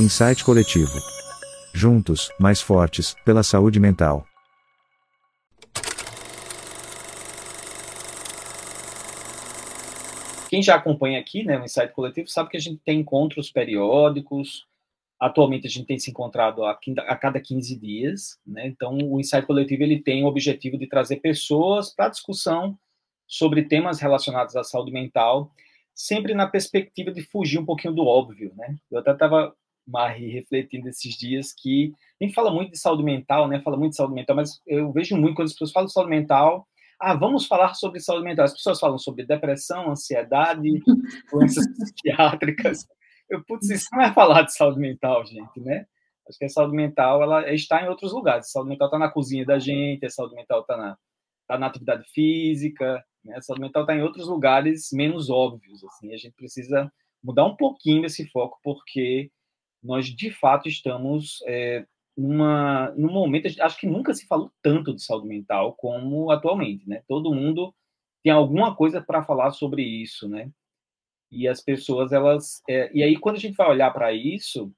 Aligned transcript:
Insight 0.00 0.42
coletivo. 0.44 0.98
Juntos, 1.72 2.30
mais 2.40 2.60
fortes, 2.60 3.14
pela 3.24 3.42
saúde 3.42 3.78
mental. 3.78 4.26
Quem 10.48 10.60
já 10.60 10.74
acompanha 10.74 11.20
aqui, 11.20 11.44
né, 11.44 11.60
o 11.60 11.64
Insight 11.64 11.92
Coletivo, 11.92 12.28
sabe 12.28 12.50
que 12.50 12.56
a 12.56 12.60
gente 12.60 12.80
tem 12.84 12.98
encontros 12.98 13.52
periódicos. 13.52 14.66
Atualmente 15.20 15.68
a 15.68 15.70
gente 15.70 15.86
tem 15.86 15.98
se 15.98 16.10
encontrado 16.10 16.64
a, 16.64 16.76
a 17.06 17.16
cada 17.16 17.40
15 17.40 17.78
dias, 17.78 18.36
né? 18.44 18.66
Então 18.66 18.98
o 18.98 19.20
Insight 19.20 19.46
Coletivo 19.46 19.84
ele 19.84 20.02
tem 20.02 20.24
o 20.24 20.26
objetivo 20.26 20.76
de 20.76 20.88
trazer 20.88 21.16
pessoas 21.16 21.94
para 21.94 22.08
discussão 22.08 22.76
sobre 23.28 23.62
temas 23.62 24.00
relacionados 24.00 24.56
à 24.56 24.64
saúde 24.64 24.90
mental, 24.90 25.52
sempre 26.00 26.32
na 26.32 26.46
perspectiva 26.46 27.12
de 27.12 27.22
fugir 27.22 27.58
um 27.58 27.64
pouquinho 27.64 27.92
do 27.92 28.06
óbvio, 28.06 28.52
né? 28.56 28.74
Eu 28.90 29.00
até 29.00 29.12
estava 29.12 29.54
Marie 29.86 30.32
refletindo 30.32 30.88
esses 30.88 31.14
dias 31.14 31.52
que 31.52 31.92
a 32.18 32.24
gente 32.24 32.34
fala 32.34 32.50
muito 32.50 32.70
de 32.70 32.78
saúde 32.78 33.02
mental, 33.02 33.46
né? 33.46 33.60
Fala 33.60 33.76
muito 33.76 33.90
de 33.90 33.96
saúde 33.96 34.14
mental, 34.14 34.34
mas 34.34 34.62
eu 34.66 34.90
vejo 34.92 35.14
muito 35.14 35.34
quando 35.34 35.48
as 35.48 35.52
pessoas 35.52 35.72
falam 35.72 35.86
de 35.86 35.92
saúde 35.92 36.08
mental, 36.08 36.66
ah, 36.98 37.14
vamos 37.14 37.46
falar 37.46 37.74
sobre 37.74 38.00
saúde 38.00 38.24
mental. 38.24 38.46
As 38.46 38.54
pessoas 38.54 38.80
falam 38.80 38.96
sobre 38.96 39.26
depressão, 39.26 39.90
ansiedade, 39.90 40.70
doenças 41.30 41.66
psiquiátricas. 41.68 42.86
Eu, 43.28 43.44
putz, 43.44 43.68
isso 43.68 43.88
não 43.92 44.02
é 44.02 44.12
falar 44.12 44.42
de 44.42 44.54
saúde 44.54 44.80
mental, 44.80 45.24
gente, 45.26 45.60
né? 45.60 45.84
Acho 46.26 46.38
que 46.38 46.44
a 46.46 46.48
saúde 46.48 46.74
mental, 46.74 47.22
ela 47.22 47.52
está 47.52 47.82
em 47.82 47.88
outros 47.88 48.12
lugares. 48.12 48.46
A 48.46 48.50
saúde 48.50 48.70
mental 48.70 48.88
está 48.88 48.98
na 48.98 49.10
cozinha 49.10 49.44
da 49.44 49.58
gente, 49.58 50.06
a 50.06 50.10
saúde 50.10 50.34
mental 50.34 50.60
está 50.60 50.76
na, 50.76 50.96
tá 51.50 51.58
na 51.58 51.66
atividade 51.66 52.08
física, 52.10 53.04
né? 53.24 53.36
A 53.36 53.42
saúde 53.42 53.62
mental 53.62 53.82
está 53.82 53.94
em 53.94 54.02
outros 54.02 54.28
lugares 54.28 54.90
menos 54.92 55.28
óbvios, 55.28 55.82
assim. 55.84 56.14
A 56.14 56.16
gente 56.16 56.34
precisa 56.34 56.92
mudar 57.22 57.44
um 57.44 57.56
pouquinho 57.56 58.06
esse 58.06 58.26
foco, 58.28 58.58
porque 58.62 59.30
nós, 59.82 60.06
de 60.06 60.30
fato, 60.30 60.68
estamos 60.68 61.42
é, 61.46 61.84
numa, 62.16 62.90
num 62.96 63.12
momento, 63.12 63.48
acho 63.60 63.78
que 63.78 63.86
nunca 63.86 64.14
se 64.14 64.26
falou 64.26 64.52
tanto 64.62 64.94
de 64.94 65.02
saúde 65.02 65.26
mental 65.26 65.74
como 65.74 66.30
atualmente, 66.30 66.88
né? 66.88 67.02
Todo 67.08 67.34
mundo 67.34 67.74
tem 68.22 68.32
alguma 68.32 68.76
coisa 68.76 69.00
para 69.00 69.24
falar 69.24 69.50
sobre 69.50 69.82
isso, 69.82 70.28
né? 70.28 70.50
E 71.30 71.48
as 71.48 71.60
pessoas, 71.60 72.12
elas... 72.12 72.62
É, 72.68 72.90
e 72.94 73.02
aí, 73.02 73.16
quando 73.16 73.36
a 73.36 73.40
gente 73.40 73.56
vai 73.56 73.68
olhar 73.68 73.90
para 73.92 74.12
isso, 74.12 74.72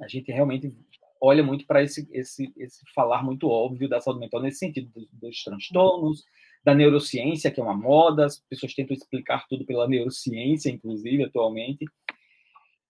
a 0.00 0.08
gente 0.08 0.32
realmente 0.32 0.74
olha 1.22 1.42
muito 1.42 1.64
para 1.64 1.82
esse, 1.82 2.08
esse, 2.10 2.52
esse 2.56 2.82
falar 2.92 3.22
muito 3.22 3.48
óbvio 3.48 3.88
da 3.88 4.00
saúde 4.00 4.18
mental, 4.18 4.42
nesse 4.42 4.58
sentido 4.58 4.90
dos, 4.92 5.08
dos 5.12 5.44
transtornos, 5.44 6.24
da 6.64 6.74
neurociência, 6.74 7.50
que 7.50 7.60
é 7.60 7.62
uma 7.62 7.76
moda, 7.76 8.26
as 8.26 8.40
pessoas 8.40 8.74
tentam 8.74 8.96
explicar 8.96 9.46
tudo 9.48 9.64
pela 9.64 9.88
neurociência, 9.88 10.68
inclusive, 10.68 11.24
atualmente. 11.24 11.84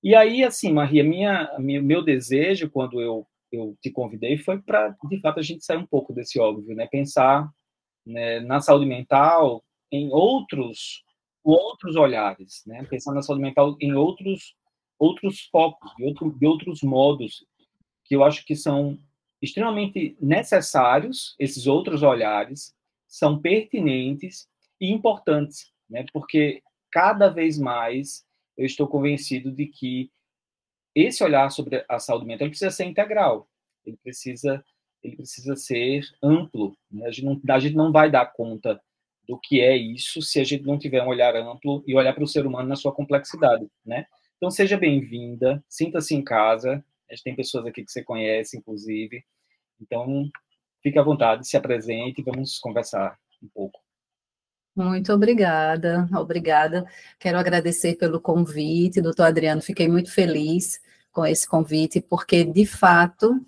E 0.02 0.14
aí, 0.14 0.42
assim, 0.42 0.72
Maria, 0.72 1.04
minha, 1.04 1.48
meu 1.58 2.02
desejo, 2.02 2.70
quando 2.70 3.00
eu 3.00 3.26
eu 3.52 3.76
te 3.82 3.90
convidei 3.90 4.38
foi 4.38 4.58
para, 4.60 4.96
de 5.10 5.20
fato, 5.20 5.38
a 5.38 5.42
gente 5.42 5.62
sair 5.62 5.76
um 5.76 5.86
pouco 5.86 6.12
desse 6.12 6.40
óbvio, 6.40 6.74
né? 6.74 6.86
Pensar 6.86 7.48
né, 8.04 8.40
na 8.40 8.60
saúde 8.60 8.86
mental 8.86 9.62
em 9.90 10.10
outros 10.10 11.04
outros 11.44 11.96
olhares, 11.96 12.62
né? 12.66 12.82
Pensar 12.84 13.12
na 13.12 13.20
saúde 13.20 13.42
mental 13.42 13.76
em 13.78 13.92
outros 13.92 14.54
outros 14.98 15.42
focos, 15.50 15.90
de, 15.96 16.04
outro, 16.04 16.30
de 16.38 16.46
outros 16.46 16.82
modos 16.82 17.44
que 18.12 18.16
eu 18.16 18.22
acho 18.22 18.44
que 18.44 18.54
são 18.54 18.98
extremamente 19.40 20.14
necessários. 20.20 21.34
Esses 21.38 21.66
outros 21.66 22.02
olhares 22.02 22.74
são 23.08 23.40
pertinentes 23.40 24.46
e 24.78 24.92
importantes, 24.92 25.72
né? 25.88 26.04
Porque 26.12 26.62
cada 26.90 27.30
vez 27.30 27.58
mais 27.58 28.22
eu 28.54 28.66
estou 28.66 28.86
convencido 28.86 29.50
de 29.50 29.64
que 29.64 30.10
esse 30.94 31.24
olhar 31.24 31.50
sobre 31.50 31.82
a 31.88 31.98
saúde 31.98 32.26
mental 32.26 32.48
precisa 32.48 32.70
ser 32.70 32.84
integral, 32.84 33.48
ele 33.82 33.96
precisa, 33.96 34.62
ele 35.02 35.16
precisa 35.16 35.56
ser 35.56 36.04
amplo. 36.22 36.76
Né? 36.90 37.06
A, 37.06 37.10
gente 37.10 37.24
não, 37.24 37.40
a 37.48 37.58
gente 37.58 37.74
não 37.74 37.90
vai 37.90 38.10
dar 38.10 38.26
conta 38.26 38.78
do 39.26 39.40
que 39.40 39.62
é 39.62 39.74
isso 39.74 40.20
se 40.20 40.38
a 40.38 40.44
gente 40.44 40.64
não 40.64 40.78
tiver 40.78 41.02
um 41.02 41.08
olhar 41.08 41.34
amplo 41.34 41.82
e 41.86 41.94
olhar 41.94 42.12
para 42.12 42.24
o 42.24 42.28
ser 42.28 42.44
humano 42.44 42.68
na 42.68 42.76
sua 42.76 42.92
complexidade, 42.92 43.66
né? 43.82 44.04
Então 44.36 44.50
seja 44.50 44.76
bem-vinda, 44.76 45.64
sinta-se 45.66 46.14
em 46.14 46.22
casa. 46.22 46.84
Tem 47.20 47.34
pessoas 47.34 47.66
aqui 47.66 47.84
que 47.84 47.90
você 47.90 48.02
conhece, 48.02 48.56
inclusive. 48.56 49.24
Então 49.80 50.30
fique 50.82 50.98
à 50.98 51.02
vontade, 51.02 51.46
se 51.46 51.56
apresente 51.56 52.20
e 52.20 52.24
vamos 52.24 52.58
conversar 52.58 53.18
um 53.42 53.48
pouco. 53.52 53.80
Muito 54.74 55.12
obrigada, 55.12 56.08
obrigada. 56.14 56.86
Quero 57.18 57.38
agradecer 57.38 57.96
pelo 57.96 58.20
convite, 58.20 59.02
doutor 59.02 59.24
Adriano. 59.24 59.60
Fiquei 59.60 59.86
muito 59.86 60.10
feliz 60.10 60.80
com 61.10 61.26
esse 61.26 61.46
convite, 61.46 62.00
porque, 62.00 62.42
de 62.42 62.64
fato, 62.64 63.38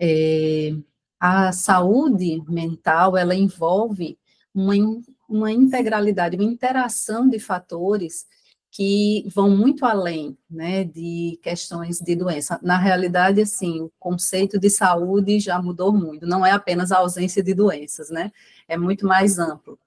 é, 0.00 0.72
a 1.20 1.52
saúde 1.52 2.42
mental, 2.48 3.16
ela 3.16 3.32
envolve 3.32 4.18
uma, 4.52 4.74
uma 5.28 5.52
integralidade, 5.52 6.36
uma 6.36 6.44
interação 6.50 7.28
de 7.28 7.38
fatores 7.38 8.26
que 8.72 9.28
vão 9.34 9.50
muito 9.50 9.84
além, 9.84 10.36
né, 10.50 10.82
de 10.82 11.38
questões 11.42 12.00
de 12.00 12.16
doença. 12.16 12.58
Na 12.62 12.78
realidade, 12.78 13.42
assim, 13.42 13.82
o 13.82 13.92
conceito 14.00 14.58
de 14.58 14.70
saúde 14.70 15.38
já 15.38 15.60
mudou 15.60 15.92
muito, 15.92 16.26
não 16.26 16.44
é 16.44 16.52
apenas 16.52 16.90
a 16.90 16.96
ausência 16.96 17.42
de 17.42 17.52
doenças, 17.52 18.08
né, 18.08 18.32
é 18.66 18.78
muito 18.78 19.06
mais 19.06 19.38
amplo. 19.38 19.78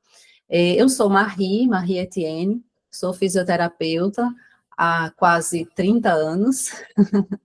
É, 0.48 0.80
eu 0.80 0.88
sou 0.88 1.10
Marie, 1.10 1.68
Marie 1.68 1.98
Etienne, 1.98 2.64
sou 2.92 3.12
fisioterapeuta 3.12 4.32
há 4.78 5.12
quase 5.18 5.66
30 5.76 6.14
anos. 6.14 6.70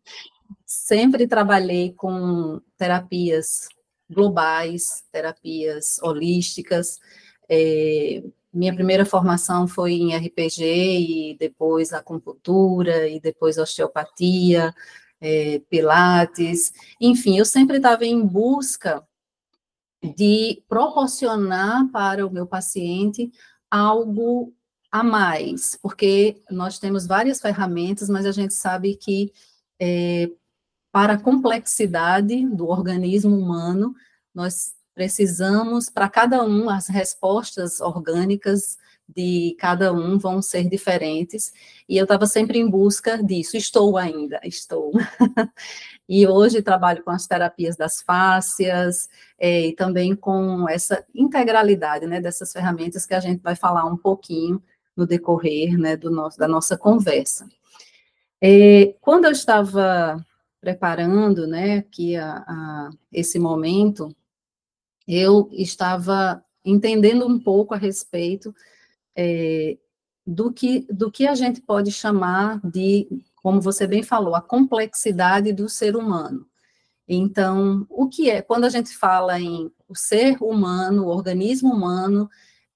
Sempre 0.66 1.26
trabalhei 1.26 1.94
com 1.94 2.60
terapias 2.76 3.66
globais, 4.10 5.02
terapias 5.10 5.98
holísticas. 6.02 7.00
É, 7.48 8.22
minha 8.52 8.74
primeira 8.74 9.04
formação 9.04 9.68
foi 9.68 9.92
em 9.92 10.16
RPG 10.16 10.64
e 10.64 11.36
depois 11.38 11.92
acupuntura 11.92 13.08
e 13.08 13.20
depois 13.20 13.58
osteopatia, 13.58 14.74
é, 15.20 15.60
pilates. 15.70 16.72
Enfim, 17.00 17.38
eu 17.38 17.44
sempre 17.44 17.76
estava 17.76 18.04
em 18.04 18.26
busca 18.26 19.06
de 20.02 20.62
proporcionar 20.68 21.88
para 21.90 22.26
o 22.26 22.30
meu 22.30 22.46
paciente 22.46 23.30
algo 23.70 24.52
a 24.90 25.04
mais, 25.04 25.78
porque 25.80 26.42
nós 26.50 26.78
temos 26.78 27.06
várias 27.06 27.40
ferramentas, 27.40 28.08
mas 28.08 28.26
a 28.26 28.32
gente 28.32 28.54
sabe 28.54 28.96
que 28.96 29.32
é, 29.78 30.28
para 30.90 31.12
a 31.12 31.20
complexidade 31.20 32.44
do 32.48 32.68
organismo 32.68 33.36
humano, 33.36 33.94
nós 34.34 34.74
precisamos, 35.00 35.88
para 35.88 36.10
cada 36.10 36.44
um, 36.44 36.68
as 36.68 36.86
respostas 36.86 37.80
orgânicas 37.80 38.76
de 39.08 39.56
cada 39.58 39.94
um 39.94 40.18
vão 40.18 40.42
ser 40.42 40.68
diferentes, 40.68 41.54
e 41.88 41.96
eu 41.96 42.02
estava 42.02 42.26
sempre 42.26 42.58
em 42.58 42.68
busca 42.68 43.16
disso, 43.22 43.56
estou 43.56 43.96
ainda, 43.96 44.38
estou. 44.44 44.92
e 46.06 46.26
hoje 46.26 46.60
trabalho 46.60 47.02
com 47.02 47.10
as 47.10 47.26
terapias 47.26 47.78
das 47.78 48.02
fáscias, 48.02 49.08
é, 49.38 49.68
e 49.68 49.72
também 49.74 50.14
com 50.14 50.68
essa 50.68 51.02
integralidade, 51.14 52.06
né, 52.06 52.20
dessas 52.20 52.52
ferramentas 52.52 53.06
que 53.06 53.14
a 53.14 53.20
gente 53.20 53.40
vai 53.40 53.56
falar 53.56 53.86
um 53.86 53.96
pouquinho 53.96 54.62
no 54.94 55.06
decorrer, 55.06 55.78
né, 55.78 55.96
do 55.96 56.10
nosso, 56.10 56.36
da 56.36 56.46
nossa 56.46 56.76
conversa. 56.76 57.48
É, 58.38 58.94
quando 59.00 59.24
eu 59.24 59.30
estava 59.30 60.22
preparando, 60.60 61.46
né, 61.46 61.78
aqui 61.78 62.16
a, 62.16 62.44
a 62.46 62.90
esse 63.10 63.38
momento, 63.38 64.14
eu 65.10 65.48
estava 65.52 66.44
entendendo 66.64 67.26
um 67.26 67.36
pouco 67.36 67.74
a 67.74 67.76
respeito 67.76 68.54
é, 69.16 69.76
do, 70.24 70.52
que, 70.52 70.86
do 70.88 71.10
que 71.10 71.26
a 71.26 71.34
gente 71.34 71.60
pode 71.60 71.90
chamar 71.90 72.60
de, 72.64 73.08
como 73.42 73.60
você 73.60 73.88
bem 73.88 74.04
falou, 74.04 74.36
a 74.36 74.40
complexidade 74.40 75.52
do 75.52 75.68
ser 75.68 75.96
humano. 75.96 76.46
Então, 77.08 77.84
o 77.90 78.08
que 78.08 78.30
é? 78.30 78.40
Quando 78.40 78.64
a 78.64 78.68
gente 78.68 78.96
fala 78.96 79.40
em 79.40 79.72
o 79.88 79.96
ser 79.96 80.36
humano, 80.40 81.06
o 81.06 81.08
organismo 81.08 81.74
humano, 81.74 82.30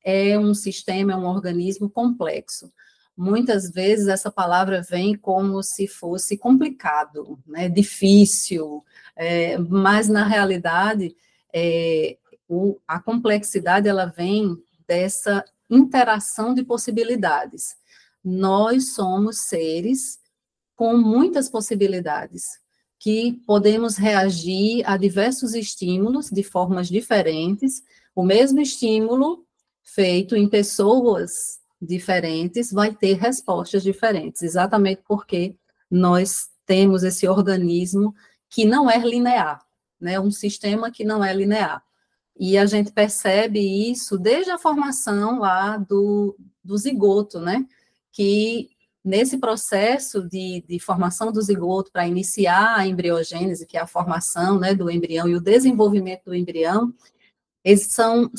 é 0.05 0.37
um 0.37 0.55
sistema, 0.55 1.13
é 1.13 1.17
um 1.17 1.27
organismo 1.27 1.89
complexo. 1.89 2.73
Muitas 3.17 3.71
vezes 3.71 4.09
essa 4.09 4.29
palavra 4.29 4.83
vem 4.83 5.15
como 5.15 5.63
se 5.63 5.87
fosse 5.87 6.37
complicado, 6.37 7.39
né, 7.47 7.69
difícil, 7.69 8.85
é, 9.15 9.57
mas 9.57 10.09
na 10.09 10.27
realidade 10.27 11.15
é, 11.55 12.19
o, 12.49 12.79
a 12.87 13.01
complexidade 13.01 13.89
ela 13.89 14.07
vem 14.07 14.57
dessa 14.87 15.45
interação 15.71 16.55
de 16.55 16.63
possibilidades. 16.63 17.77
Nós 18.23 18.95
somos 18.95 19.41
seres 19.41 20.19
com 20.77 20.97
muitas 20.97 21.49
possibilidades, 21.49 22.45
que 22.99 23.33
podemos 23.47 23.97
reagir 23.97 24.83
a 24.89 24.97
diversos 24.97 25.55
estímulos 25.55 26.31
de 26.31 26.43
formas 26.43 26.89
diferentes. 26.89 27.83
O 28.15 28.25
mesmo 28.25 28.61
estímulo 28.61 29.45
feito 29.83 30.35
em 30.35 30.49
pessoas 30.49 31.61
diferentes, 31.81 32.73
vai 32.73 32.95
ter 32.95 33.15
respostas 33.15 33.83
diferentes, 33.83 34.43
exatamente 34.43 35.03
porque 35.07 35.57
nós 35.91 36.49
temos 36.65 37.03
esse 37.03 37.29
organismo 37.29 38.15
que 38.49 38.65
não 38.65 38.91
é 38.91 38.99
linear, 38.99 39.63
né? 40.01 40.19
Um 40.19 40.31
sistema 40.31 40.91
que 40.91 41.05
não 41.05 41.23
é 41.23 41.33
linear. 41.35 41.83
E 42.37 42.59
a 42.59 42.67
gente 42.67 42.93
percebe 42.93 43.61
isso 43.61 44.19
desde 44.19 44.51
a 44.51 44.59
formação 44.59 45.39
lá 45.39 45.77
do, 45.77 46.37
do 46.63 46.77
zigoto, 46.77 47.39
né? 47.39 47.67
Que 48.13 48.71
nesse 49.05 49.39
processo 49.39 50.27
de, 50.27 50.65
de 50.67 50.81
formação 50.81 51.31
do 51.31 51.43
zigoto 51.43 51.93
para 51.93 52.09
iniciar 52.09 52.79
a 52.79 52.87
embriogênese, 52.87 53.67
que 53.67 53.77
é 53.77 53.81
a 53.81 53.87
formação 53.87 54.59
né, 54.59 54.75
do 54.75 54.91
embrião 54.91 55.29
e 55.29 55.35
o 55.35 55.41
desenvolvimento 55.41 56.25
do 56.25 56.35
embrião, 56.35 56.93
eles 57.63 57.87
são 57.93 58.31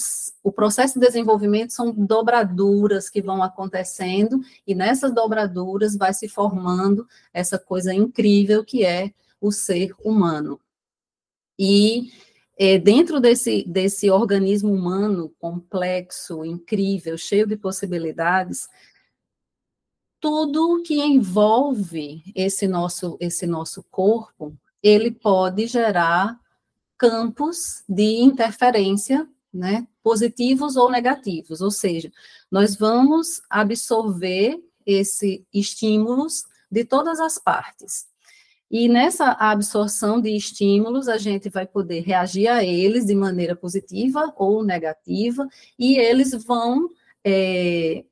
o 0.43 0.51
processo 0.51 0.99
de 0.99 1.05
desenvolvimento 1.05 1.73
são 1.73 1.91
dobraduras 1.91 3.09
que 3.09 3.21
vão 3.21 3.41
acontecendo 3.41 4.39
e 4.67 4.75
nessas 4.75 5.13
dobraduras 5.13 5.95
vai 5.95 6.13
se 6.13 6.27
formando 6.27 7.07
essa 7.33 7.57
coisa 7.57 7.93
incrível 7.93 8.63
que 8.63 8.85
é 8.85 9.11
o 9.41 9.51
ser 9.51 9.93
humano. 10.03 10.59
E 11.57 12.11
é, 12.57 12.77
dentro 12.77 13.19
desse, 13.19 13.63
desse 13.67 14.09
organismo 14.09 14.73
humano 14.73 15.33
complexo, 15.39 16.45
incrível, 16.45 17.17
cheio 17.17 17.45
de 17.45 17.57
possibilidades, 17.57 18.67
tudo 20.19 20.81
que 20.83 20.99
envolve 21.01 22.23
esse 22.33 22.67
nosso, 22.67 23.17
esse 23.19 23.45
nosso 23.45 23.83
corpo, 23.91 24.57
ele 24.81 25.11
pode 25.11 25.67
gerar 25.67 26.39
campos 26.97 27.83
de 27.87 28.21
interferência, 28.21 29.27
né, 29.53 29.87
positivos 30.01 30.75
ou 30.75 30.89
negativos, 30.89 31.61
ou 31.61 31.71
seja, 31.71 32.11
nós 32.51 32.75
vamos 32.75 33.41
absorver 33.49 34.61
esses 34.85 35.41
estímulos 35.53 36.43
de 36.69 36.85
todas 36.85 37.19
as 37.19 37.37
partes. 37.37 38.07
E 38.77 38.89
nessa 38.89 39.31
absorção 39.39 40.19
de 40.19 40.35
estímulos, 40.35 41.07
a 41.07 41.17
gente 41.17 41.47
vai 41.47 41.65
poder 41.65 42.01
reagir 42.01 42.49
a 42.49 42.61
eles 42.61 43.05
de 43.05 43.15
maneira 43.15 43.55
positiva 43.55 44.33
ou 44.35 44.65
negativa, 44.65 45.47
e 45.79 45.97
eles 45.97 46.33
vão 46.43 46.89
é, 47.23 48.03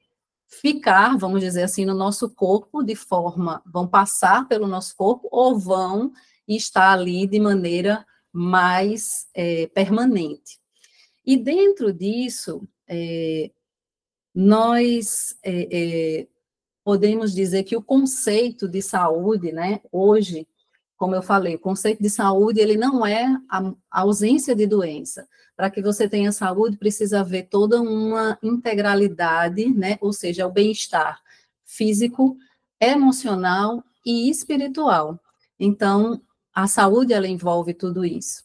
ficar, 0.48 1.18
vamos 1.18 1.42
dizer 1.42 1.63
assim, 1.63 1.83
no 1.83 1.94
nosso 1.94 2.30
corpo 2.30 2.81
de 2.81 2.95
forma, 2.95 3.62
vão 3.65 3.86
passar 3.86 4.48
pelo 4.48 4.65
nosso 4.65 4.95
corpo 4.95 5.27
ou 5.30 5.60
vão 5.60 6.13
estar 6.48 6.94
ali 6.94 7.27
de 7.27 7.42
maneira 7.42 8.06
mais 8.31 9.27
é, 9.33 9.68
permanente. 9.68 10.60
E 11.25 11.36
dentro 11.36 11.92
disso, 11.92 12.65
é, 12.88 13.51
nós 14.33 15.36
é, 15.44 15.68
é, 16.21 16.27
podemos 16.86 17.33
dizer 17.33 17.63
que 17.63 17.75
o 17.75 17.83
conceito 17.83 18.65
de 18.65 18.81
saúde, 18.81 19.51
né, 19.51 19.81
hoje, 19.92 20.48
como 21.03 21.15
eu 21.15 21.21
falei, 21.21 21.55
o 21.55 21.59
conceito 21.59 22.01
de 22.01 22.09
saúde, 22.09 22.61
ele 22.61 22.77
não 22.77 23.05
é 23.05 23.25
a, 23.50 23.73
ausência 23.91 24.55
de 24.55 24.65
doença. 24.65 25.27
Para 25.53 25.69
que 25.69 25.81
você 25.81 26.07
tenha 26.07 26.31
saúde, 26.31 26.77
precisa 26.77 27.19
haver 27.19 27.50
toda 27.50 27.81
uma 27.81 28.39
integralidade, 28.41 29.65
né, 29.69 29.97
ou 30.00 30.13
seja, 30.13 30.47
o 30.47 30.50
bem-estar 30.50 31.19
físico, 31.65 32.38
emocional 32.79 33.83
e 34.05 34.29
espiritual. 34.29 35.19
Então, 35.59 36.21
a 36.55 36.67
saúde 36.67 37.11
ela 37.11 37.27
envolve 37.27 37.73
tudo 37.73 38.05
isso. 38.05 38.41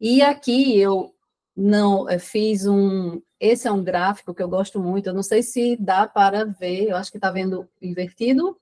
E 0.00 0.20
aqui 0.20 0.76
eu 0.76 1.14
não 1.56 2.10
eu 2.10 2.18
fiz 2.18 2.66
um. 2.66 3.22
Esse 3.38 3.68
é 3.68 3.70
um 3.70 3.84
gráfico 3.84 4.34
que 4.34 4.42
eu 4.42 4.48
gosto 4.48 4.80
muito. 4.80 5.06
Eu 5.08 5.14
não 5.14 5.22
sei 5.22 5.44
se 5.44 5.76
dá 5.76 6.08
para 6.08 6.44
ver. 6.44 6.88
Eu 6.88 6.96
acho 6.96 7.12
que 7.12 7.18
está 7.18 7.30
vendo 7.30 7.68
invertido. 7.80 8.58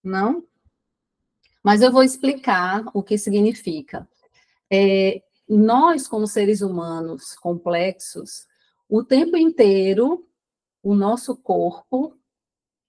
Não? 0.00 0.44
Mas 1.62 1.82
eu 1.82 1.92
vou 1.92 2.02
explicar 2.02 2.84
o 2.94 3.02
que 3.02 3.18
significa. 3.18 4.08
É, 4.70 5.22
nós, 5.48 6.06
como 6.06 6.26
seres 6.26 6.60
humanos 6.60 7.34
complexos, 7.34 8.46
o 8.88 9.02
tempo 9.02 9.36
inteiro, 9.36 10.26
o 10.82 10.94
nosso 10.94 11.36
corpo 11.36 12.16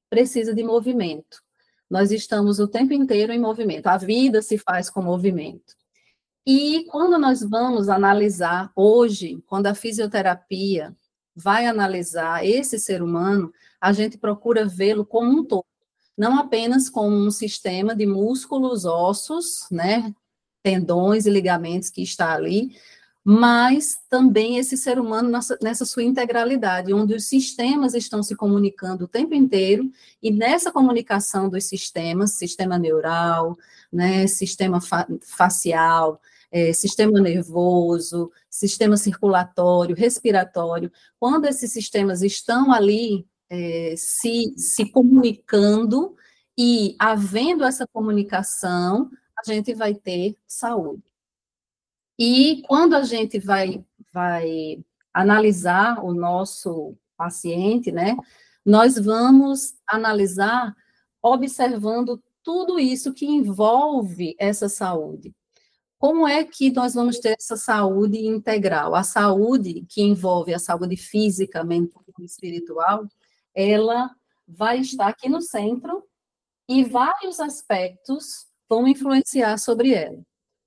precisa 0.10 0.54
de 0.54 0.64
movimento. 0.64 1.42
Nós 1.90 2.12
estamos 2.12 2.60
o 2.60 2.68
tempo 2.68 2.94
inteiro 2.94 3.34
em 3.34 3.40
movimento. 3.40 3.88
A 3.88 3.98
vida 3.98 4.42
se 4.42 4.58
faz 4.58 4.90
com 4.90 5.02
movimento. 5.02 5.76
E 6.46 6.86
quando 6.86 7.18
nós 7.18 7.42
vamos 7.42 7.90
analisar 7.90 8.72
hoje, 8.76 9.44
quando 9.48 9.68
a 9.68 9.76
fisioterapia 9.76 10.96
vai 11.36 11.66
analisar 11.66 12.46
esse 12.46 12.80
ser 12.80 13.02
humano, 13.02 13.54
a 13.80 13.92
gente 13.94 14.18
procura 14.18 14.66
vê-lo 14.66 15.06
como 15.06 15.42
um 15.42 15.46
todo, 15.46 15.66
não 16.20 16.38
apenas 16.38 16.90
como 16.90 17.16
um 17.16 17.32
sistema 17.32 17.96
de 17.96 18.06
músculos, 18.06 18.84
ossos, 18.84 19.66
né, 19.72 20.14
tendões 20.62 21.26
e 21.26 21.30
ligamentos 21.30 21.90
que 21.90 22.04
está 22.04 22.34
ali, 22.34 22.76
mas 23.24 23.98
também 24.10 24.58
esse 24.58 24.76
ser 24.76 25.00
humano 25.00 25.30
nessa, 25.30 25.58
nessa, 25.62 25.86
sua 25.86 26.04
integralidade, 26.04 26.94
onde 26.94 27.16
os 27.16 27.24
sistemas 27.24 27.94
estão 27.94 28.22
se 28.22 28.36
comunicando 28.36 29.06
o 29.06 29.08
tempo 29.08 29.34
inteiro, 29.34 29.90
e 30.22 30.30
nessa 30.30 30.74
comunicação 30.74 31.48
dos 31.48 31.64
sistemas, 31.64 32.34
sistema 32.34 32.78
neural, 32.78 33.58
né, 33.92 34.28
sistema 34.28 34.82
fa 34.82 35.08
facial, 35.22 36.20
é, 36.52 36.74
sistema 36.74 37.22
nervoso, 37.22 38.30
sistema 38.50 38.98
circulatório, 38.98 39.96
respiratório, 39.96 40.92
quando 41.18 41.46
esses 41.46 41.72
sistemas 41.72 42.22
estão 42.24 42.74
ali 42.74 43.26
é, 43.50 43.96
se, 43.98 44.54
se 44.58 44.90
comunicando 44.92 46.16
e 46.58 46.96
havendo 47.00 47.64
essa 47.64 47.88
comunicação, 47.88 49.10
a 49.38 49.52
gente 49.52 49.74
vai 49.74 49.96
ter 49.96 50.36
saúde. 50.46 51.04
E 52.18 52.62
quando 52.68 52.96
a 52.96 53.04
gente 53.04 53.40
vai, 53.40 53.84
vai 54.14 54.84
analisar 55.14 56.04
o 56.04 56.14
nosso 56.14 56.96
paciente, 57.16 57.92
né, 57.92 58.18
nós 58.66 58.98
vamos 58.98 59.74
analisar 59.88 60.76
observando 61.22 62.22
tudo 62.44 62.80
isso 62.80 63.14
que 63.14 63.26
envolve 63.26 64.36
essa 64.38 64.68
saúde. 64.68 65.34
Como 65.98 66.28
é 66.28 66.44
que 66.44 66.72
nós 66.72 66.94
vamos 66.94 67.20
ter 67.20 67.36
essa 67.38 67.58
saúde 67.58 68.26
integral? 68.26 68.96
A 68.96 69.04
saúde 69.04 69.86
que 69.90 70.02
envolve 70.02 70.54
a 70.54 70.60
saúde 70.60 70.96
física, 70.96 71.64
mental 71.64 72.04
e 72.20 72.26
espiritual, 72.26 73.08
ela 73.60 74.10
vai 74.48 74.80
estar 74.80 75.08
aqui 75.08 75.28
no 75.28 75.42
centro 75.42 76.04
e 76.68 76.84
vários 76.84 77.40
aspectos 77.42 78.48
vão 78.70 78.88
influenciar 78.88 79.58
sobre 79.58 79.94
ela. 79.94 80.20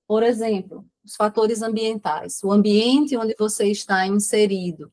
Por 0.07 0.23
exemplo, 0.23 0.85
os 1.03 1.17
fatores 1.17 1.63
ambientais, 1.63 2.43
o 2.45 2.53
ambiente 2.53 3.17
onde 3.17 3.35
você 3.39 3.67
está 3.67 4.07
inserido. 4.07 4.93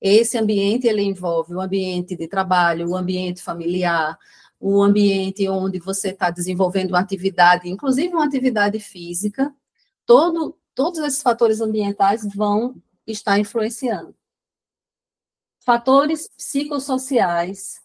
Esse 0.00 0.38
ambiente 0.38 0.86
ele 0.86 1.02
envolve 1.02 1.54
o 1.54 1.60
ambiente 1.60 2.16
de 2.16 2.26
trabalho, 2.26 2.88
o 2.88 2.96
ambiente 2.96 3.42
familiar, 3.42 4.18
o 4.58 4.82
ambiente 4.82 5.46
onde 5.48 5.78
você 5.78 6.10
está 6.10 6.30
desenvolvendo 6.30 6.90
uma 6.90 7.00
atividade, 7.00 7.68
inclusive 7.68 8.14
uma 8.14 8.24
atividade 8.24 8.80
física. 8.80 9.54
Todo, 10.06 10.56
todos 10.74 10.98
esses 11.00 11.20
fatores 11.20 11.60
ambientais 11.60 12.26
vão 12.34 12.74
estar 13.06 13.38
influenciando. 13.38 14.14
Fatores 15.64 16.28
psicossociais, 16.28 17.80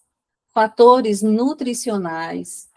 fatores 0.53 1.21
nutricionais, 1.21 2.69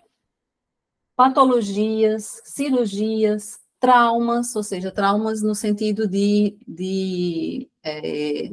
patologias, 1.17 2.41
cirurgias, 2.45 3.61
traumas, 3.81 4.55
ou 4.55 4.63
seja, 4.63 4.93
traumas 4.93 5.43
no 5.43 5.57
sentido 5.57 6.07
de, 6.07 6.57
de 6.69 7.69
é, 7.83 8.53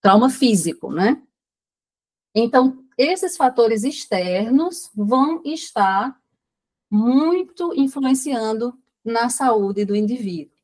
trauma 0.00 0.30
físico, 0.30 0.90
né? 0.90 1.22
Então, 2.34 2.82
esses 2.96 3.36
fatores 3.36 3.84
externos 3.84 4.90
vão 4.94 5.42
estar 5.44 6.18
muito 6.90 7.74
influenciando 7.74 8.78
na 9.04 9.28
saúde 9.28 9.84
do 9.84 9.94
indivíduo. 9.94 10.56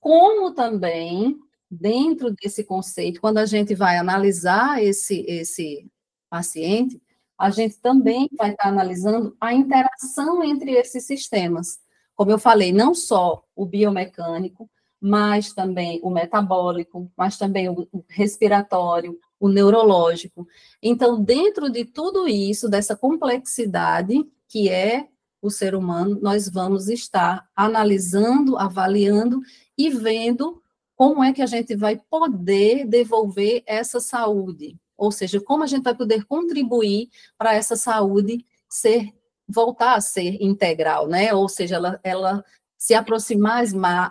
Como 0.00 0.52
também, 0.52 1.38
dentro 1.70 2.32
desse 2.32 2.64
conceito, 2.64 3.20
quando 3.20 3.38
a 3.38 3.46
gente 3.46 3.74
vai 3.74 3.96
analisar 3.96 4.82
esse, 4.82 5.24
esse 5.28 5.90
paciente, 6.30 7.00
a 7.38 7.50
gente 7.50 7.78
também 7.78 8.28
vai 8.36 8.52
estar 8.52 8.68
analisando 8.68 9.36
a 9.40 9.52
interação 9.52 10.42
entre 10.42 10.72
esses 10.72 11.04
sistemas 11.04 11.78
como 12.16 12.30
eu 12.30 12.38
falei, 12.38 12.72
não 12.72 12.94
só 12.94 13.44
o 13.54 13.66
biomecânico, 13.66 14.68
mas 14.98 15.52
também 15.52 16.00
o 16.02 16.10
metabólico, 16.10 17.12
mas 17.14 17.36
também 17.36 17.68
o 17.68 17.86
respiratório, 18.08 19.20
o 19.38 19.48
neurológico. 19.48 20.48
Então, 20.82 21.22
dentro 21.22 21.70
de 21.70 21.84
tudo 21.84 22.26
isso, 22.26 22.70
dessa 22.70 22.96
complexidade 22.96 24.26
que 24.48 24.70
é 24.70 25.06
o 25.42 25.50
ser 25.50 25.74
humano, 25.74 26.18
nós 26.22 26.48
vamos 26.48 26.88
estar 26.88 27.46
analisando, 27.54 28.56
avaliando 28.56 29.42
e 29.76 29.90
vendo 29.90 30.62
como 30.96 31.22
é 31.22 31.32
que 31.32 31.42
a 31.42 31.46
gente 31.46 31.76
vai 31.76 32.00
poder 32.10 32.86
devolver 32.86 33.62
essa 33.66 34.00
saúde, 34.00 34.76
ou 34.96 35.12
seja, 35.12 35.40
como 35.40 35.62
a 35.62 35.66
gente 35.66 35.84
vai 35.84 35.94
poder 35.94 36.24
contribuir 36.24 37.10
para 37.36 37.54
essa 37.54 37.76
saúde 37.76 38.44
ser 38.68 39.12
voltar 39.48 39.94
a 39.94 40.00
ser 40.00 40.42
integral, 40.42 41.06
né? 41.06 41.32
Ou 41.32 41.48
seja, 41.48 41.76
ela, 41.76 42.00
ela 42.02 42.44
se 42.76 42.94
aproximar, 42.94 43.64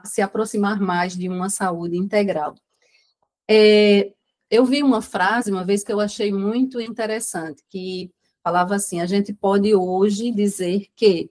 se 0.06 0.22
aproximar 0.22 0.80
mais 0.80 1.18
de 1.18 1.28
uma 1.28 1.50
saúde 1.50 1.98
integral. 1.98 2.56
É, 3.50 4.14
eu 4.50 4.66
vi 4.66 4.82
uma 4.82 5.02
frase 5.02 5.52
uma 5.52 5.66
vez 5.66 5.84
que 5.84 5.92
eu 5.92 6.00
achei 6.00 6.32
muito 6.32 6.80
interessante, 6.80 7.64
que 7.70 8.12
falava 8.44 8.76
assim: 8.76 9.02
a 9.02 9.06
gente 9.06 9.34
pode 9.34 9.74
hoje 9.76 10.32
dizer 10.32 10.88
que 10.96 11.30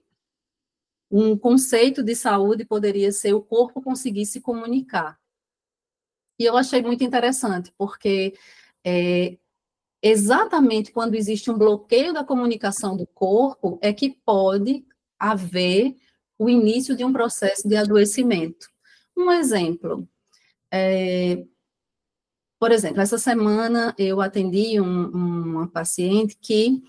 um 1.09 1.37
conceito 1.37 2.03
de 2.03 2.15
saúde 2.15 2.65
poderia 2.65 3.11
ser 3.11 3.33
o 3.33 3.41
corpo 3.41 3.81
conseguir 3.81 4.25
se 4.25 4.41
comunicar. 4.41 5.17
E 6.37 6.43
eu 6.45 6.57
achei 6.57 6.81
muito 6.81 7.03
interessante, 7.03 7.71
porque 7.77 8.33
é, 8.83 9.37
exatamente 10.01 10.91
quando 10.91 11.15
existe 11.15 11.49
um 11.49 11.57
bloqueio 11.57 12.13
da 12.13 12.23
comunicação 12.23 12.95
do 12.95 13.07
corpo, 13.07 13.79
é 13.81 13.93
que 13.93 14.09
pode 14.25 14.85
haver 15.17 15.95
o 16.37 16.49
início 16.49 16.95
de 16.95 17.03
um 17.03 17.13
processo 17.13 17.67
de 17.67 17.75
adoecimento. 17.75 18.67
Um 19.17 19.31
exemplo, 19.31 20.07
é, 20.69 21.43
por 22.59 22.71
exemplo, 22.71 23.01
essa 23.01 23.17
semana 23.17 23.95
eu 23.97 24.21
atendi 24.21 24.79
um, 24.81 25.07
uma 25.09 25.67
paciente 25.67 26.37
que 26.41 26.81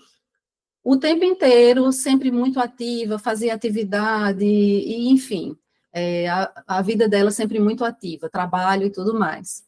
o 0.83 0.97
tempo 0.97 1.25
inteiro, 1.25 1.91
sempre 1.91 2.31
muito 2.31 2.59
ativa, 2.59 3.19
fazia 3.19 3.53
atividade, 3.53 4.45
e 4.45 5.09
enfim, 5.09 5.57
é, 5.97 6.27
a, 6.27 6.63
a 6.67 6.81
vida 6.81 7.09
dela 7.09 7.31
sempre 7.31 7.59
muito 7.59 7.83
ativa, 7.83 8.29
trabalho 8.29 8.85
e 8.85 8.91
tudo 8.91 9.17
mais. 9.17 9.65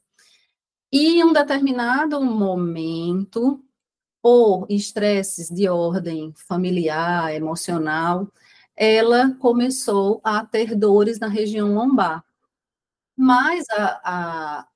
E 0.91 1.19
em 1.19 1.23
um 1.23 1.33
determinado 1.33 2.21
momento, 2.21 3.63
por 4.21 4.65
estresses 4.69 5.49
de 5.49 5.67
ordem 5.69 6.33
familiar, 6.47 7.33
emocional, 7.33 8.31
ela 8.75 9.35
começou 9.39 10.21
a 10.23 10.45
ter 10.45 10.75
dores 10.75 11.19
na 11.19 11.27
região 11.27 11.73
lombar. 11.73 12.23
Mas 13.15 13.65
a, 13.71 14.01
a, 14.03 14.67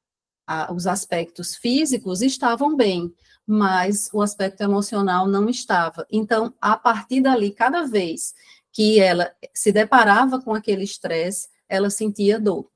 a, 0.47 0.73
os 0.73 0.87
aspectos 0.87 1.55
físicos 1.55 2.21
estavam 2.21 2.75
bem, 2.75 3.13
mas 3.45 4.09
o 4.13 4.21
aspecto 4.21 4.61
emocional 4.61 5.27
não 5.27 5.49
estava. 5.49 6.05
Então, 6.11 6.53
a 6.59 6.75
partir 6.77 7.21
dali, 7.21 7.51
cada 7.51 7.83
vez 7.85 8.33
que 8.73 8.99
ela 8.99 9.31
se 9.53 9.71
deparava 9.71 10.41
com 10.41 10.53
aquele 10.53 10.83
estresse, 10.83 11.47
ela 11.69 11.91
sentia 11.91 12.39
dor. 12.39 12.69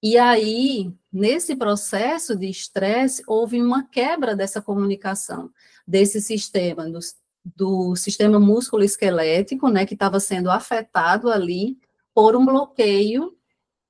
E 0.00 0.16
aí, 0.16 0.94
nesse 1.12 1.56
processo 1.56 2.36
de 2.36 2.48
estresse, 2.48 3.22
houve 3.26 3.60
uma 3.60 3.84
quebra 3.84 4.36
dessa 4.36 4.62
comunicação, 4.62 5.50
desse 5.84 6.20
sistema, 6.20 6.88
do, 6.88 7.00
do 7.44 7.96
sistema 7.96 8.38
músculo-esquelético, 8.38 9.68
né, 9.68 9.84
que 9.84 9.94
estava 9.94 10.20
sendo 10.20 10.52
afetado 10.52 11.28
ali 11.28 11.76
por 12.14 12.36
um 12.36 12.46
bloqueio 12.46 13.36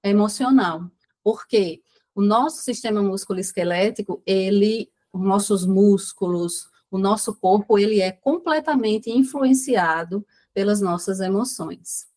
emocional. 0.02 0.90
Por 1.22 1.46
quê? 1.46 1.82
O 2.14 2.22
nosso 2.22 2.62
sistema 2.62 3.02
músculo-esquelético, 3.02 4.22
ele, 4.24 4.90
os 5.12 5.20
nossos 5.20 5.66
músculos, 5.66 6.70
o 6.90 6.96
nosso 6.96 7.36
corpo, 7.38 7.78
ele 7.78 8.00
é 8.00 8.12
completamente 8.12 9.10
influenciado 9.10 10.26
pelas 10.58 10.80
nossas 10.80 11.20
emoções. 11.20 12.08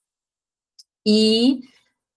E 1.05 1.61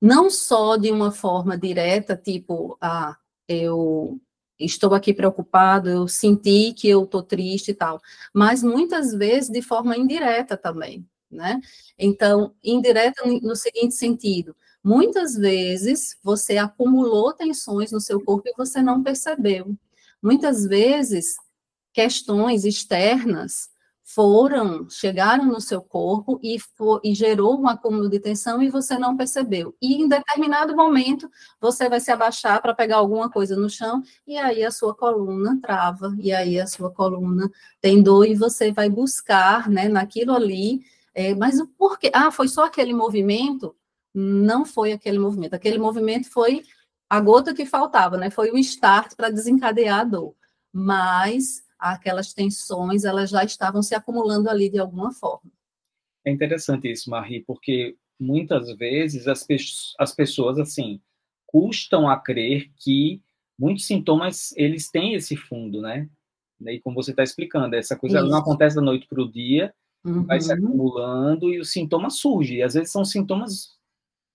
não 0.00 0.30
só 0.30 0.78
de 0.78 0.90
uma 0.90 1.12
forma 1.12 1.54
direta, 1.58 2.16
tipo, 2.16 2.78
ah, 2.80 3.14
eu 3.46 4.18
estou 4.58 4.94
aqui 4.94 5.12
preocupado, 5.12 5.90
eu 5.90 6.08
senti 6.08 6.72
que 6.72 6.88
eu 6.88 7.04
estou 7.04 7.22
triste 7.22 7.72
e 7.72 7.74
tal, 7.74 8.00
mas 8.32 8.62
muitas 8.62 9.12
vezes 9.12 9.50
de 9.50 9.60
forma 9.60 9.98
indireta 9.98 10.56
também, 10.56 11.06
né? 11.30 11.60
Então, 11.98 12.54
indireta 12.64 13.22
no 13.42 13.54
seguinte 13.54 13.94
sentido, 13.94 14.56
muitas 14.82 15.36
vezes 15.36 16.16
você 16.22 16.56
acumulou 16.56 17.34
tensões 17.34 17.92
no 17.92 18.00
seu 18.00 18.18
corpo 18.24 18.48
e 18.48 18.54
você 18.56 18.80
não 18.80 19.02
percebeu. 19.02 19.76
Muitas 20.22 20.64
vezes, 20.64 21.34
questões 21.92 22.64
externas 22.64 23.73
foram, 24.04 24.88
chegaram 24.90 25.46
no 25.46 25.60
seu 25.60 25.80
corpo 25.80 26.38
e, 26.42 26.58
for, 26.60 27.00
e 27.02 27.14
gerou 27.14 27.58
um 27.58 27.66
acúmulo 27.66 28.08
de 28.08 28.20
tensão 28.20 28.62
e 28.62 28.68
você 28.68 28.98
não 28.98 29.16
percebeu. 29.16 29.74
E 29.80 29.94
em 29.94 30.06
determinado 30.06 30.76
momento, 30.76 31.28
você 31.58 31.88
vai 31.88 31.98
se 32.00 32.12
abaixar 32.12 32.60
para 32.60 32.74
pegar 32.74 32.96
alguma 32.96 33.30
coisa 33.30 33.56
no 33.56 33.70
chão 33.70 34.02
e 34.26 34.36
aí 34.36 34.62
a 34.62 34.70
sua 34.70 34.94
coluna 34.94 35.58
trava, 35.62 36.14
e 36.20 36.32
aí 36.32 36.60
a 36.60 36.66
sua 36.66 36.90
coluna 36.90 37.50
tem 37.80 38.02
dor 38.02 38.26
e 38.26 38.34
você 38.34 38.70
vai 38.70 38.90
buscar, 38.90 39.70
né, 39.70 39.88
naquilo 39.88 40.34
ali, 40.34 40.82
é, 41.14 41.34
mas 41.34 41.58
o 41.58 41.66
porquê? 41.66 42.10
Ah, 42.12 42.30
foi 42.30 42.48
só 42.48 42.64
aquele 42.66 42.92
movimento? 42.92 43.74
Não 44.12 44.64
foi 44.64 44.92
aquele 44.92 45.18
movimento. 45.18 45.54
Aquele 45.54 45.78
movimento 45.78 46.30
foi 46.30 46.62
a 47.08 47.20
gota 47.20 47.54
que 47.54 47.64
faltava, 47.64 48.16
né? 48.16 48.30
Foi 48.30 48.50
o 48.50 48.58
start 48.58 49.14
para 49.16 49.30
desencadear 49.30 50.00
a 50.00 50.04
dor. 50.04 50.34
Mas 50.72 51.64
aquelas 51.92 52.32
tensões, 52.32 53.04
elas 53.04 53.30
já 53.30 53.44
estavam 53.44 53.82
se 53.82 53.94
acumulando 53.94 54.48
ali 54.48 54.70
de 54.70 54.78
alguma 54.78 55.12
forma. 55.12 55.50
É 56.24 56.30
interessante 56.30 56.90
isso, 56.90 57.10
Marie, 57.10 57.44
porque 57.44 57.96
muitas 58.18 58.72
vezes 58.76 59.28
as, 59.28 59.44
pe 59.44 59.56
as 59.98 60.14
pessoas, 60.14 60.58
assim, 60.58 61.00
custam 61.46 62.08
a 62.08 62.16
crer 62.18 62.70
que 62.76 63.20
muitos 63.58 63.86
sintomas, 63.86 64.52
eles 64.56 64.90
têm 64.90 65.14
esse 65.14 65.36
fundo, 65.36 65.80
né? 65.80 66.08
E 66.66 66.80
como 66.80 66.96
você 66.96 67.10
está 67.10 67.22
explicando, 67.22 67.74
essa 67.76 67.96
coisa 67.96 68.18
isso. 68.18 68.28
não 68.28 68.38
acontece 68.38 68.76
da 68.76 68.82
noite 68.82 69.06
para 69.06 69.22
o 69.22 69.30
dia, 69.30 69.74
uhum. 70.04 70.24
vai 70.24 70.40
se 70.40 70.50
uhum. 70.52 70.66
acumulando 70.66 71.52
e 71.52 71.58
os 71.60 71.70
sintomas 71.70 72.16
surgem. 72.16 72.58
E 72.58 72.62
às 72.62 72.74
vezes 72.74 72.90
são 72.90 73.04
sintomas 73.04 73.74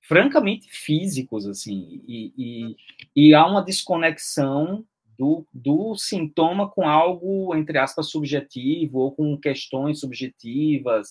francamente 0.01 0.67
físicos, 0.69 1.47
assim, 1.47 2.03
e, 2.07 2.33
e, 2.35 2.75
e 3.15 3.33
há 3.33 3.45
uma 3.45 3.61
desconexão 3.61 4.85
do, 5.19 5.45
do 5.53 5.95
sintoma 5.95 6.69
com 6.69 6.87
algo, 6.87 7.53
entre 7.53 7.77
aspas, 7.77 8.09
subjetivo 8.09 8.99
ou 8.99 9.11
com 9.11 9.37
questões 9.37 9.99
subjetivas. 9.99 11.09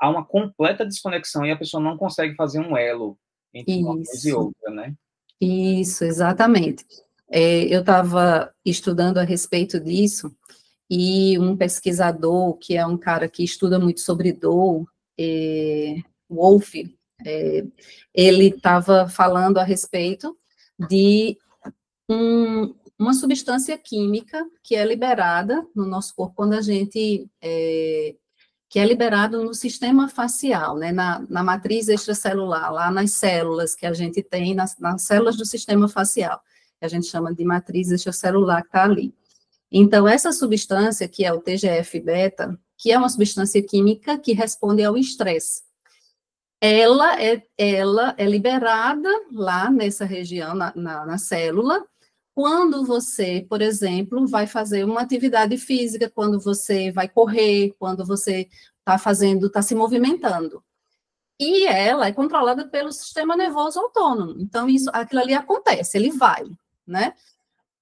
Há 0.00 0.08
uma 0.08 0.24
completa 0.24 0.86
desconexão 0.86 1.44
e 1.44 1.50
a 1.50 1.56
pessoa 1.56 1.82
não 1.82 1.98
consegue 1.98 2.34
fazer 2.34 2.58
um 2.58 2.74
elo 2.74 3.18
entre 3.52 3.74
Isso. 3.74 3.84
uma 3.84 3.94
coisa 3.96 4.28
e 4.28 4.32
outra, 4.32 4.70
né? 4.70 4.94
Isso, 5.38 6.04
exatamente. 6.04 6.86
É, 7.30 7.64
eu 7.64 7.80
estava 7.80 8.50
estudando 8.64 9.18
a 9.18 9.22
respeito 9.22 9.78
disso 9.78 10.34
e 10.88 11.38
um 11.38 11.54
pesquisador, 11.54 12.56
que 12.56 12.76
é 12.76 12.86
um 12.86 12.96
cara 12.96 13.28
que 13.28 13.44
estuda 13.44 13.78
muito 13.78 14.00
sobre 14.00 14.32
dor, 14.32 14.86
é, 15.18 15.96
Wolf, 16.28 16.74
é, 17.26 17.64
ele 18.14 18.46
estava 18.46 19.06
falando 19.06 19.58
a 19.58 19.64
respeito 19.64 20.34
de 20.88 21.36
um, 22.10 22.74
uma 23.00 23.14
substância 23.14 23.78
química 23.78 24.46
que 24.62 24.76
é 24.76 24.84
liberada 24.84 25.66
no 25.74 25.86
nosso 25.86 26.14
corpo 26.14 26.34
quando 26.36 26.52
a 26.52 26.60
gente 26.60 27.26
é, 27.40 28.14
que 28.68 28.78
é 28.78 28.84
liberado 28.84 29.42
no 29.42 29.54
sistema 29.54 30.08
facial, 30.08 30.76
né, 30.76 30.92
na, 30.92 31.24
na, 31.28 31.42
matriz 31.42 31.88
extracelular, 31.88 32.72
lá 32.72 32.90
nas 32.90 33.12
células 33.12 33.74
que 33.74 33.84
a 33.84 33.92
gente 33.92 34.22
tem, 34.22 34.54
nas, 34.54 34.78
nas 34.78 35.02
células 35.02 35.36
do 35.36 35.44
sistema 35.44 35.88
facial, 35.88 36.40
que 36.78 36.84
a 36.84 36.88
gente 36.88 37.06
chama 37.06 37.34
de 37.34 37.44
matriz 37.44 37.90
extracelular 37.90 38.62
que 38.62 38.68
está 38.68 38.84
ali. 38.84 39.12
Então, 39.72 40.06
essa 40.06 40.30
substância, 40.30 41.08
que 41.08 41.24
é 41.24 41.32
o 41.32 41.40
TGF-beta, 41.40 42.56
que 42.78 42.92
é 42.92 42.98
uma 42.98 43.08
substância 43.08 43.60
química 43.60 44.16
que 44.18 44.34
responde 44.34 44.84
ao 44.84 44.96
estresse, 44.96 45.62
ela 46.60 47.20
é, 47.20 47.42
ela 47.58 48.14
é 48.16 48.26
liberada 48.26 49.10
lá 49.32 49.68
nessa 49.68 50.04
região, 50.04 50.54
na, 50.54 50.72
na, 50.76 51.06
na 51.06 51.18
célula, 51.18 51.84
quando 52.34 52.84
você, 52.84 53.44
por 53.48 53.60
exemplo, 53.60 54.26
vai 54.26 54.46
fazer 54.46 54.84
uma 54.84 55.00
atividade 55.00 55.56
física, 55.58 56.10
quando 56.10 56.40
você 56.40 56.90
vai 56.90 57.08
correr, 57.08 57.74
quando 57.78 58.04
você 58.04 58.48
está 58.78 58.98
fazendo, 58.98 59.46
está 59.46 59.62
se 59.62 59.74
movimentando. 59.74 60.62
E 61.38 61.66
ela 61.66 62.06
é 62.06 62.12
controlada 62.12 62.68
pelo 62.68 62.92
sistema 62.92 63.36
nervoso 63.36 63.80
autônomo. 63.80 64.40
Então, 64.40 64.68
isso, 64.68 64.90
aquilo 64.92 65.22
ali 65.22 65.34
acontece, 65.34 65.96
ele 65.96 66.10
vai, 66.10 66.44
né? 66.86 67.14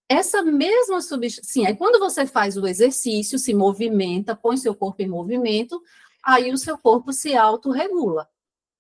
Essa 0.09 0.43
mesma 0.43 1.03
substância, 1.03 1.53
sim, 1.53 1.67
aí 1.67 1.77
quando 1.77 1.99
você 1.99 2.27
faz 2.27 2.57
o 2.57 2.67
exercício, 2.67 3.39
se 3.39 3.53
movimenta, 3.53 4.35
põe 4.35 4.57
seu 4.57 4.75
corpo 4.75 5.03
em 5.03 5.09
movimento, 5.09 5.83
aí 6.25 6.51
o 6.51 6.57
seu 6.57 6.79
corpo 6.79 7.13
se 7.13 7.37
autorregula. 7.37 8.29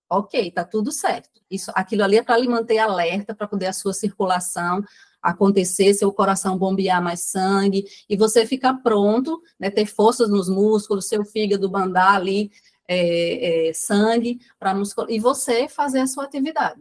Ok, 0.08 0.50
tá 0.52 0.64
tudo 0.64 0.90
certo. 0.90 1.42
Isso, 1.50 1.70
aquilo 1.74 2.02
ali 2.02 2.16
é 2.16 2.22
para 2.22 2.38
lhe 2.38 2.48
manter 2.48 2.78
alerta, 2.78 3.34
para 3.34 3.46
poder 3.46 3.66
a 3.66 3.72
sua 3.74 3.92
circulação 3.92 4.82
acontecer, 5.30 5.94
seu 5.94 6.12
coração 6.12 6.58
bombear 6.58 7.02
mais 7.02 7.20
sangue, 7.20 7.84
e 8.08 8.16
você 8.16 8.46
ficar 8.46 8.74
pronto, 8.74 9.42
né, 9.58 9.70
ter 9.70 9.86
forças 9.86 10.28
nos 10.28 10.48
músculos, 10.48 11.08
seu 11.08 11.24
fígado 11.24 11.70
mandar 11.70 12.14
ali 12.14 12.50
é, 12.88 13.68
é, 13.68 13.72
sangue 13.72 14.40
para 14.58 14.74
músculo, 14.74 15.10
e 15.10 15.18
você 15.18 15.68
fazer 15.68 16.00
a 16.00 16.06
sua 16.06 16.24
atividade. 16.24 16.80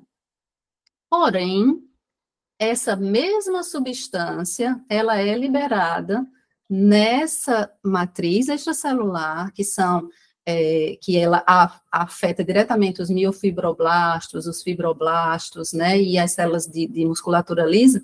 Porém, 1.10 1.82
essa 2.60 2.96
mesma 2.96 3.64
substância, 3.64 4.82
ela 4.90 5.18
é 5.18 5.38
liberada 5.38 6.26
nessa 6.70 7.72
matriz 7.84 8.50
extracelular, 8.50 9.54
que 9.54 9.64
são 9.64 10.10
é, 10.46 10.98
que 11.02 11.18
ela 11.18 11.44
afeta 11.92 12.42
diretamente 12.42 13.02
os 13.02 13.10
miofibroblastos, 13.10 14.48
os 14.48 14.64
fibroblastos, 14.64 15.74
né, 15.74 16.02
e 16.02 16.18
as 16.18 16.32
células 16.32 16.66
de, 16.66 16.88
de 16.88 17.06
musculatura 17.06 17.66
lisa, 17.66 18.02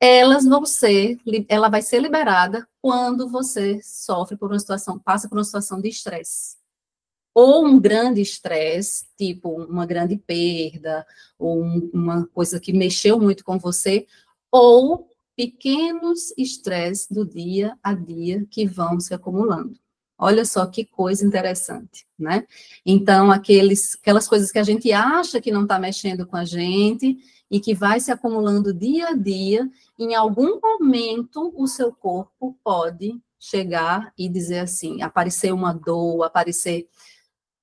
elas 0.00 0.46
vão 0.46 0.64
ser, 0.64 1.18
ela 1.46 1.68
vai 1.68 1.82
ser 1.82 2.00
liberada 2.00 2.66
quando 2.80 3.28
você 3.28 3.78
sofre 3.82 4.36
por 4.36 4.50
uma 4.50 4.58
situação, 4.58 4.98
passa 4.98 5.28
por 5.28 5.36
uma 5.36 5.44
situação 5.44 5.78
de 5.78 5.88
estresse. 5.88 6.56
Ou 7.34 7.66
um 7.66 7.78
grande 7.78 8.22
estresse, 8.22 9.04
tipo 9.16 9.50
uma 9.62 9.84
grande 9.84 10.16
perda, 10.16 11.06
ou 11.38 11.62
um, 11.62 11.90
uma 11.92 12.26
coisa 12.28 12.58
que 12.58 12.72
mexeu 12.72 13.20
muito 13.20 13.44
com 13.44 13.58
você, 13.58 14.06
ou 14.50 15.06
pequenos 15.36 16.32
estresses 16.36 17.06
do 17.08 17.24
dia 17.24 17.76
a 17.82 17.94
dia 17.94 18.46
que 18.50 18.66
vão 18.66 18.98
se 18.98 19.12
acumulando. 19.14 19.78
Olha 20.18 20.44
só 20.44 20.66
que 20.66 20.84
coisa 20.84 21.24
interessante, 21.24 22.06
né? 22.18 22.46
Então, 22.84 23.30
aqueles, 23.30 23.96
aquelas 23.96 24.28
coisas 24.28 24.50
que 24.50 24.58
a 24.58 24.62
gente 24.62 24.92
acha 24.92 25.40
que 25.40 25.52
não 25.52 25.62
está 25.62 25.78
mexendo 25.78 26.26
com 26.26 26.36
a 26.36 26.44
gente 26.44 27.16
e 27.50 27.58
que 27.58 27.74
vai 27.74 27.98
se 28.00 28.12
acumulando 28.12 28.72
dia 28.72 29.08
a 29.08 29.14
dia, 29.14 29.68
em 29.98 30.14
algum 30.14 30.60
momento 30.60 31.52
o 31.56 31.66
seu 31.66 31.92
corpo 31.92 32.56
pode 32.62 33.20
chegar 33.38 34.12
e 34.16 34.28
dizer 34.28 34.60
assim, 34.60 35.02
aparecer 35.02 35.52
uma 35.52 35.72
dor, 35.72 36.22
aparecer 36.22 36.88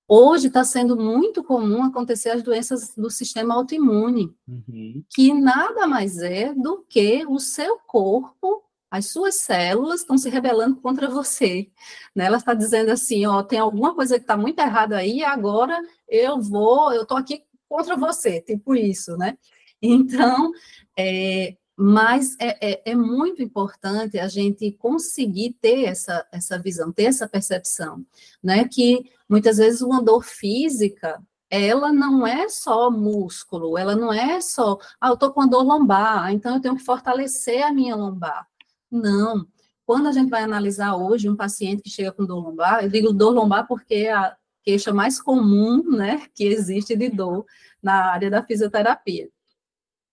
Hoje 0.09 0.47
está 0.47 0.63
sendo 0.63 0.95
muito 0.95 1.43
comum 1.43 1.83
acontecer 1.83 2.29
as 2.29 2.41
doenças 2.41 2.95
do 2.95 3.09
sistema 3.09 3.53
autoimune, 3.53 4.33
uhum. 4.47 5.03
que 5.09 5.33
nada 5.33 5.85
mais 5.85 6.19
é 6.19 6.53
do 6.53 6.85
que 6.87 7.25
o 7.27 7.39
seu 7.39 7.77
corpo, 7.79 8.63
as 8.89 9.07
suas 9.07 9.35
células 9.41 9.99
estão 9.99 10.17
se 10.17 10.29
rebelando 10.29 10.77
contra 10.77 11.09
você. 11.09 11.69
Né? 12.15 12.23
Ela 12.23 12.37
está 12.37 12.53
dizendo 12.53 12.89
assim, 12.89 13.25
ó, 13.25 13.43
tem 13.43 13.59
alguma 13.59 13.93
coisa 13.93 14.15
que 14.15 14.23
está 14.23 14.37
muito 14.37 14.57
errada 14.59 14.95
aí, 14.95 15.21
agora 15.25 15.77
eu 16.07 16.41
vou, 16.41 16.93
eu 16.93 17.01
estou 17.01 17.17
aqui 17.17 17.43
contra 17.67 17.97
você, 17.97 18.39
tipo 18.39 18.73
isso, 18.73 19.17
né? 19.17 19.37
Então, 19.81 20.51
é, 20.97 21.55
mas 21.79 22.35
é, 22.39 22.71
é, 22.71 22.91
é, 22.91 22.95
muito 22.95 23.43
importante 23.43 24.17
a 24.17 24.27
gente 24.27 24.71
conseguir 24.71 25.55
ter 25.61 25.83
essa, 25.83 26.27
essa 26.31 26.57
visão, 26.57 26.91
ter 26.91 27.03
essa 27.03 27.27
percepção, 27.29 28.03
né? 28.43 28.67
Que 28.67 29.11
muitas 29.29 29.57
vezes 29.57 29.81
uma 29.81 30.01
dor 30.01 30.23
física, 30.23 31.21
ela 31.49 31.93
não 31.93 32.25
é 32.25 32.49
só 32.49 32.89
músculo, 32.89 33.77
ela 33.77 33.95
não 33.95 34.11
é 34.11 34.41
só, 34.41 34.79
ah, 34.99 35.09
eu 35.09 35.13
estou 35.13 35.31
com 35.31 35.41
a 35.41 35.45
dor 35.45 35.61
lombar, 35.63 36.31
então 36.33 36.55
eu 36.55 36.61
tenho 36.61 36.75
que 36.75 36.83
fortalecer 36.83 37.63
a 37.63 37.71
minha 37.71 37.95
lombar. 37.95 38.47
Não. 38.91 39.45
Quando 39.85 40.07
a 40.07 40.11
gente 40.11 40.29
vai 40.29 40.43
analisar 40.43 40.95
hoje 40.95 41.29
um 41.29 41.35
paciente 41.35 41.83
que 41.83 41.89
chega 41.89 42.11
com 42.11 42.25
dor 42.25 42.43
lombar, 42.43 42.83
eu 42.83 42.89
digo 42.89 43.13
dor 43.13 43.31
lombar 43.31 43.67
porque 43.67 43.93
é 43.95 44.13
a 44.13 44.35
queixa 44.63 44.91
mais 44.93 45.21
comum, 45.21 45.83
né, 45.91 46.27
que 46.35 46.43
existe 46.45 46.95
de 46.95 47.09
dor 47.09 47.45
na 47.81 48.11
área 48.11 48.29
da 48.29 48.43
fisioterapia. 48.43 49.29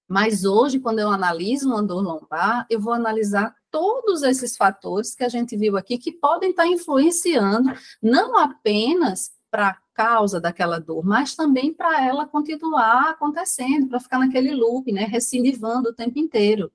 Mas 0.09 0.45
hoje, 0.45 0.79
quando 0.79 0.99
eu 0.99 1.11
analiso 1.11 1.69
uma 1.69 1.83
dor 1.83 2.03
lombar, 2.03 2.67
eu 2.69 2.81
vou 2.81 2.93
analisar 2.93 3.55
todos 3.71 4.23
esses 4.23 4.57
fatores 4.57 5.15
que 5.15 5.25
a 5.25 5.29
gente 5.29 5.57
viu 5.57 5.77
aqui 5.77 5.99
que 5.99 6.13
podem 6.13 6.51
estar 6.51 6.67
influenciando 6.67 7.73
não 8.03 8.39
apenas 8.39 9.33
para 9.51 9.69
a 9.69 9.77
causa 9.95 10.41
daquela 10.41 10.79
dor, 10.79 11.05
mas 11.05 11.35
também 11.35 11.73
para 11.73 12.05
ela 12.05 12.27
continuar 12.27 13.11
acontecendo, 13.11 13.89
para 13.89 14.01
ficar 14.01 14.19
naquele 14.19 14.53
loop, 14.55 14.93
né, 14.93 15.05
recidivando 15.05 15.91
o 15.91 15.95
tempo 15.95 16.19
inteiro. 16.19 16.71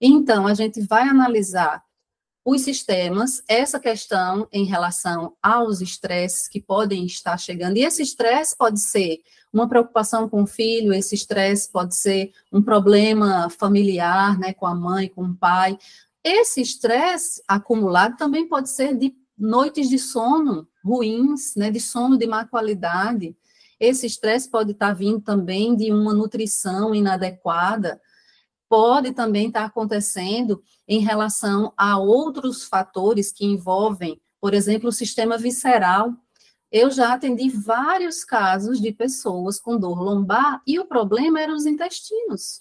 Então, 0.00 0.46
a 0.46 0.54
gente 0.54 0.80
vai 0.80 1.08
analisar 1.08 1.84
os 2.44 2.62
sistemas, 2.62 3.42
essa 3.46 3.78
questão 3.78 4.48
em 4.52 4.64
relação 4.64 5.36
aos 5.40 5.80
estresses 5.80 6.48
que 6.48 6.60
podem 6.60 7.06
estar 7.06 7.38
chegando. 7.38 7.76
E 7.76 7.84
esse 7.84 8.02
estresse 8.02 8.56
pode 8.56 8.80
ser 8.80 9.20
uma 9.52 9.68
preocupação 9.68 10.28
com 10.28 10.42
o 10.42 10.46
filho, 10.46 10.92
esse 10.92 11.14
estresse 11.14 11.70
pode 11.70 11.94
ser 11.94 12.32
um 12.50 12.62
problema 12.62 13.48
familiar, 13.50 14.38
né, 14.38 14.52
com 14.52 14.66
a 14.66 14.74
mãe, 14.74 15.08
com 15.08 15.24
o 15.24 15.34
pai. 15.34 15.78
Esse 16.24 16.60
estresse 16.60 17.42
acumulado 17.46 18.16
também 18.16 18.48
pode 18.48 18.70
ser 18.70 18.96
de 18.96 19.14
noites 19.38 19.88
de 19.88 19.98
sono 19.98 20.66
ruins, 20.84 21.54
né, 21.54 21.70
de 21.70 21.80
sono 21.80 22.18
de 22.18 22.26
má 22.26 22.44
qualidade. 22.46 23.36
Esse 23.78 24.06
estresse 24.06 24.48
pode 24.48 24.72
estar 24.72 24.92
vindo 24.94 25.20
também 25.20 25.76
de 25.76 25.92
uma 25.92 26.14
nutrição 26.14 26.94
inadequada, 26.94 28.00
pode 28.72 29.12
também 29.12 29.48
estar 29.48 29.66
acontecendo 29.66 30.62
em 30.88 31.00
relação 31.00 31.74
a 31.76 31.98
outros 31.98 32.64
fatores 32.64 33.30
que 33.30 33.44
envolvem, 33.44 34.18
por 34.40 34.54
exemplo, 34.54 34.88
o 34.88 34.92
sistema 34.92 35.36
visceral, 35.36 36.14
eu 36.70 36.90
já 36.90 37.12
atendi 37.12 37.50
vários 37.50 38.24
casos 38.24 38.80
de 38.80 38.90
pessoas 38.90 39.60
com 39.60 39.76
dor 39.76 40.00
lombar 40.00 40.62
e 40.66 40.80
o 40.80 40.86
problema 40.86 41.38
eram 41.38 41.54
os 41.54 41.66
intestinos. 41.66 42.60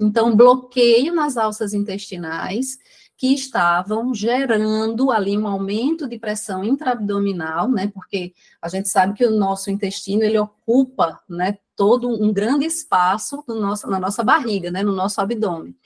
Então, 0.00 0.34
bloqueio 0.34 1.14
nas 1.14 1.36
alças 1.36 1.74
intestinais 1.74 2.78
que 3.14 3.34
estavam 3.34 4.14
gerando 4.14 5.10
ali 5.10 5.36
um 5.36 5.46
aumento 5.46 6.08
de 6.08 6.18
pressão 6.18 6.64
intraabdominal, 6.64 7.70
né? 7.70 7.88
Porque 7.88 8.32
a 8.62 8.68
gente 8.68 8.88
sabe 8.88 9.12
que 9.12 9.26
o 9.26 9.36
nosso 9.36 9.70
intestino 9.70 10.22
ele 10.22 10.38
ocupa, 10.38 11.20
né, 11.28 11.58
todo 11.76 12.08
um 12.08 12.32
grande 12.32 12.64
espaço 12.64 13.44
no 13.46 13.60
nosso, 13.60 13.86
na 13.88 14.00
nossa 14.00 14.24
barriga, 14.24 14.70
né, 14.70 14.82
no 14.82 14.92
nosso 14.92 15.20
abdômen. 15.20 15.76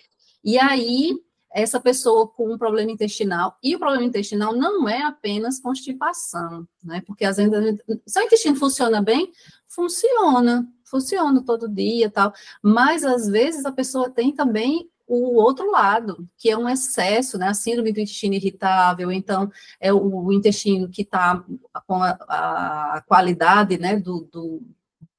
E 0.42 0.58
aí 0.58 1.18
essa 1.52 1.80
pessoa 1.80 2.28
com 2.28 2.52
um 2.52 2.58
problema 2.58 2.92
intestinal, 2.92 3.58
e 3.62 3.74
o 3.74 3.78
problema 3.78 4.04
intestinal 4.04 4.54
não 4.54 4.88
é 4.88 5.02
apenas 5.02 5.58
constipação, 5.58 6.66
né? 6.82 7.02
Porque 7.04 7.24
às 7.24 7.38
vezes, 7.38 7.52
se 8.06 8.20
o 8.20 8.22
intestino 8.22 8.56
funciona 8.56 9.02
bem, 9.02 9.32
funciona, 9.66 10.66
funciona 10.84 11.42
todo 11.44 11.68
dia 11.68 12.08
tal, 12.08 12.32
mas 12.62 13.04
às 13.04 13.26
vezes 13.26 13.64
a 13.64 13.72
pessoa 13.72 14.08
tem 14.08 14.32
também 14.32 14.88
o 15.08 15.34
outro 15.34 15.68
lado, 15.72 16.24
que 16.38 16.48
é 16.48 16.56
um 16.56 16.68
excesso, 16.68 17.36
né? 17.36 17.48
A 17.48 17.54
síndrome 17.54 17.92
do 17.92 17.98
intestino 17.98 18.34
irritável, 18.34 19.10
então 19.10 19.50
é 19.80 19.92
o, 19.92 20.26
o 20.26 20.32
intestino 20.32 20.88
que 20.88 21.02
está 21.02 21.44
com 21.84 22.00
a, 22.00 22.16
a, 22.28 23.02
qualidade, 23.08 23.76
né, 23.76 23.96
do, 23.96 24.28
do 24.30 24.62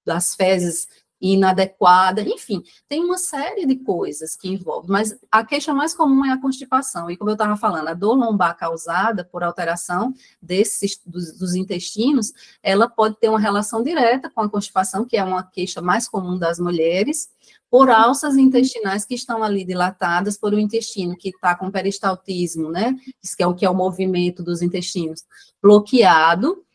das 0.06 0.36
fezes 0.36 0.88
inadequada, 1.22 2.22
enfim, 2.22 2.64
tem 2.90 3.04
uma 3.04 3.18
série 3.18 3.66
de 3.68 3.76
coisas 3.76 4.36
que 4.36 4.50
envolvem, 4.50 4.90
mas 4.90 5.16
a 5.32 5.46
queixa 5.46 5.72
mais 5.72 5.94
comum 5.94 6.26
é 6.26 6.32
a 6.32 6.42
constipação, 6.42 7.12
e 7.12 7.16
como 7.16 7.30
eu 7.30 7.36
estava 7.36 7.56
falando, 7.56 7.88
a 7.88 7.94
dor 7.94 8.16
lombar 8.16 8.58
causada 8.58 9.24
por 9.24 9.44
alteração 9.44 10.14
desses, 10.42 11.00
dos, 11.06 11.38
dos, 11.38 11.54
intestinos, 11.54 12.34
ela 12.64 12.90
pode 12.90 13.20
ter 13.20 13.30
uma 13.30 13.40
relação 13.40 13.84
direta 13.84 14.32
com 14.32 14.42
a 14.42 14.50
constipação, 14.50 15.06
que 15.06 15.16
é 15.16 15.24
uma 15.24 15.44
queixa 15.44 15.80
mais 15.80 16.10
comum 16.10 16.40
das 16.40 16.58
mulheres, 16.58 17.30
por 17.70 17.90
alças 17.90 18.36
intestinais 18.36 19.06
que 19.06 19.14
estão 19.14 19.44
ali 19.44 19.64
dilatadas 19.64 20.38
por 20.38 20.54
um 20.54 20.60
intestino 20.60 21.16
que 21.16 21.30
está 21.30 21.56
com 21.56 21.72
peristaltismo, 21.72 22.70
né, 22.70 22.96
que 23.38 23.44
é 23.44 23.48
o 23.48 23.54
que 23.54 23.64
é 23.64 23.70
o 23.70 23.76
movimento 23.76 24.42
dos 24.42 24.62
intestinos, 24.64 25.24
bloqueado, 25.62 26.66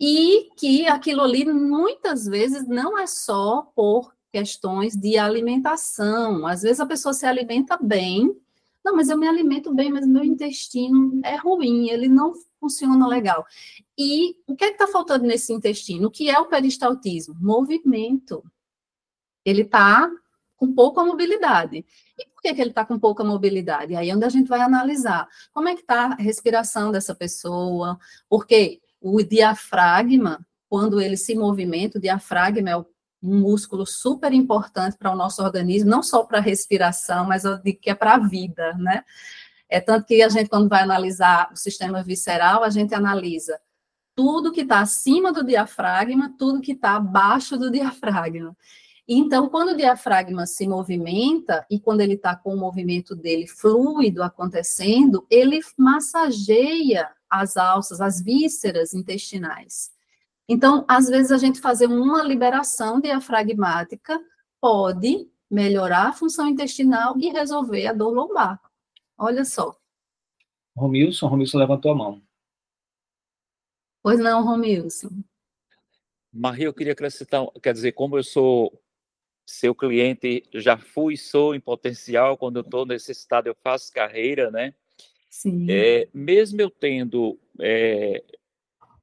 e 0.00 0.50
que 0.56 0.86
aquilo 0.86 1.22
ali 1.22 1.44
muitas 1.44 2.26
vezes 2.26 2.66
não 2.66 2.98
é 2.98 3.06
só 3.06 3.62
por 3.74 4.14
questões 4.30 4.94
de 4.94 5.16
alimentação. 5.16 6.46
Às 6.46 6.62
vezes 6.62 6.80
a 6.80 6.86
pessoa 6.86 7.14
se 7.14 7.24
alimenta 7.24 7.78
bem, 7.80 8.34
não, 8.84 8.94
mas 8.94 9.08
eu 9.08 9.18
me 9.18 9.26
alimento 9.26 9.74
bem, 9.74 9.90
mas 9.90 10.06
meu 10.06 10.22
intestino 10.22 11.20
é 11.24 11.34
ruim, 11.34 11.88
ele 11.90 12.08
não 12.08 12.34
funciona 12.60 13.08
legal. 13.08 13.44
E 13.98 14.36
o 14.46 14.54
que 14.54 14.64
é 14.64 14.68
que 14.68 14.74
está 14.74 14.86
faltando 14.86 15.24
nesse 15.24 15.52
intestino? 15.52 16.06
O 16.06 16.10
que 16.10 16.30
é 16.30 16.38
o 16.38 16.46
peristaltismo? 16.46 17.34
Movimento. 17.40 18.44
Ele 19.44 19.62
está 19.62 20.08
com 20.56 20.72
pouca 20.72 21.04
mobilidade. 21.04 21.84
E 22.18 22.26
por 22.26 22.42
que, 22.42 22.54
que 22.54 22.60
ele 22.60 22.70
está 22.70 22.84
com 22.84 22.98
pouca 22.98 23.24
mobilidade? 23.24 23.96
Aí 23.96 24.08
é 24.10 24.14
onde 24.14 24.24
a 24.24 24.28
gente 24.28 24.48
vai 24.48 24.60
analisar 24.60 25.28
como 25.52 25.68
é 25.68 25.74
que 25.74 25.80
está 25.80 26.12
a 26.12 26.14
respiração 26.14 26.92
dessa 26.92 27.14
pessoa, 27.14 27.98
porque 28.28 28.80
o 29.14 29.22
diafragma, 29.22 30.44
quando 30.68 31.00
ele 31.00 31.16
se 31.16 31.34
movimenta, 31.36 31.98
o 31.98 32.00
diafragma 32.00 32.70
é 32.70 32.76
um 32.76 32.86
músculo 33.22 33.86
super 33.86 34.32
importante 34.32 34.96
para 34.98 35.12
o 35.12 35.16
nosso 35.16 35.42
organismo, 35.42 35.88
não 35.88 36.02
só 36.02 36.24
para 36.24 36.38
a 36.38 36.42
respiração, 36.42 37.24
mas 37.24 37.44
eu 37.44 37.56
digo 37.62 37.78
que 37.80 37.90
é 37.90 37.94
para 37.94 38.14
a 38.14 38.18
vida, 38.18 38.72
né? 38.74 39.04
É 39.68 39.80
tanto 39.80 40.06
que 40.06 40.22
a 40.22 40.28
gente, 40.28 40.48
quando 40.48 40.68
vai 40.68 40.82
analisar 40.82 41.50
o 41.52 41.56
sistema 41.56 42.02
visceral, 42.02 42.64
a 42.64 42.70
gente 42.70 42.94
analisa 42.94 43.60
tudo 44.14 44.52
que 44.52 44.62
está 44.62 44.80
acima 44.80 45.32
do 45.32 45.44
diafragma, 45.44 46.34
tudo 46.36 46.60
que 46.60 46.72
está 46.72 46.96
abaixo 46.96 47.56
do 47.56 47.70
diafragma. 47.70 48.56
Então, 49.06 49.48
quando 49.48 49.70
o 49.70 49.76
diafragma 49.76 50.46
se 50.46 50.66
movimenta 50.66 51.64
e 51.70 51.78
quando 51.78 52.00
ele 52.00 52.14
está 52.14 52.34
com 52.34 52.54
o 52.54 52.58
movimento 52.58 53.14
dele 53.14 53.46
fluido 53.46 54.22
acontecendo, 54.22 55.24
ele 55.30 55.60
massageia 55.76 57.08
as 57.30 57.56
alças, 57.56 58.00
as 58.00 58.22
vísceras 58.22 58.94
intestinais. 58.94 59.90
Então, 60.48 60.84
às 60.88 61.08
vezes, 61.08 61.32
a 61.32 61.38
gente 61.38 61.60
fazer 61.60 61.86
uma 61.86 62.22
liberação 62.22 63.00
diafragmática 63.00 64.18
pode 64.60 65.28
melhorar 65.50 66.08
a 66.08 66.12
função 66.12 66.48
intestinal 66.48 67.16
e 67.18 67.28
resolver 67.28 67.86
a 67.86 67.92
dor 67.92 68.12
lombar. 68.12 68.60
Olha 69.18 69.44
só. 69.44 69.76
Romilson, 70.76 71.26
Romilson 71.26 71.58
levantou 71.58 71.92
a 71.92 71.94
mão. 71.94 72.22
Pois 74.02 74.20
não, 74.20 74.44
Romilson. 74.44 75.10
Maria, 76.32 76.66
eu 76.66 76.74
queria 76.74 76.92
acrescentar, 76.92 77.46
quer 77.62 77.72
dizer, 77.72 77.92
como 77.92 78.18
eu 78.18 78.22
sou 78.22 78.78
seu 79.46 79.74
cliente, 79.74 80.42
já 80.54 80.76
fui, 80.76 81.16
sou 81.16 81.54
em 81.54 81.60
potencial, 81.60 82.36
quando 82.36 82.56
eu 82.56 82.62
estou 82.62 82.84
nesse 82.84 83.12
estado 83.12 83.46
eu 83.46 83.56
faço 83.62 83.92
carreira, 83.92 84.50
né? 84.50 84.74
Sim. 85.36 85.66
É, 85.68 86.08
mesmo 86.14 86.62
eu 86.62 86.70
tendo 86.70 87.38
é, 87.60 88.24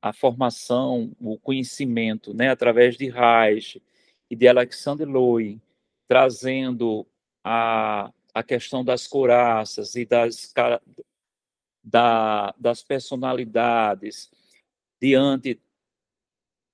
a 0.02 0.12
formação, 0.12 1.12
o 1.22 1.38
conhecimento, 1.38 2.34
né, 2.34 2.50
através 2.50 2.98
de 2.98 3.08
Reich 3.08 3.80
e 4.32 4.36
de 4.36 4.48
Alexander 4.48 5.08
Loy, 5.08 5.62
trazendo 6.08 7.06
a, 7.44 8.12
a 8.34 8.42
questão 8.42 8.84
das 8.84 9.06
couraças 9.06 9.94
e 9.94 10.06
das, 10.06 10.52
da, 11.84 12.56
das 12.58 12.82
personalidades 12.82 14.32
diante 15.00 15.62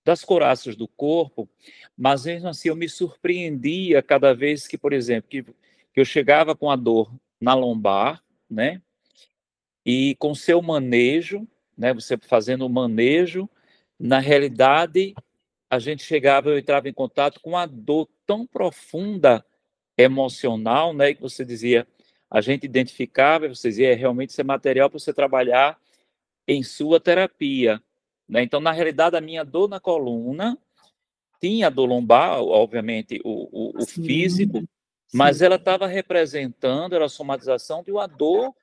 das 0.06 0.24
coraças 0.24 0.78
do 0.78 0.88
corpo, 0.88 1.50
mas 1.98 2.24
mesmo 2.24 2.48
assim 2.48 2.70
eu 2.70 2.78
me 2.78 2.88
surpreendia 2.88 4.02
cada 4.02 4.34
vez 4.34 4.66
que, 4.66 4.78
por 4.78 4.94
exemplo, 4.94 5.30
que, 5.30 5.44
que 5.44 6.00
eu 6.00 6.06
chegava 6.06 6.56
com 6.56 6.72
a 6.72 6.78
dor 6.78 7.14
na 7.42 7.54
lombar, 7.54 8.24
né? 8.50 8.82
E 9.86 10.16
com 10.16 10.36
seu 10.36 10.62
manejo, 10.62 11.48
né? 11.78 11.94
Você 11.94 12.18
fazendo 12.18 12.66
o 12.66 12.70
manejo, 12.70 13.50
na 14.00 14.20
realidade 14.20 15.16
a 15.70 15.78
gente 15.78 16.04
chegava, 16.04 16.50
eu 16.50 16.58
entrava 16.58 16.90
em 16.90 16.94
contato 16.94 17.40
com 17.42 17.56
a 17.56 17.66
dor 17.66 18.10
tão 18.26 18.46
profunda 18.46 19.46
emocional, 19.98 20.94
né? 20.94 21.14
Que 21.14 21.22
você 21.22 21.46
dizia, 21.46 21.88
a 22.30 22.42
gente 22.42 22.64
identificava, 22.64 23.48
você 23.48 23.70
dizia, 23.70 23.92
é, 23.92 23.94
realmente 23.94 24.32
isso 24.32 24.42
é 24.42 24.44
material 24.44 24.90
para 24.90 25.00
você 25.00 25.14
trabalhar 25.14 25.80
em 26.48 26.64
sua 26.64 27.00
terapia. 27.00 27.82
Né? 28.28 28.44
Então, 28.44 28.60
na 28.60 28.72
realidade, 28.72 29.16
a 29.16 29.22
minha 29.22 29.44
dor 29.44 29.70
na 29.70 29.80
coluna 29.80 30.58
tinha 31.40 31.68
a 31.68 31.70
dor 31.70 31.86
lombar, 31.86 32.42
obviamente, 32.42 33.22
o, 33.24 33.50
o, 33.52 33.82
o 33.82 33.86
físico, 33.86 34.64
mas 35.14 35.42
ela 35.42 35.56
estava 35.56 35.88
representando, 35.88 36.94
era 36.96 37.06
a 37.06 37.10
somatização 37.10 37.84
de 37.84 37.92
uma 37.92 38.08
dor 38.08 38.54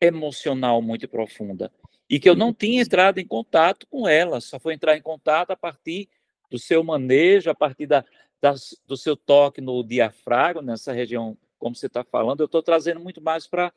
emocional 0.00 0.80
muito 0.80 1.08
profunda. 1.08 1.72
E 2.08 2.18
que 2.18 2.28
eu 2.28 2.34
não 2.34 2.52
tinha 2.52 2.82
entrado 2.82 3.18
em 3.18 3.26
contato 3.26 3.86
com 3.86 4.08
ela, 4.08 4.40
só 4.40 4.58
foi 4.58 4.74
entrar 4.74 4.96
em 4.96 5.02
contato 5.02 5.52
a 5.52 5.56
partir 5.56 6.08
do 6.50 6.58
seu 6.58 6.82
manejo, 6.82 7.50
a 7.50 7.54
partir 7.54 7.86
da, 7.86 8.04
das, 8.40 8.76
do 8.86 8.96
seu 8.96 9.16
toque 9.16 9.60
no 9.60 9.84
diafragma, 9.84 10.62
nessa 10.62 10.92
região, 10.92 11.36
como 11.58 11.76
você 11.76 11.86
está 11.86 12.02
falando. 12.02 12.40
Eu 12.40 12.46
estou 12.46 12.62
trazendo 12.62 12.98
muito 12.98 13.20
mais 13.20 13.46
para 13.46 13.72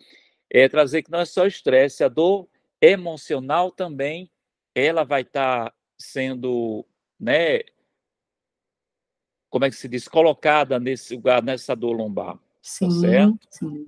é, 0.50 0.68
trazer 0.68 1.04
que 1.04 1.12
não 1.12 1.20
é 1.20 1.26
só 1.26 1.46
estresse, 1.46 2.04
a 2.04 2.08
dor 2.08 2.48
emocional 2.82 3.72
também 3.72 4.30
ela 4.76 5.04
vai 5.04 5.22
estar 5.22 5.70
tá 5.70 5.76
sendo, 5.98 6.86
né, 7.20 7.60
como 9.50 9.66
é 9.66 9.70
que 9.70 9.76
se 9.76 9.88
diz, 9.88 10.08
colocada 10.08 10.80
nesse 10.80 11.16
lugar, 11.16 11.44
nessa 11.44 11.76
dor 11.76 11.94
lombar. 11.94 12.36
Tá 12.36 12.42
sim, 12.62 12.88
tá 12.88 13.00
certo? 13.00 13.48
sim. 13.52 13.86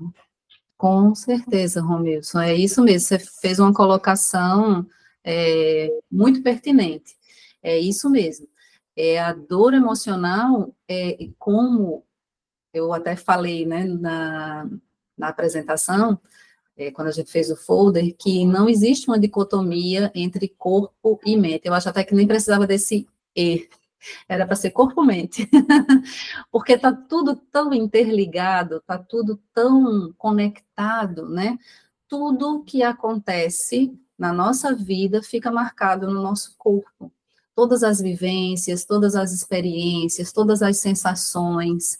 Com 0.77 1.15
certeza, 1.15 1.81
Romilson, 1.81 2.39
é 2.39 2.53
isso 2.53 2.83
mesmo. 2.83 3.07
Você 3.07 3.19
fez 3.19 3.59
uma 3.59 3.73
colocação 3.73 4.85
é, 5.23 5.89
muito 6.11 6.41
pertinente. 6.41 7.15
É 7.63 7.79
isso 7.79 8.09
mesmo. 8.09 8.47
É, 8.95 9.19
a 9.19 9.33
dor 9.33 9.73
emocional, 9.73 10.73
é, 10.87 11.29
como 11.39 12.03
eu 12.73 12.93
até 12.93 13.15
falei 13.15 13.65
né, 13.65 13.85
na, 13.85 14.69
na 15.17 15.29
apresentação, 15.29 16.19
é, 16.77 16.91
quando 16.91 17.07
a 17.07 17.11
gente 17.11 17.31
fez 17.31 17.49
o 17.49 17.55
folder, 17.55 18.13
que 18.17 18.45
não 18.45 18.67
existe 18.67 19.07
uma 19.07 19.19
dicotomia 19.19 20.11
entre 20.13 20.47
corpo 20.49 21.19
e 21.25 21.37
mente. 21.37 21.65
Eu 21.65 21.73
acho 21.73 21.89
até 21.89 22.03
que 22.03 22.13
nem 22.13 22.27
precisava 22.27 22.67
desse 22.67 23.07
E, 23.35 23.69
era 24.27 24.45
para 24.45 24.55
ser 24.55 24.71
corpo-mente, 24.71 25.49
porque 26.51 26.73
está 26.73 26.91
tudo 26.91 27.35
tão 27.35 27.73
interligado, 27.73 28.77
está 28.77 28.97
tudo 28.97 29.41
tão 29.53 30.13
conectado, 30.17 31.29
né? 31.29 31.57
Tudo 32.07 32.63
que 32.63 32.83
acontece 32.83 33.97
na 34.17 34.31
nossa 34.31 34.73
vida 34.73 35.21
fica 35.21 35.51
marcado 35.51 36.07
no 36.07 36.21
nosso 36.21 36.55
corpo. 36.57 37.11
Todas 37.53 37.83
as 37.83 38.01
vivências, 38.01 38.85
todas 38.85 39.15
as 39.15 39.31
experiências, 39.31 40.31
todas 40.31 40.61
as 40.61 40.77
sensações. 40.77 41.95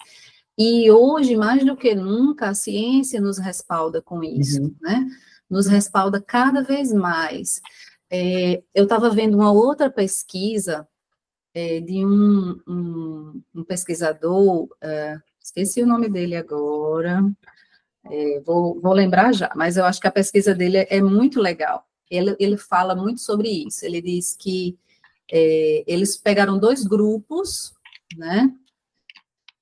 E 0.57 0.89
hoje, 0.91 1.35
mais 1.35 1.65
do 1.65 1.75
que 1.75 1.95
nunca, 1.95 2.49
a 2.49 2.55
ciência 2.55 3.19
nos 3.21 3.37
respalda 3.37 4.01
com 4.01 4.23
isso, 4.23 4.61
uhum. 4.61 4.75
né? 4.81 5.05
Nos 5.49 5.67
respalda 5.67 6.21
cada 6.21 6.61
vez 6.61 6.91
mais. 6.93 7.61
É, 8.09 8.63
eu 8.73 8.83
estava 8.83 9.09
vendo 9.09 9.35
uma 9.35 9.51
outra 9.51 9.89
pesquisa 9.89 10.87
é, 11.55 11.79
de 11.79 12.05
um, 12.05 12.61
um, 12.67 13.41
um 13.55 13.63
pesquisador, 13.63 14.67
é, 14.79 15.17
esqueci 15.41 15.81
o 15.81 15.87
nome 15.87 16.07
dele 16.07 16.35
agora, 16.35 17.23
é, 18.05 18.39
vou, 18.41 18.79
vou, 18.79 18.93
lembrar 18.93 19.33
já, 19.33 19.51
mas 19.55 19.77
eu 19.77 19.85
acho 19.85 19.99
que 19.99 20.07
a 20.07 20.11
pesquisa 20.11 20.53
dele 20.53 20.77
é, 20.77 20.97
é 20.97 21.01
muito 21.01 21.41
legal. 21.41 21.87
Ele, 22.11 22.35
ele 22.39 22.57
fala 22.57 22.95
muito 22.95 23.21
sobre 23.21 23.49
isso. 23.49 23.83
Ele 23.83 23.99
diz 23.99 24.35
que 24.35 24.77
é, 25.31 25.83
eles 25.87 26.15
pegaram 26.15 26.59
dois 26.59 26.83
grupos, 26.83 27.73
né? 28.15 28.53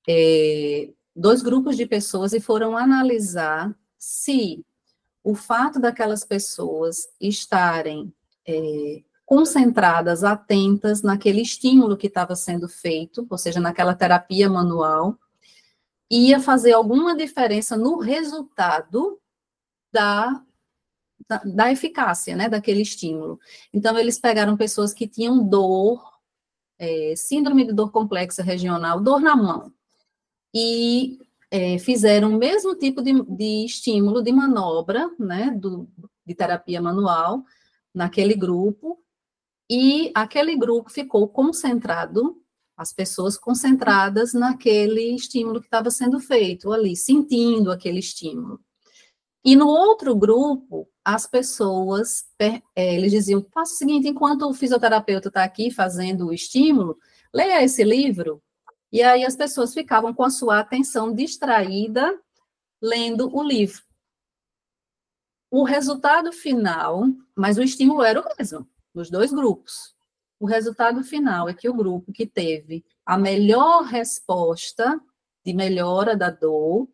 é, 0.08 0.90
dois 1.14 1.42
grupos 1.42 1.76
de 1.76 1.86
pessoas 1.86 2.32
e 2.32 2.40
foram 2.40 2.76
analisar 2.76 3.74
se 3.98 4.64
o 5.22 5.34
fato 5.34 5.80
daquelas 5.80 6.24
pessoas 6.24 7.08
estarem 7.20 8.12
é, 8.46 9.02
concentradas, 9.24 10.22
atentas 10.22 11.02
naquele 11.02 11.40
estímulo 11.40 11.96
que 11.96 12.08
estava 12.08 12.36
sendo 12.36 12.68
feito, 12.68 13.26
ou 13.28 13.38
seja, 13.38 13.60
naquela 13.60 13.94
terapia 13.94 14.48
manual, 14.48 15.18
ia 16.10 16.38
fazer 16.40 16.72
alguma 16.72 17.16
diferença 17.16 17.76
no 17.76 17.98
resultado 17.98 19.18
da, 19.92 20.42
da, 21.28 21.38
da 21.38 21.72
eficácia, 21.72 22.36
né, 22.36 22.48
daquele 22.48 22.82
estímulo. 22.82 23.38
Então, 23.72 23.98
eles 23.98 24.18
pegaram 24.18 24.56
pessoas 24.56 24.92
que 24.92 25.08
tinham 25.08 25.42
dor, 25.42 26.02
é, 26.78 27.14
síndrome 27.16 27.66
de 27.66 27.72
dor 27.72 27.90
complexa 27.90 28.42
regional, 28.42 29.00
dor 29.00 29.20
na 29.20 29.34
mão, 29.34 29.72
e 30.52 31.18
é, 31.50 31.78
fizeram 31.78 32.34
o 32.34 32.38
mesmo 32.38 32.76
tipo 32.76 33.02
de, 33.02 33.22
de, 33.22 33.64
estímulo 33.64 34.22
de 34.22 34.32
manobra, 34.32 35.10
né, 35.18 35.50
do, 35.50 35.88
de 36.26 36.34
terapia 36.34 36.80
manual, 36.82 37.42
naquele 37.94 38.34
grupo, 38.34 39.03
e 39.70 40.10
aquele 40.14 40.56
grupo 40.56 40.90
ficou 40.90 41.28
concentrado, 41.28 42.40
as 42.76 42.92
pessoas 42.92 43.38
concentradas 43.38 44.32
naquele 44.32 45.14
estímulo 45.14 45.60
que 45.60 45.66
estava 45.66 45.90
sendo 45.90 46.20
feito 46.20 46.72
ali, 46.72 46.96
sentindo 46.96 47.70
aquele 47.70 48.00
estímulo. 48.00 48.60
E 49.44 49.54
no 49.54 49.68
outro 49.68 50.16
grupo, 50.16 50.88
as 51.04 51.26
pessoas, 51.26 52.24
é, 52.38 52.62
eles 52.94 53.12
diziam, 53.12 53.46
faça 53.52 53.74
o 53.74 53.76
seguinte, 53.76 54.08
enquanto 54.08 54.48
o 54.48 54.54
fisioterapeuta 54.54 55.28
está 55.28 55.44
aqui 55.44 55.70
fazendo 55.70 56.26
o 56.26 56.32
estímulo, 56.32 56.96
leia 57.32 57.62
esse 57.62 57.84
livro, 57.84 58.42
e 58.90 59.02
aí 59.02 59.24
as 59.24 59.36
pessoas 59.36 59.74
ficavam 59.74 60.14
com 60.14 60.24
a 60.24 60.30
sua 60.30 60.60
atenção 60.60 61.14
distraída 61.14 62.18
lendo 62.80 63.34
o 63.34 63.42
livro. 63.42 63.82
O 65.50 65.62
resultado 65.62 66.32
final, 66.32 67.04
mas 67.36 67.58
o 67.58 67.62
estímulo 67.62 68.02
era 68.02 68.20
o 68.20 68.24
mesmo, 68.38 68.66
nos 68.94 69.10
dois 69.10 69.32
grupos. 69.32 69.94
O 70.38 70.46
resultado 70.46 71.02
final 71.02 71.48
é 71.48 71.54
que 71.54 71.68
o 71.68 71.74
grupo 71.74 72.12
que 72.12 72.26
teve 72.26 72.84
a 73.04 73.16
melhor 73.18 73.84
resposta 73.84 75.00
de 75.44 75.52
melhora 75.52 76.16
da 76.16 76.30
dor 76.30 76.88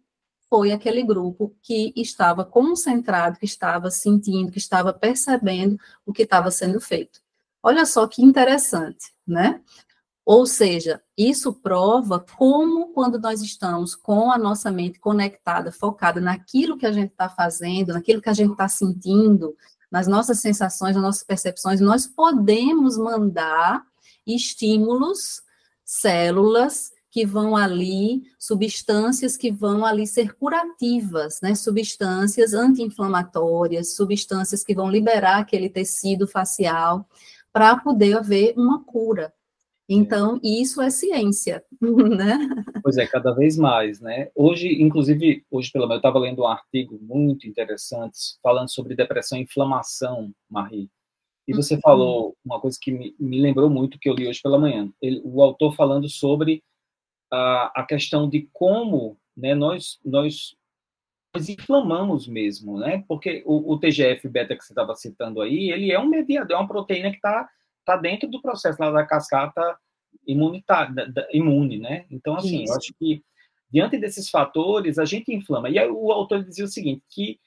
foi 0.49 0.73
aquele 0.73 1.03
grupo 1.03 1.57
que 1.63 1.93
estava 1.95 2.45
concentrado, 2.45 3.39
que 3.39 3.45
estava 3.45 3.91
sentindo, 3.91 4.51
que 4.51 4.59
estava 4.59 4.93
percebendo 4.93 5.79
o 6.05 6.13
que 6.13 6.23
estava 6.23 6.51
sendo 6.51 6.81
feito. 6.81 7.21
Olha 7.63 7.87
só 7.87 8.07
que 8.09 8.23
interessante, 8.23 9.13
né? 9.27 9.63
Ou 10.25 10.47
seja, 10.47 11.03
isso 11.17 11.53
prova 11.55 12.25
como, 12.37 12.93
quando 12.93 13.19
nós 13.19 13.43
estamos 13.43 13.95
com 13.95 14.31
a 14.31 14.39
nossa 14.39 14.71
mente 14.71 14.99
conectada, 14.99 15.73
focada 15.73 16.21
naquilo 16.21 16.77
que 16.77 16.87
a 16.87 16.93
gente 16.93 17.13
está 17.13 17.29
fazendo, 17.29 17.93
naquilo 17.93 18.21
que 18.21 18.29
a 18.29 18.35
gente 18.35 18.53
está 18.53 18.69
sentindo, 18.69 19.57
nas 19.91 20.07
nossas 20.07 20.41
sensações, 20.41 20.95
nas 20.95 21.03
nossas 21.03 21.25
percepções, 21.25 21.81
nós 21.81 22.07
podemos 22.07 22.97
mandar 22.97 23.83
estímulos, 24.27 25.43
células 25.85 26.93
que 27.11 27.27
vão 27.27 27.57
ali, 27.57 28.23
substâncias 28.39 29.37
que 29.37 29.51
vão 29.51 29.85
ali 29.85 30.07
ser 30.07 30.35
curativas, 30.35 31.41
né? 31.43 31.57
Substâncias 31.57 32.55
anti-inflamatórias, 32.55 33.97
substâncias 33.97 34.63
que 34.63 34.75
vão 34.75 34.89
liberar 34.89 35.39
aquele 35.39 35.69
tecido 35.69 36.29
facial 36.29 37.09
para 37.53 37.77
poder 37.77 38.17
haver 38.17 38.55
uma 38.57 38.85
cura. 38.85 39.33
Então, 39.93 40.39
isso 40.41 40.81
é 40.81 40.89
ciência, 40.89 41.65
né? 41.83 42.39
Pois 42.81 42.97
é, 42.97 43.05
cada 43.09 43.33
vez 43.33 43.57
mais, 43.57 44.01
né? 44.01 44.31
Hoje, 44.37 44.81
inclusive, 44.81 45.45
hoje 45.51 45.73
pela 45.73 45.85
manhã, 45.85 45.97
eu 45.97 45.99
estava 45.99 46.21
lendo 46.21 46.43
um 46.43 46.47
artigo 46.47 46.97
muito 47.03 47.49
interessante 47.49 48.17
falando 48.41 48.71
sobre 48.71 48.95
depressão 48.95 49.37
e 49.37 49.43
inflamação, 49.43 50.33
Marie. 50.49 50.89
E 51.49 51.53
você 51.53 51.75
uhum. 51.75 51.81
falou 51.81 52.37
uma 52.45 52.61
coisa 52.61 52.79
que 52.81 52.93
me, 52.93 53.17
me, 53.19 53.41
lembrou 53.41 53.69
muito 53.69 53.99
que 53.99 54.09
eu 54.09 54.15
li 54.15 54.29
hoje 54.29 54.41
pela 54.41 54.61
manhã. 54.61 54.89
Ele, 55.03 55.21
o 55.25 55.43
autor 55.43 55.75
falando 55.75 56.09
sobre 56.09 56.63
a, 57.29 57.81
a 57.81 57.85
questão 57.85 58.29
de 58.29 58.49
como 58.53 59.19
né, 59.37 59.57
nós, 59.57 59.99
nós, 60.05 60.55
nós 61.35 61.49
inflamamos 61.49 62.29
mesmo, 62.29 62.79
né? 62.79 63.03
Porque 63.09 63.43
o, 63.45 63.73
o 63.73 63.77
TGF-beta 63.77 64.57
que 64.57 64.65
você 64.65 64.73
estava 64.73 64.95
citando 64.95 65.41
aí, 65.41 65.73
ele 65.73 65.91
é 65.91 65.99
um 65.99 66.09
mediador, 66.09 66.57
é 66.57 66.61
uma 66.61 66.69
proteína 66.69 67.11
que 67.11 67.17
está 67.17 67.51
tá 67.85 67.97
dentro 67.97 68.29
do 68.29 68.41
processo 68.41 68.81
lá 68.81 68.91
da 68.91 69.07
cascata 69.07 69.79
imunitária, 70.27 70.95
da, 70.95 71.05
da, 71.07 71.29
imune, 71.33 71.79
né? 71.79 72.07
Então, 72.11 72.37
assim, 72.37 72.63
Isso. 72.63 72.73
eu 72.73 72.77
acho 72.77 72.95
que 72.99 73.23
diante 73.71 73.99
desses 73.99 74.29
fatores, 74.29 74.99
a 74.99 75.05
gente 75.05 75.33
inflama. 75.33 75.69
E 75.71 75.79
aí 75.79 75.89
o 75.89 76.11
autor 76.11 76.45
dizia 76.45 76.65
o 76.65 76.69
seguinte, 76.69 77.03
que 77.09 77.39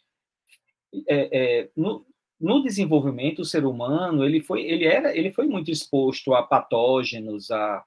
é, 1.08 1.62
é, 1.62 1.70
no, 1.76 2.06
no, 2.40 2.64
desenvolvimento, 2.64 3.42
o 3.42 3.46
ser 3.46 3.66
humano, 3.66 4.24
ele 4.24 4.42
foi, 4.42 4.64
ele 4.64 4.86
era, 4.86 5.16
ele 5.16 5.32
foi 5.32 5.48
muito 5.48 5.70
exposto 5.70 6.34
a 6.34 6.44
patógenos, 6.44 7.52
a, 7.52 7.84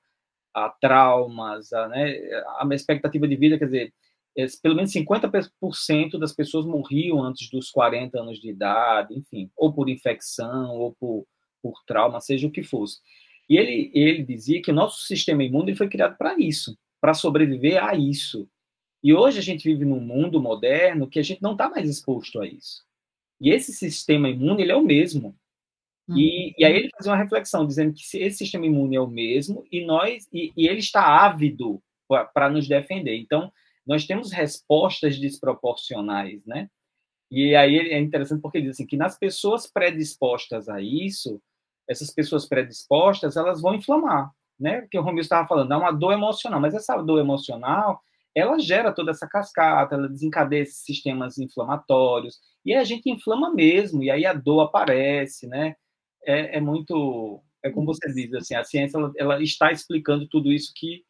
a 0.53 0.69
traumas, 0.69 1.73
a, 1.73 1.89
né, 1.89 2.19
a 2.59 2.69
expectativa 2.73 3.27
de 3.27 3.37
vida, 3.37 3.59
quer 3.59 3.67
dizer, 3.67 3.95
é, 4.37 4.47
pelo 4.63 4.75
menos 4.75 4.93
50% 4.93 6.19
das 6.19 6.35
pessoas 6.35 6.67
morriam 6.67 7.23
antes 7.23 7.49
dos 7.49 7.71
40 7.71 8.21
anos 8.21 8.39
de 8.39 8.51
idade, 8.51 9.15
enfim, 9.15 9.51
ou 9.57 9.73
por 9.73 9.89
infecção, 9.89 10.77
ou 10.77 10.95
por 11.01 11.27
por 11.67 11.83
trauma, 11.85 12.21
seja 12.21 12.47
o 12.47 12.51
que 12.51 12.63
fosse. 12.63 13.01
E 13.49 13.57
ele, 13.57 13.91
ele 13.93 14.23
dizia 14.23 14.63
que 14.63 14.71
o 14.71 14.75
nosso 14.75 15.03
sistema 15.07 15.43
imune 15.43 15.75
foi 15.75 15.89
criado 15.89 16.17
para 16.17 16.39
isso, 16.39 16.79
para 17.01 17.15
sobreviver 17.15 17.83
a 17.83 17.95
isso. 17.95 18.49
E 19.03 19.13
hoje 19.13 19.39
a 19.39 19.43
gente 19.43 19.65
vive 19.65 19.85
num 19.85 20.01
mundo 20.01 20.41
moderno 20.41 21.09
que 21.09 21.19
a 21.19 21.23
gente 21.23 21.43
não 21.43 21.53
está 21.53 21.69
mais 21.69 21.89
exposto 21.89 22.41
a 22.41 22.47
isso. 22.47 22.85
E 23.41 23.51
esse 23.51 23.73
sistema 23.73 24.29
imune, 24.29 24.63
ele 24.63 24.73
é 24.73 24.77
o 24.77 24.83
mesmo. 24.83 25.37
E, 26.09 26.55
e, 26.57 26.65
aí 26.65 26.77
ele 26.77 26.91
fazia 26.97 27.11
uma 27.11 27.19
reflexão, 27.19 27.67
dizendo 27.67 27.93
que 27.93 28.03
esse 28.19 28.39
sistema 28.39 28.65
imune 28.65 28.95
é 28.95 29.01
o 29.01 29.09
mesmo 29.09 29.67
e 29.73 29.85
nós 29.85 30.29
e, 30.33 30.53
e 30.57 30.69
ele 30.69 30.79
está 30.79 31.05
ávido 31.05 31.83
para 32.33 32.49
nos 32.49 32.69
defender. 32.69 33.17
Então, 33.17 33.53
nós 33.85 34.07
temos 34.07 34.31
respostas 34.31 35.19
desproporcionais, 35.19 36.45
né? 36.47 36.71
E 37.31 37.57
aí 37.57 37.77
é 37.77 37.99
interessante 37.99 38.41
porque 38.41 38.59
ele 38.59 38.67
diz 38.67 38.77
assim, 38.77 38.87
que 38.87 38.97
nas 38.97 39.19
pessoas 39.19 39.67
predispostas 39.67 40.69
a 40.69 40.81
isso, 40.81 41.43
essas 41.89 42.11
pessoas 42.11 42.47
predispostas, 42.47 43.37
elas 43.37 43.61
vão 43.61 43.75
inflamar, 43.75 44.31
né? 44.59 44.81
Porque 44.83 44.99
o 44.99 45.03
Romeu 45.03 45.21
estava 45.21 45.47
falando, 45.47 45.73
é 45.73 45.77
uma 45.77 45.93
dor 45.93 46.13
emocional, 46.13 46.61
mas 46.61 46.75
essa 46.75 46.97
dor 47.03 47.19
emocional, 47.19 48.01
ela 48.35 48.59
gera 48.59 48.93
toda 48.93 49.13
essa 49.13 49.27
cascata, 49.27 49.95
ela 49.95 50.09
desencadeia 50.09 50.63
esses 50.63 50.85
sistemas 50.85 51.39
inflamatórios, 51.39 52.39
e 52.65 52.75
a 52.75 52.85
gente 52.85 53.11
inflama 53.11 53.53
mesmo, 53.55 54.03
e 54.03 54.11
aí 54.11 54.27
a 54.27 54.33
dor 54.33 54.63
aparece, 54.63 55.47
né? 55.47 55.77
É, 56.25 56.59
é 56.59 56.61
muito, 56.61 57.43
é 57.63 57.71
como 57.71 57.87
você 57.87 58.13
diz, 58.13 58.33
assim, 58.35 58.55
a 58.55 58.65
ciência, 58.65 58.99
ela, 58.99 59.13
ela 59.17 59.43
está 59.43 59.71
explicando 59.73 60.29
tudo 60.29 60.53
isso 60.53 60.73
que 60.75 61.05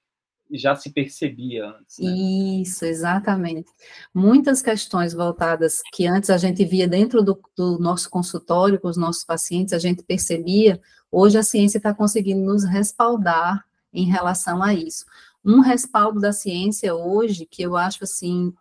já 0.51 0.75
se 0.77 0.91
percebia 0.91 1.67
antes. 1.67 1.99
Né? 1.99 2.11
Isso, 2.13 2.85
exatamente. 2.85 3.71
Muitas 4.15 4.63
questões 4.63 5.13
voltadas 5.13 5.81
que 5.93 6.07
antes 6.07 6.31
a 6.31 6.37
gente 6.37 6.65
via 6.65 6.87
dentro 6.87 7.23
do, 7.23 7.41
do 7.57 7.79
nosso 7.79 8.09
consultório 8.11 8.81
com 8.81 8.89
os 8.89 8.97
nossos 8.97 9.25
pacientes, 9.25 9.73
a 9.73 9.79
gente 9.79 10.03
percebia, 10.03 10.81
hoje 11.11 11.39
a 11.39 11.43
ciência 11.43 11.79
está 11.79 11.93
conseguindo 11.93 12.41
nos 12.41 12.65
respaldar 12.65 13.65
em 13.93 14.07
relação 14.07 14.63
a 14.63 14.75
isso. 14.75 15.05
Um 15.45 15.61
respaldo 15.61 16.21
da 16.21 16.33
ciência 16.33 16.95
hoje, 16.95 17.47
que 17.47 17.63
eu 17.63 17.77
acho 17.77 18.05
assim 18.05 18.53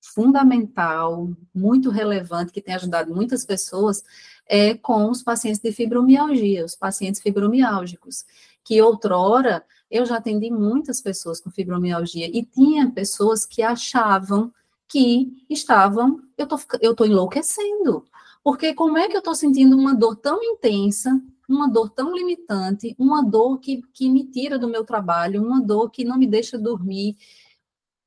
fundamental, 0.00 1.30
muito 1.54 1.90
relevante, 1.90 2.52
que 2.52 2.60
tem 2.60 2.74
ajudado 2.74 3.14
muitas 3.14 3.44
pessoas, 3.44 4.02
é 4.46 4.74
com 4.74 5.10
os 5.10 5.22
pacientes 5.22 5.60
de 5.60 5.72
fibromialgia, 5.72 6.64
os 6.64 6.76
pacientes 6.76 7.20
fibromiálgicos, 7.22 8.24
que 8.62 8.80
outrora 8.80 9.64
eu 9.94 10.04
já 10.04 10.16
atendi 10.16 10.50
muitas 10.50 11.00
pessoas 11.00 11.40
com 11.40 11.52
fibromialgia 11.52 12.28
e 12.36 12.44
tinha 12.44 12.90
pessoas 12.90 13.46
que 13.46 13.62
achavam 13.62 14.52
que 14.88 15.46
estavam, 15.48 16.20
eu 16.36 16.48
tô, 16.48 16.58
eu 16.80 16.96
tô 16.96 17.04
enlouquecendo, 17.04 18.04
porque 18.42 18.74
como 18.74 18.98
é 18.98 19.08
que 19.08 19.16
eu 19.16 19.22
tô 19.22 19.36
sentindo 19.36 19.76
uma 19.76 19.94
dor 19.94 20.16
tão 20.16 20.42
intensa, 20.42 21.22
uma 21.48 21.68
dor 21.68 21.90
tão 21.90 22.12
limitante, 22.12 22.94
uma 22.98 23.22
dor 23.22 23.60
que, 23.60 23.82
que 23.92 24.10
me 24.10 24.24
tira 24.24 24.58
do 24.58 24.66
meu 24.66 24.84
trabalho, 24.84 25.40
uma 25.40 25.60
dor 25.60 25.90
que 25.90 26.04
não 26.04 26.18
me 26.18 26.26
deixa 26.26 26.58
dormir, 26.58 27.16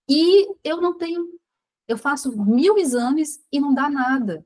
e 0.09 0.45
eu 0.63 0.81
não 0.81 0.93
tenho, 0.93 1.39
eu 1.87 1.97
faço 1.97 2.37
mil 2.37 2.77
exames 2.77 3.41
e 3.49 3.61
não 3.61 3.73
dá 3.73 3.89
nada. 3.89 4.45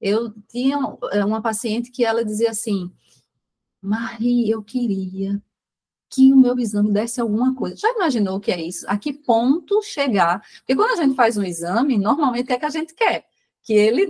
Eu 0.00 0.32
tinha 0.48 0.76
é, 1.12 1.24
uma 1.24 1.40
paciente 1.40 1.90
que 1.92 2.04
ela 2.04 2.24
dizia 2.24 2.50
assim, 2.50 2.90
Marie, 3.80 4.50
eu 4.50 4.62
queria 4.62 5.40
que 6.10 6.32
o 6.32 6.36
meu 6.36 6.58
exame 6.58 6.92
desse 6.92 7.20
alguma 7.20 7.54
coisa. 7.54 7.76
Já 7.76 7.90
imaginou 7.92 8.36
o 8.36 8.40
que 8.40 8.50
é 8.50 8.60
isso? 8.60 8.84
A 8.88 8.98
que 8.98 9.12
ponto 9.12 9.80
chegar? 9.82 10.42
Porque 10.58 10.74
quando 10.74 10.98
a 10.98 11.02
gente 11.02 11.14
faz 11.14 11.36
um 11.36 11.44
exame, 11.44 11.96
normalmente 11.96 12.52
é 12.52 12.58
que 12.58 12.64
a 12.64 12.70
gente 12.70 12.92
quer, 12.94 13.24
que 13.62 13.72
ele 13.72 14.08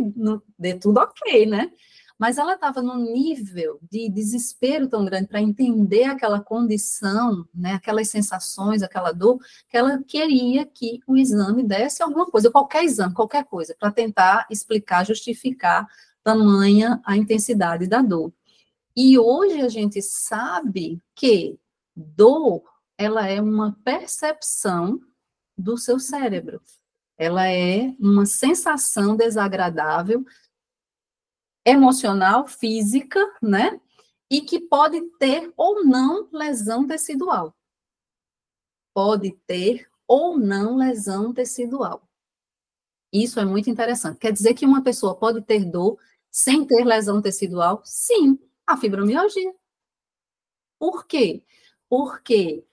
dê 0.59 0.75
tudo 0.75 0.99
ok, 0.99 1.45
né? 1.45 1.71
Mas 2.19 2.37
ela 2.37 2.55
estava 2.55 2.83
num 2.83 3.13
nível 3.13 3.79
de 3.91 4.11
desespero 4.11 4.89
tão 4.89 5.05
grande 5.05 5.27
para 5.29 5.41
entender 5.41 6.05
aquela 6.05 6.39
condição, 6.39 7.47
né, 7.55 7.73
aquelas 7.73 8.09
sensações, 8.09 8.83
aquela 8.83 9.11
dor, 9.11 9.39
que 9.69 9.77
ela 9.77 10.03
queria 10.03 10.67
que 10.67 11.01
o 11.07 11.17
exame 11.17 11.63
desse 11.63 12.03
alguma 12.03 12.27
coisa, 12.27 12.51
qualquer 12.51 12.85
exame, 12.85 13.15
qualquer 13.15 13.45
coisa, 13.45 13.75
para 13.79 13.91
tentar 13.91 14.47
explicar, 14.51 15.07
justificar 15.07 15.87
tamanha 16.23 17.01
a 17.07 17.17
intensidade 17.17 17.87
da 17.87 18.03
dor. 18.03 18.31
E 18.95 19.19
hoje 19.19 19.63
a 19.63 19.69
gente 19.69 20.03
sabe 20.03 21.01
que 21.15 21.59
Dor, 22.01 22.63
ela 22.97 23.29
é 23.29 23.41
uma 23.41 23.79
percepção 23.85 25.01
do 25.57 25.77
seu 25.77 25.99
cérebro. 25.99 26.63
Ela 27.19 27.49
é 27.49 27.95
uma 27.99 28.25
sensação 28.25 29.15
desagradável, 29.15 30.25
emocional, 31.65 32.49
física, 32.49 33.21
né? 33.43 33.79
E 34.31 34.41
que 34.41 34.59
pode 34.59 35.01
ter 35.19 35.53
ou 35.57 35.85
não 35.85 36.29
lesão 36.33 36.87
tecidual. 36.87 37.55
Pode 38.95 39.33
ter 39.47 39.89
ou 40.07 40.39
não 40.39 40.77
lesão 40.77 41.35
tecidual. 41.35 42.09
Isso 43.13 43.39
é 43.39 43.45
muito 43.45 43.69
interessante. 43.69 44.19
Quer 44.19 44.33
dizer 44.33 44.55
que 44.55 44.65
uma 44.65 44.83
pessoa 44.83 45.15
pode 45.17 45.43
ter 45.43 45.65
dor 45.65 45.99
sem 46.31 46.65
ter 46.65 46.85
lesão 46.85 47.21
tecidual? 47.21 47.83
Sim, 47.85 48.39
a 48.67 48.77
fibromialgia. 48.77 49.53
Por 50.79 51.07
quê? 51.07 51.45
Porque 51.91 52.65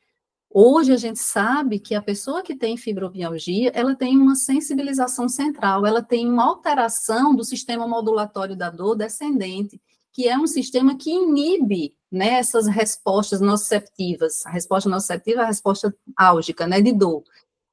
hoje 0.47 0.93
a 0.93 0.97
gente 0.97 1.17
sabe 1.17 1.79
que 1.79 1.95
a 1.95 2.01
pessoa 2.01 2.43
que 2.43 2.55
tem 2.55 2.77
fibromialgia, 2.77 3.71
ela 3.73 3.95
tem 3.95 4.15
uma 4.15 4.35
sensibilização 4.35 5.27
central, 5.27 5.87
ela 5.87 6.03
tem 6.03 6.29
uma 6.29 6.45
alteração 6.45 7.35
do 7.35 7.43
sistema 7.43 7.87
modulatório 7.87 8.55
da 8.55 8.69
dor 8.69 8.95
descendente, 8.95 9.81
que 10.13 10.27
é 10.27 10.37
um 10.37 10.45
sistema 10.45 10.95
que 10.95 11.09
inibe 11.09 11.95
né, 12.11 12.33
essas 12.35 12.67
respostas 12.67 13.41
nociceptivas. 13.41 14.45
A 14.45 14.51
resposta 14.51 14.87
nociceptiva 14.87 15.41
é 15.41 15.43
a 15.45 15.47
resposta 15.47 15.95
álgica, 16.15 16.67
né, 16.67 16.79
de 16.79 16.91
dor. 16.93 17.23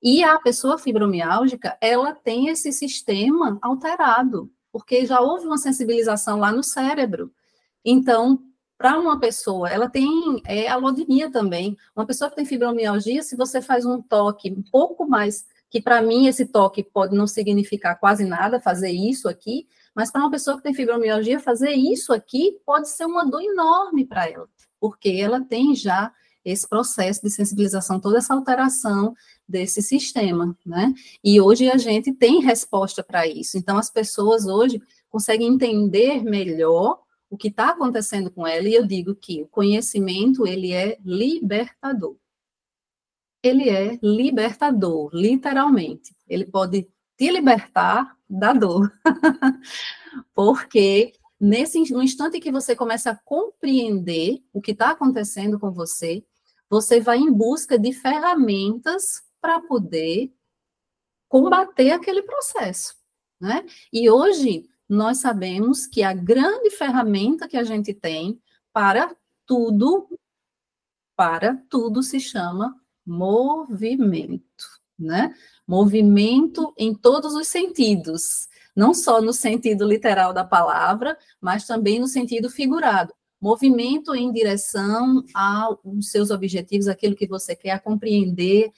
E 0.02 0.24
a 0.24 0.38
pessoa 0.38 0.78
fibromiálgica, 0.78 1.76
ela 1.80 2.12
tem 2.14 2.48
esse 2.48 2.72
sistema 2.72 3.58
alterado, 3.62 4.50
porque 4.72 5.06
já 5.06 5.20
houve 5.20 5.46
uma 5.46 5.58
sensibilização 5.58 6.38
lá 6.38 6.50
no 6.52 6.62
cérebro. 6.62 7.32
Então, 7.84 8.42
para 8.76 8.98
uma 8.98 9.18
pessoa, 9.18 9.68
ela 9.70 9.88
tem 9.88 10.42
é, 10.46 10.68
alodemia 10.68 11.30
também. 11.30 11.76
Uma 11.94 12.06
pessoa 12.06 12.28
que 12.28 12.36
tem 12.36 12.44
fibromialgia, 12.44 13.22
se 13.22 13.36
você 13.36 13.62
faz 13.62 13.86
um 13.86 14.02
toque 14.02 14.50
um 14.50 14.62
pouco 14.62 15.06
mais, 15.06 15.46
que 15.70 15.80
para 15.80 16.02
mim 16.02 16.26
esse 16.26 16.46
toque 16.46 16.82
pode 16.82 17.16
não 17.16 17.26
significar 17.26 17.98
quase 17.98 18.24
nada, 18.24 18.60
fazer 18.60 18.90
isso 18.90 19.28
aqui, 19.28 19.66
mas 19.94 20.10
para 20.10 20.22
uma 20.22 20.30
pessoa 20.30 20.56
que 20.56 20.62
tem 20.62 20.74
fibromialgia, 20.74 21.38
fazer 21.38 21.72
isso 21.72 22.12
aqui 22.12 22.58
pode 22.66 22.88
ser 22.88 23.06
uma 23.06 23.24
dor 23.24 23.42
enorme 23.42 24.04
para 24.04 24.28
ela, 24.28 24.48
porque 24.80 25.10
ela 25.10 25.40
tem 25.40 25.74
já 25.74 26.12
esse 26.44 26.68
processo 26.68 27.22
de 27.22 27.30
sensibilização, 27.30 27.98
toda 27.98 28.18
essa 28.18 28.34
alteração 28.34 29.14
desse 29.48 29.80
sistema, 29.80 30.56
né? 30.64 30.92
E 31.22 31.40
hoje 31.40 31.70
a 31.70 31.78
gente 31.78 32.12
tem 32.12 32.40
resposta 32.42 33.02
para 33.02 33.26
isso. 33.26 33.56
Então, 33.56 33.78
as 33.78 33.90
pessoas 33.90 34.46
hoje 34.46 34.80
conseguem 35.08 35.48
entender 35.48 36.22
melhor 36.22 37.03
o 37.30 37.36
que 37.36 37.48
está 37.48 37.70
acontecendo 37.70 38.30
com 38.30 38.46
ela, 38.46 38.68
e 38.68 38.74
eu 38.74 38.86
digo 38.86 39.14
que 39.14 39.42
o 39.42 39.48
conhecimento, 39.48 40.46
ele 40.46 40.72
é 40.72 40.98
libertador. 41.04 42.16
Ele 43.42 43.68
é 43.68 43.98
libertador, 44.02 45.10
literalmente. 45.12 46.14
Ele 46.28 46.46
pode 46.46 46.88
te 47.16 47.30
libertar 47.30 48.16
da 48.28 48.52
dor. 48.52 48.92
Porque 50.34 51.12
nesse 51.40 51.92
no 51.92 52.02
instante 52.02 52.40
que 52.40 52.50
você 52.50 52.74
começa 52.74 53.10
a 53.10 53.16
compreender 53.16 54.42
o 54.52 54.60
que 54.60 54.70
está 54.72 54.90
acontecendo 54.90 55.58
com 55.58 55.70
você, 55.70 56.24
você 56.70 57.00
vai 57.00 57.18
em 57.18 57.32
busca 57.32 57.78
de 57.78 57.92
ferramentas 57.92 59.22
para 59.40 59.60
poder 59.60 60.32
combater 61.28 61.90
aquele 61.90 62.22
processo, 62.22 62.96
né? 63.40 63.64
E 63.92 64.08
hoje 64.08 64.66
nós 64.88 65.18
sabemos 65.18 65.86
que 65.86 66.02
a 66.02 66.12
grande 66.12 66.70
ferramenta 66.70 67.48
que 67.48 67.56
a 67.56 67.64
gente 67.64 67.94
tem 67.94 68.40
para 68.72 69.14
tudo, 69.46 70.08
para 71.16 71.56
tudo 71.68 72.02
se 72.02 72.20
chama 72.20 72.74
movimento, 73.06 74.64
né? 74.98 75.34
Movimento 75.66 76.74
em 76.76 76.94
todos 76.94 77.34
os 77.34 77.48
sentidos, 77.48 78.48
não 78.74 78.92
só 78.92 79.20
no 79.20 79.32
sentido 79.32 79.86
literal 79.86 80.32
da 80.32 80.44
palavra, 80.44 81.16
mas 81.40 81.66
também 81.66 81.98
no 81.98 82.06
sentido 82.06 82.50
figurado. 82.50 83.14
Movimento 83.40 84.14
em 84.14 84.32
direção 84.32 85.22
aos 85.34 86.10
seus 86.10 86.30
objetivos, 86.30 86.88
aquilo 86.88 87.14
que 87.14 87.26
você 87.26 87.54
quer, 87.54 87.72
a 87.72 87.78
compreender 87.78 88.72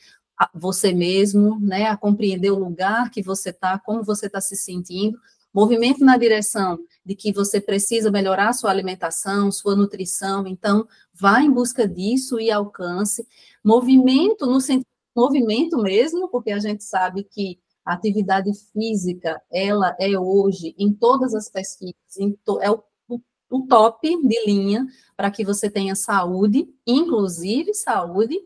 você 0.52 0.92
mesmo, 0.92 1.58
né? 1.60 1.86
A 1.86 1.96
compreender 1.96 2.50
o 2.50 2.58
lugar 2.58 3.10
que 3.10 3.22
você 3.22 3.50
está, 3.50 3.78
como 3.78 4.02
você 4.02 4.26
está 4.26 4.40
se 4.40 4.56
sentindo. 4.56 5.18
Movimento 5.56 6.04
na 6.04 6.18
direção 6.18 6.78
de 7.02 7.14
que 7.14 7.32
você 7.32 7.58
precisa 7.58 8.10
melhorar 8.10 8.52
sua 8.52 8.70
alimentação, 8.70 9.50
sua 9.50 9.74
nutrição, 9.74 10.46
então 10.46 10.86
vá 11.14 11.40
em 11.40 11.50
busca 11.50 11.88
disso 11.88 12.38
e 12.38 12.50
alcance. 12.50 13.26
Movimento 13.64 14.44
no 14.44 14.60
sentido 14.60 14.84
movimento 15.16 15.78
mesmo, 15.78 16.28
porque 16.28 16.50
a 16.50 16.58
gente 16.58 16.84
sabe 16.84 17.24
que 17.24 17.58
a 17.86 17.94
atividade 17.94 18.52
física, 18.70 19.40
ela 19.50 19.96
é 19.98 20.18
hoje, 20.18 20.74
em 20.78 20.92
todas 20.92 21.34
as 21.34 21.48
pesquisas, 21.48 21.96
to, 22.44 22.60
é 22.60 22.70
o, 22.70 22.82
o, 23.08 23.18
o 23.48 23.66
top 23.66 24.06
de 24.28 24.44
linha 24.44 24.86
para 25.16 25.30
que 25.30 25.42
você 25.42 25.70
tenha 25.70 25.96
saúde, 25.96 26.68
inclusive 26.86 27.72
saúde 27.72 28.38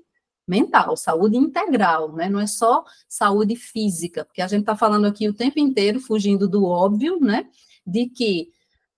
mental, 0.50 0.96
saúde 0.96 1.36
integral, 1.36 2.12
né? 2.12 2.28
Não 2.28 2.40
é 2.40 2.46
só 2.46 2.84
saúde 3.08 3.54
física, 3.54 4.24
porque 4.24 4.42
a 4.42 4.48
gente 4.48 4.62
está 4.62 4.76
falando 4.76 5.06
aqui 5.06 5.28
o 5.28 5.34
tempo 5.34 5.60
inteiro, 5.60 6.00
fugindo 6.00 6.48
do 6.48 6.64
óbvio, 6.64 7.20
né? 7.20 7.48
De 7.86 8.06
que 8.08 8.50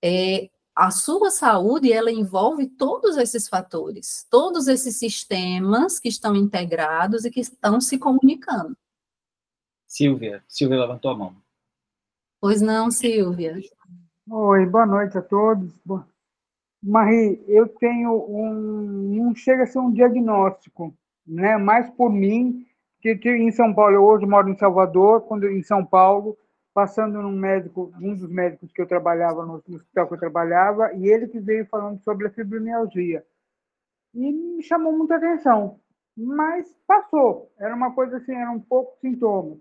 é, 0.03 0.49
a 0.75 0.91
sua 0.91 1.31
saúde, 1.31 1.93
ela 1.93 2.11
envolve 2.11 2.67
todos 2.67 3.19
esses 3.19 3.49
fatores, 3.49 4.27
todos 4.31 4.67
esses 4.67 4.97
sistemas 4.97 6.01
que 6.01 6.09
estão 6.09 6.35
integrados 6.35 7.27
e 7.27 7.31
que 7.31 7.41
estão 7.41 7.81
se 7.81 7.99
comunicando. 7.99 8.75
Silvia, 9.87 10.43
Silvia 10.49 10.81
levantou 10.81 11.11
a 11.11 11.17
mão. 11.17 11.37
Pois 12.41 12.62
não, 12.62 12.91
Silvia. 12.91 13.61
Oi, 14.29 14.65
boa 14.67 14.87
noite 14.87 15.19
a 15.19 15.23
todos. 15.23 15.71
Marie, 16.83 17.45
eu 17.47 17.69
tenho 17.69 18.11
um, 18.29 19.25
não 19.25 19.35
chega 19.35 19.65
a 19.65 19.67
ser 19.67 19.79
um 19.79 19.93
diagnóstico, 19.93 20.97
né? 21.27 21.57
Mais 21.57 21.89
por 21.91 22.11
mim, 22.11 22.67
que 23.01 23.19
em 23.29 23.51
São 23.51 23.75
Paulo, 23.75 23.95
eu 23.95 24.05
hoje 24.05 24.27
moro 24.27 24.49
em 24.49 24.57
Salvador, 24.57 25.23
quando 25.23 25.49
em 25.49 25.63
São 25.63 25.85
Paulo, 25.85 26.37
passando 26.73 27.21
num 27.21 27.33
médico, 27.33 27.93
um 28.01 28.15
dos 28.15 28.31
médicos 28.31 28.73
que 28.73 28.81
eu 28.81 28.87
trabalhava 28.87 29.45
no 29.45 29.55
hospital 29.55 30.07
que 30.07 30.15
eu 30.15 30.21
trabalhava, 30.21 30.93
e 30.95 31.09
ele 31.09 31.27
que 31.27 31.41
veio 31.41 31.67
falando 31.67 32.01
sobre 32.03 32.27
a 32.27 32.31
fibromialgia. 32.31 33.25
E 34.15 34.33
me 34.33 34.63
chamou 34.63 34.97
muita 34.97 35.17
atenção, 35.17 35.81
mas 36.17 36.73
passou. 36.87 37.51
Era 37.59 37.75
uma 37.75 37.93
coisa 37.93 38.19
assim, 38.19 38.35
eram 38.35 38.57
um 38.57 38.61
poucos 38.61 39.01
sintomas. 39.01 39.59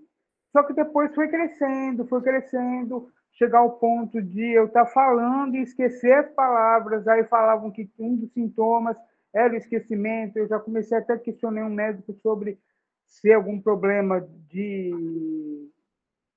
Só 0.52 0.64
que 0.64 0.74
depois 0.74 1.14
foi 1.16 1.30
crescendo, 1.30 2.06
foi 2.08 2.22
crescendo, 2.22 3.10
chegar 3.34 3.60
ao 3.60 3.72
ponto 3.72 4.22
de 4.22 4.52
eu 4.52 4.66
estar 4.66 4.86
falando 4.88 5.56
e 5.56 5.62
esquecer 5.62 6.14
as 6.14 6.30
palavras. 6.34 7.08
Aí 7.08 7.24
falavam 7.24 7.72
que 7.72 7.90
um 7.98 8.16
dos 8.16 8.32
sintomas 8.34 8.98
era 9.34 9.54
o 9.54 9.58
esquecimento. 9.58 10.38
Eu 10.38 10.48
já 10.48 10.60
comecei 10.60 10.98
até 10.98 11.14
a 11.14 11.20
questionar 11.20 11.66
um 11.66 11.74
médico 11.74 12.14
sobre 12.22 12.60
se 13.06 13.32
algum 13.32 13.60
problema 13.62 14.22
de 14.50 15.70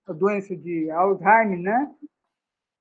doença 0.08 0.54
de 0.56 0.90
Alzheimer, 0.90 1.58
né? 1.60 1.94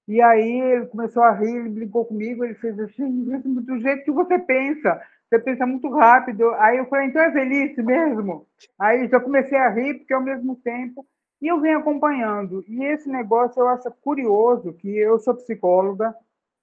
E 0.08 0.21
aí 0.21 0.60
ele 0.60 0.86
começou 0.88 1.23
a 1.23 1.32
rir, 1.32 1.56
ele 1.56 1.69
brincou 1.69 2.06
comigo, 2.06 2.43
ele 2.43 2.56
fez 2.56 2.78
assim, 2.80 3.23
do 3.41 3.80
jeito 3.80 4.04
que 4.04 4.12
você 4.12 4.38
pensa, 4.38 5.02
você 5.30 5.39
pensa 5.39 5.65
muito 5.65 5.89
rápido. 5.89 6.49
Aí 6.56 6.78
eu 6.78 6.86
falei, 6.88 7.08
então 7.08 7.21
é 7.21 7.30
velhice 7.30 7.82
mesmo? 7.82 8.45
Aí 8.78 9.08
já 9.08 9.19
comecei 9.19 9.58
a 9.58 9.69
rir, 9.69 9.99
porque 9.99 10.13
ao 10.13 10.21
mesmo 10.21 10.58
tempo, 10.58 11.06
e 11.41 11.47
eu 11.47 11.62
venho 11.62 11.80
acompanhando. 11.80 12.63
E 12.67 12.84
esse 12.84 13.10
negócio 13.10 13.62
eu 13.62 13.67
acho 13.69 13.89
curioso, 14.02 14.73
que 14.73 14.89
eu 14.97 15.17
sou 15.19 15.36
psicóloga, 15.36 16.13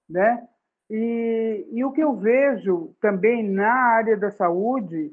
né? 0.07 0.47
E, 0.93 1.69
e 1.71 1.85
o 1.85 1.91
que 1.93 2.03
eu 2.03 2.13
vejo 2.13 2.93
também 2.99 3.49
na 3.49 3.71
área 3.71 4.17
da 4.17 4.29
saúde, 4.29 5.09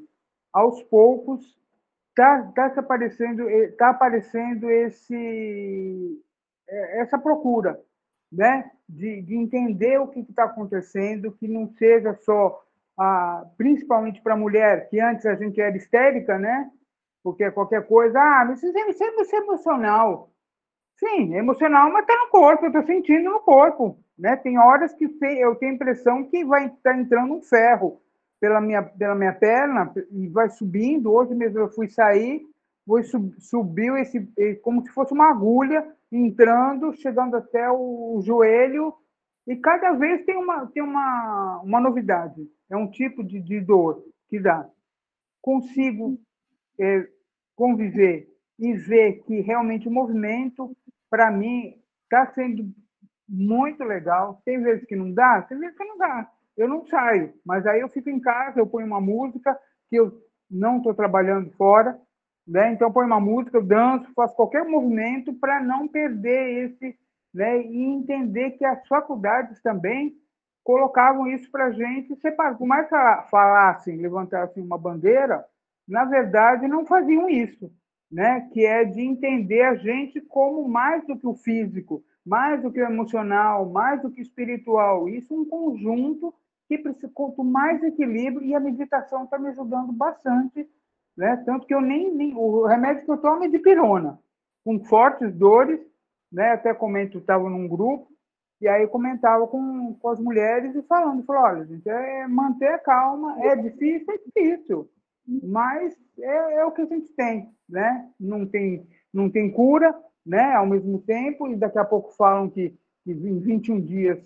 aos 0.51 0.83
poucos, 0.83 1.57
está 2.09 2.43
tá 2.53 2.65
aparecendo, 2.75 3.45
tá 3.77 3.91
aparecendo 3.91 4.69
esse, 4.69 6.21
é, 6.67 6.99
essa 6.99 7.17
procura 7.17 7.79
né? 8.29 8.69
de, 8.89 9.21
de 9.21 9.35
entender 9.35 10.01
o 10.01 10.07
que 10.07 10.19
está 10.19 10.43
acontecendo, 10.43 11.31
que 11.31 11.47
não 11.47 11.69
seja 11.69 12.13
só, 12.13 12.61
ah, 12.97 13.45
principalmente 13.57 14.21
para 14.21 14.33
a 14.33 14.37
mulher, 14.37 14.89
que 14.89 14.99
antes 14.99 15.25
a 15.25 15.35
gente 15.35 15.61
era 15.61 15.77
histérica, 15.77 16.37
né? 16.37 16.69
porque 17.23 17.49
qualquer 17.51 17.87
coisa, 17.87 18.19
ah, 18.19 18.43
mas 18.45 18.61
isso 18.61 18.77
é, 18.77 18.89
isso 18.89 19.35
é 19.35 19.37
emocional. 19.37 20.29
Sim, 20.97 21.33
é 21.35 21.37
emocional, 21.37 21.89
mas 21.89 22.01
está 22.01 22.15
no 22.17 22.29
corpo, 22.29 22.65
eu 22.65 22.67
estou 22.67 22.83
sentindo 22.83 23.29
no 23.29 23.39
corpo. 23.39 23.97
Né? 24.19 24.35
Tem 24.35 24.59
horas 24.59 24.93
que 24.93 25.05
eu 25.05 25.17
tenho 25.17 25.71
a 25.71 25.73
impressão 25.73 26.25
que 26.25 26.43
vai 26.43 26.65
estar 26.65 26.93
tá 26.93 26.99
entrando 26.99 27.35
um 27.35 27.41
ferro 27.41 28.01
pela 28.39 28.59
minha, 28.59 28.83
pela 28.83 29.15
minha 29.15 29.33
perna 29.33 29.91
e 30.11 30.27
vai 30.27 30.49
subindo. 30.49 31.11
Hoje 31.11 31.33
mesmo 31.33 31.59
eu 31.59 31.69
fui 31.69 31.87
sair, 31.87 32.45
foi, 32.85 33.03
subiu 33.03 33.97
esse, 33.97 34.21
como 34.61 34.85
se 34.85 34.91
fosse 34.91 35.13
uma 35.13 35.29
agulha 35.29 35.87
entrando, 36.11 36.93
chegando 36.93 37.37
até 37.37 37.71
o 37.71 38.19
joelho, 38.21 38.93
e 39.47 39.55
cada 39.55 39.93
vez 39.93 40.25
tem 40.25 40.35
uma, 40.35 40.67
tem 40.67 40.83
uma, 40.83 41.61
uma 41.63 41.79
novidade. 41.79 42.47
É 42.69 42.75
um 42.75 42.89
tipo 42.89 43.23
de, 43.23 43.39
de 43.39 43.61
dor 43.61 44.03
que 44.27 44.39
dá. 44.39 44.67
Consigo 45.41 46.19
é, 46.79 47.07
conviver 47.55 48.27
e 48.59 48.73
ver 48.73 49.23
que 49.23 49.39
realmente 49.39 49.87
o 49.87 49.91
movimento, 49.91 50.75
para 51.09 51.31
mim, 51.31 51.79
está 52.03 52.25
sendo 52.33 52.69
muito 53.29 53.83
legal. 53.83 54.41
Tem 54.43 54.61
vezes 54.61 54.85
que 54.85 54.95
não 54.95 55.13
dá, 55.13 55.41
tem 55.43 55.57
vezes 55.59 55.77
que 55.77 55.85
não 55.85 55.97
dá 55.97 56.29
eu 56.59 56.67
não 56.67 56.85
saio, 56.85 57.33
mas 57.45 57.65
aí 57.65 57.79
eu 57.79 57.87
fico 57.87 58.09
em 58.09 58.19
casa, 58.19 58.59
eu 58.59 58.67
ponho 58.67 58.85
uma 58.85 58.99
música 58.99 59.57
que 59.89 59.95
eu 59.95 60.11
não 60.51 60.77
estou 60.77 60.93
trabalhando 60.93 61.49
fora, 61.51 61.97
né? 62.45 62.73
Então 62.73 62.89
eu 62.89 62.93
ponho 62.93 63.07
uma 63.07 63.19
música, 63.19 63.57
eu 63.57 63.63
danço, 63.63 64.11
faço 64.13 64.35
qualquer 64.35 64.65
movimento 64.65 65.33
para 65.33 65.61
não 65.61 65.87
perder 65.87 66.65
esse, 66.65 66.99
né? 67.33 67.61
E 67.61 67.81
entender 67.81 68.51
que 68.51 68.65
as 68.65 68.85
faculdades 68.87 69.61
também 69.61 70.13
colocavam 70.61 71.27
isso 71.27 71.49
para 71.49 71.71
gente 71.71 72.13
separar. 72.17 72.57
Por 72.57 72.67
mais 72.67 72.89
que 72.89 73.29
falassem, 73.29 73.95
levantassem 73.95 74.61
uma 74.61 74.77
bandeira, 74.77 75.45
na 75.87 76.03
verdade 76.03 76.67
não 76.67 76.85
faziam 76.85 77.29
isso, 77.29 77.71
né? 78.11 78.49
Que 78.51 78.65
é 78.65 78.83
de 78.83 78.99
entender 78.99 79.61
a 79.61 79.75
gente 79.75 80.19
como 80.19 80.67
mais 80.67 81.07
do 81.07 81.17
que 81.17 81.25
o 81.25 81.35
físico, 81.35 82.03
mais 82.29 82.61
do 82.61 82.71
que 82.71 82.79
o 82.79 82.85
emocional, 82.85 83.67
mais 83.67 83.99
do 84.03 84.11
que 84.11 84.21
o 84.21 84.21
espiritual. 84.21 85.09
Isso 85.09 85.33
é 85.33 85.37
um 85.37 85.45
conjunto 85.45 86.31
que 86.67 86.77
precisa, 86.77 87.11
quanto 87.11 87.43
mais 87.43 87.81
equilíbrio, 87.81 88.45
e 88.45 88.53
a 88.53 88.59
meditação 88.59 89.23
está 89.23 89.39
me 89.39 89.47
ajudando 89.47 89.91
bastante, 89.91 90.69
né? 91.17 91.37
Tanto 91.37 91.65
que 91.65 91.73
eu 91.73 91.81
nem, 91.81 92.13
nem, 92.13 92.35
o 92.35 92.67
remédio 92.67 93.03
que 93.03 93.11
eu 93.11 93.17
tomo 93.17 93.43
é 93.43 93.47
de 93.47 93.57
pirona, 93.57 94.19
com 94.63 94.79
fortes 94.85 95.33
dores, 95.33 95.79
né? 96.31 96.51
Até 96.51 96.71
comento, 96.71 97.17
estava 97.17 97.49
num 97.49 97.67
grupo, 97.67 98.07
e 98.61 98.67
aí 98.67 98.85
comentava 98.87 99.47
com, 99.47 99.95
com 99.95 100.09
as 100.09 100.19
mulheres 100.19 100.75
e 100.75 100.83
falando, 100.83 101.23
falou, 101.23 101.41
olha, 101.41 101.65
gente, 101.65 101.89
é 101.89 102.27
manter 102.27 102.73
a 102.73 102.77
calma, 102.77 103.43
é 103.43 103.55
difícil, 103.55 104.13
é 104.13 104.17
difícil, 104.19 104.87
mas 105.25 105.97
é, 106.19 106.57
é 106.57 106.65
o 106.65 106.71
que 106.71 106.83
a 106.83 106.85
gente 106.85 107.11
tem, 107.13 107.49
né? 107.67 108.07
Não 108.19 108.45
tem, 108.45 108.87
não 109.11 109.31
tem 109.31 109.49
cura, 109.49 109.99
né? 110.29 110.53
Ao 110.53 110.65
mesmo 110.65 111.01
tempo, 111.01 111.47
e 111.47 111.55
daqui 111.55 111.79
a 111.79 111.83
pouco 111.83 112.11
falam 112.11 112.47
que, 112.47 112.77
que 113.03 113.11
em 113.11 113.39
21 113.39 113.81
dias 113.81 114.19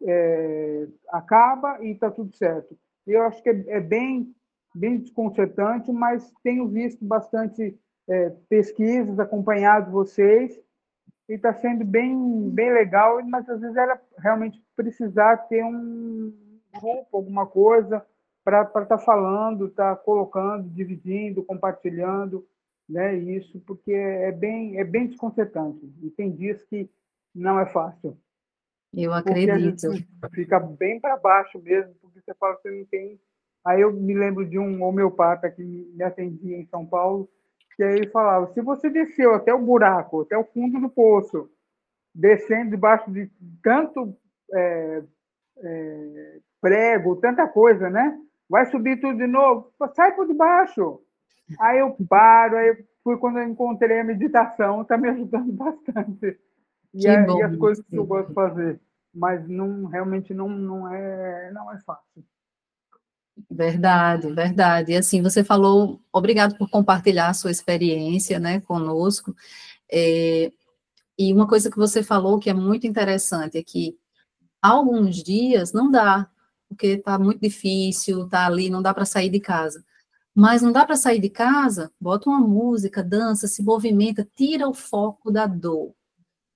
é, 0.00 0.86
acaba 1.08 1.84
e 1.84 1.90
está 1.90 2.08
tudo 2.08 2.32
certo. 2.32 2.78
Eu 3.04 3.22
acho 3.22 3.42
que 3.42 3.48
é, 3.48 3.64
é, 3.66 3.80
bem, 3.80 4.32
bem 4.72 4.98
desconcertante, 4.98 5.90
mas 5.90 6.32
tenho 6.44 6.68
visto 6.68 7.04
bastante 7.04 7.76
é, 8.08 8.30
pesquisas, 8.48 9.18
acompanhado 9.18 9.90
vocês, 9.90 10.56
e 11.28 11.34
está 11.34 11.52
sendo 11.54 11.84
bem, 11.84 12.48
bem 12.50 12.72
legal, 12.72 13.20
mas 13.24 13.48
às 13.48 13.60
vezes 13.60 13.76
era 13.76 14.00
realmente 14.18 14.62
precisar 14.76 15.36
ter 15.48 15.64
um 15.64 16.32
grupo, 16.72 17.16
alguma 17.16 17.44
coisa, 17.44 18.06
para 18.44 18.62
estar 18.62 18.86
tá 18.86 18.98
falando, 18.98 19.66
estar 19.66 19.96
tá 19.96 20.02
colocando, 20.02 20.68
dividindo, 20.68 21.42
compartilhando, 21.42 22.46
né, 22.92 23.16
isso, 23.16 23.58
porque 23.60 23.92
é 23.92 24.30
bem, 24.30 24.78
é 24.78 24.84
bem 24.84 25.06
desconcertante. 25.06 25.80
E 26.02 26.10
tem 26.10 26.30
dias 26.30 26.62
que 26.64 26.90
não 27.34 27.58
é 27.58 27.66
fácil. 27.66 28.16
Eu 28.92 29.12
acredito. 29.12 29.88
fica 30.34 30.60
bem 30.60 31.00
para 31.00 31.16
baixo 31.16 31.58
mesmo, 31.60 31.94
porque 32.00 32.20
você 32.20 32.34
fala 32.34 32.56
que 32.56 32.62
você 32.62 32.70
não 32.70 32.84
tem 32.84 33.18
Aí 33.64 33.80
eu 33.80 33.92
me 33.92 34.12
lembro 34.12 34.44
de 34.44 34.58
um 34.58 34.82
homeopata 34.82 35.48
que 35.50 35.62
me 35.62 36.02
atendia 36.02 36.56
em 36.56 36.66
São 36.66 36.84
Paulo, 36.84 37.28
que 37.76 37.82
aí 37.82 37.96
ele 37.96 38.10
falava: 38.10 38.52
se 38.52 38.60
você 38.60 38.90
desceu 38.90 39.34
até 39.34 39.54
o 39.54 39.62
buraco, 39.62 40.22
até 40.22 40.36
o 40.36 40.44
fundo 40.44 40.80
do 40.80 40.90
poço, 40.90 41.48
descendo 42.12 42.70
debaixo 42.70 43.10
de 43.12 43.30
tanto 43.62 44.16
é, 44.52 45.02
é, 45.58 46.38
prego, 46.60 47.16
tanta 47.16 47.46
coisa, 47.46 47.88
né? 47.88 48.18
Vai 48.48 48.66
subir 48.66 49.00
tudo 49.00 49.16
de 49.16 49.26
novo, 49.26 49.72
sai 49.94 50.14
por 50.14 50.26
debaixo. 50.26 51.00
Aí 51.58 51.78
eu 51.78 51.96
paro, 52.08 52.56
aí 52.56 52.84
foi 53.02 53.18
quando 53.18 53.38
eu 53.38 53.48
encontrei 53.48 54.00
a 54.00 54.04
meditação, 54.04 54.82
está 54.82 54.96
me 54.96 55.08
ajudando 55.08 55.52
bastante. 55.52 56.38
E, 56.94 57.08
a, 57.08 57.24
bom, 57.24 57.38
e, 57.38 57.42
as 57.42 57.56
coisas 57.56 57.84
que 57.84 57.96
eu 57.96 58.06
gosto 58.06 58.28
de 58.28 58.34
fazer. 58.34 58.80
Mas 59.14 59.46
não, 59.48 59.86
realmente 59.86 60.32
não, 60.32 60.48
não, 60.48 60.88
é, 60.88 61.50
não 61.52 61.70
é 61.72 61.78
fácil. 61.80 62.24
Verdade, 63.50 64.32
verdade. 64.32 64.92
E 64.92 64.96
assim, 64.96 65.22
você 65.22 65.42
falou, 65.42 66.00
obrigado 66.12 66.56
por 66.56 66.68
compartilhar 66.70 67.28
a 67.28 67.34
sua 67.34 67.50
experiência, 67.50 68.38
né, 68.38 68.60
conosco. 68.60 69.34
É, 69.90 70.50
e 71.18 71.32
uma 71.32 71.46
coisa 71.46 71.70
que 71.70 71.76
você 71.76 72.02
falou 72.02 72.38
que 72.38 72.50
é 72.50 72.54
muito 72.54 72.86
interessante 72.86 73.58
é 73.58 73.62
que 73.62 73.96
alguns 74.60 75.22
dias 75.22 75.72
não 75.72 75.90
dá, 75.90 76.28
porque 76.68 76.88
está 76.88 77.18
muito 77.18 77.40
difícil, 77.40 78.24
está 78.24 78.46
ali, 78.46 78.70
não 78.70 78.82
dá 78.82 78.94
para 78.94 79.04
sair 79.04 79.28
de 79.30 79.40
casa. 79.40 79.84
Mas 80.34 80.62
não 80.62 80.72
dá 80.72 80.86
para 80.86 80.96
sair 80.96 81.20
de 81.20 81.28
casa, 81.28 81.92
bota 82.00 82.30
uma 82.30 82.40
música, 82.40 83.02
dança, 83.02 83.46
se 83.46 83.62
movimenta, 83.62 84.26
tira 84.34 84.66
o 84.68 84.72
foco 84.72 85.30
da 85.30 85.46
dor. 85.46 85.94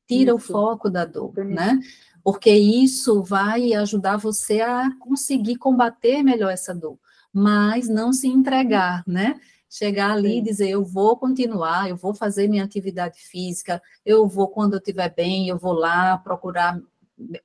Tira 0.06 0.30
isso. 0.30 0.36
o 0.36 0.38
foco 0.38 0.88
da 0.88 1.04
dor, 1.04 1.34
né? 1.44 1.78
Porque 2.22 2.50
isso 2.50 3.22
vai 3.22 3.74
ajudar 3.74 4.16
você 4.16 4.60
a 4.60 4.90
conseguir 4.98 5.56
combater 5.56 6.22
melhor 6.22 6.50
essa 6.50 6.74
dor, 6.74 6.98
mas 7.32 7.88
não 7.88 8.12
se 8.12 8.28
entregar, 8.28 9.02
né? 9.06 9.38
Chegar 9.68 10.12
ali 10.12 10.30
Sim. 10.30 10.38
e 10.38 10.42
dizer, 10.42 10.68
eu 10.70 10.84
vou 10.84 11.16
continuar, 11.16 11.88
eu 11.88 11.96
vou 11.96 12.14
fazer 12.14 12.48
minha 12.48 12.64
atividade 12.64 13.20
física, 13.20 13.82
eu 14.04 14.26
vou, 14.26 14.48
quando 14.48 14.74
eu 14.74 14.78
estiver 14.78 15.12
bem, 15.14 15.48
eu 15.48 15.58
vou 15.58 15.72
lá 15.72 16.16
procurar 16.18 16.80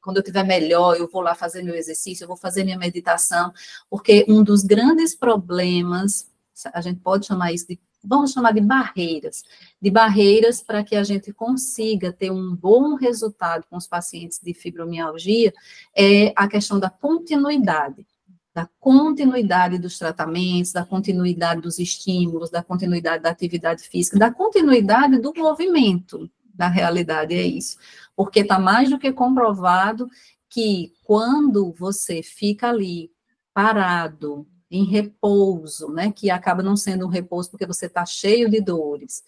quando 0.02 0.18
eu 0.18 0.22
estiver 0.22 0.44
melhor, 0.44 0.96
eu 0.96 1.08
vou 1.10 1.22
lá 1.22 1.34
fazer 1.34 1.64
meu 1.64 1.76
exercício, 1.76 2.24
eu 2.24 2.28
vou 2.28 2.38
fazer 2.38 2.64
minha 2.64 2.78
meditação, 2.78 3.54
porque 3.90 4.26
um 4.28 4.44
dos 4.44 4.64
grandes 4.64 5.16
problemas, 5.16 6.30
a 6.74 6.82
gente 6.82 7.00
pode 7.00 7.26
chamar 7.26 7.54
isso 7.54 7.68
de, 7.68 7.80
vamos 8.04 8.32
chamar 8.32 8.54
de 8.54 8.62
barreiras, 8.62 9.44
de 9.82 9.90
barreiras 9.90 10.62
para 10.62 10.84
que 10.84 10.96
a 10.96 11.04
gente 11.04 11.32
consiga 11.32 12.12
ter 12.12 12.32
um 12.32 12.56
bom 12.56 12.96
resultado 12.96 13.66
com 13.70 13.78
os 13.78 13.88
pacientes 13.88 14.40
de 14.42 14.54
fibromialgia, 14.54 15.54
é 15.96 16.34
a 16.36 16.48
questão 16.48 16.80
da 16.80 16.90
continuidade 16.90 18.06
da 18.54 18.68
continuidade 18.80 19.78
dos 19.78 19.98
tratamentos, 19.98 20.74
da 20.74 20.86
continuidade 20.86 21.62
dos 21.62 21.80
estímulos, 21.80 22.50
da 22.50 22.62
continuidade 22.62 23.24
da 23.24 23.30
atividade 23.30 23.84
física, 23.84 24.20
da 24.20 24.30
continuidade 24.30 25.20
do 25.20 25.34
movimento, 25.34 26.30
na 26.58 26.68
realidade 26.68 27.34
é 27.34 27.42
isso. 27.42 27.78
Porque 28.16 28.42
está 28.42 28.60
mais 28.60 28.90
do 28.90 29.00
que 29.00 29.12
comprovado 29.12 30.10
que 30.50 30.94
quando 31.04 31.72
você 31.72 32.22
fica 32.22 32.70
ali 32.70 33.12
parado, 33.54 34.48
em 34.72 34.86
repouso, 34.86 35.90
né, 35.90 36.12
que 36.12 36.30
acaba 36.30 36.64
não 36.64 36.78
sendo 36.78 37.06
um 37.06 37.10
repouso 37.10 37.52
porque 37.52 37.66
você 37.66 37.88
está 37.88 38.06
cheio 38.06 38.50
de 38.50 38.62
dores, 38.62 39.22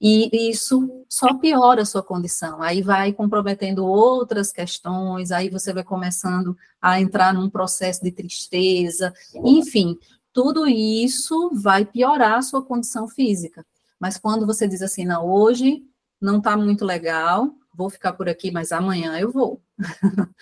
e 0.00 0.50
isso 0.50 1.04
só 1.08 1.34
piora 1.34 1.82
a 1.82 1.86
sua 1.86 2.02
condição. 2.02 2.62
Aí 2.62 2.82
vai 2.82 3.12
comprometendo 3.12 3.86
outras 3.86 4.52
questões, 4.52 5.32
aí 5.32 5.48
você 5.48 5.72
vai 5.72 5.82
começando 5.82 6.56
a 6.80 7.00
entrar 7.00 7.32
num 7.32 7.50
processo 7.50 8.02
de 8.02 8.12
tristeza, 8.12 9.12
enfim, 9.34 9.98
tudo 10.32 10.66
isso 10.66 11.50
vai 11.54 11.84
piorar 11.84 12.34
a 12.34 12.42
sua 12.42 12.62
condição 12.62 13.08
física. 13.08 13.64
Mas 13.98 14.18
quando 14.18 14.46
você 14.46 14.68
diz 14.68 14.82
assim, 14.82 15.04
não, 15.04 15.26
hoje 15.26 15.82
não 16.24 16.38
está 16.38 16.56
muito 16.56 16.86
legal, 16.86 17.54
vou 17.74 17.90
ficar 17.90 18.14
por 18.14 18.30
aqui, 18.30 18.50
mas 18.50 18.72
amanhã 18.72 19.18
eu 19.20 19.30
vou. 19.30 19.60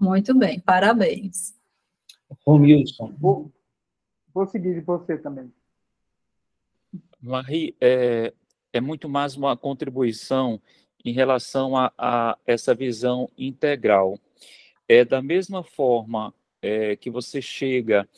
muito 0.00 0.34
bem, 0.34 0.58
parabéns. 0.58 1.54
Romilson. 2.44 3.14
Vou, 3.20 3.52
vou 4.34 4.46
seguir 4.46 4.74
de 4.74 4.80
você 4.80 5.16
também. 5.16 5.52
Marie, 7.20 7.76
é, 7.80 8.32
é 8.72 8.80
muito 8.80 9.08
mais 9.08 9.36
uma 9.36 9.56
contribuição 9.56 10.60
em 11.04 11.12
relação 11.12 11.76
a, 11.76 11.92
a 11.96 12.36
essa 12.44 12.74
visão 12.74 13.30
integral. 13.38 14.18
É 14.88 15.04
da 15.04 15.22
mesma 15.22 15.62
forma 15.62 16.34
é, 16.60 16.96
que 16.96 17.10
você 17.10 17.40
chega 17.40 18.08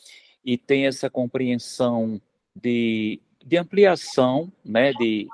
e 0.43 0.57
tem 0.57 0.87
essa 0.87 1.11
compreensão 1.11 2.19
de, 2.57 3.21
de 3.45 3.59
ampliação, 3.59 4.51
né, 4.65 4.93
de, 4.95 5.29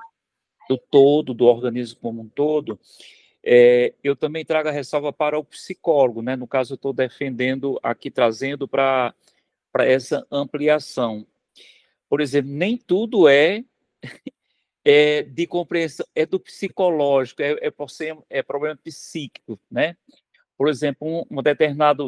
do 0.67 0.77
todo, 0.77 1.33
do 1.33 1.45
organismo 1.45 1.99
como 2.01 2.21
um 2.21 2.29
todo, 2.29 2.79
é, 3.43 3.93
eu 4.03 4.15
também 4.15 4.43
trago 4.43 4.67
a 4.67 4.73
ressalva 4.73 5.13
para 5.13 5.39
o 5.39 5.43
psicólogo, 5.43 6.21
né? 6.21 6.35
No 6.35 6.47
caso, 6.47 6.73
eu 6.73 6.75
estou 6.75 6.91
defendendo 6.91 7.79
aqui, 7.81 8.11
trazendo 8.11 8.67
para 8.67 9.13
essa 9.79 10.27
ampliação. 10.29 11.25
Por 12.09 12.19
exemplo, 12.19 12.51
nem 12.51 12.77
tudo 12.77 13.27
é, 13.27 13.63
é 14.83 15.23
de 15.23 15.47
compreensão, 15.47 16.05
é 16.13 16.25
do 16.25 16.39
psicológico, 16.39 17.41
é, 17.41 17.57
é, 17.61 17.71
por 17.71 17.89
ser, 17.89 18.17
é 18.29 18.43
problema 18.43 18.77
psíquico, 18.83 19.59
né? 19.71 19.95
Por 20.57 20.67
exemplo, 20.67 21.07
um, 21.07 21.23
uma 21.29 21.43
determinada 21.43 22.03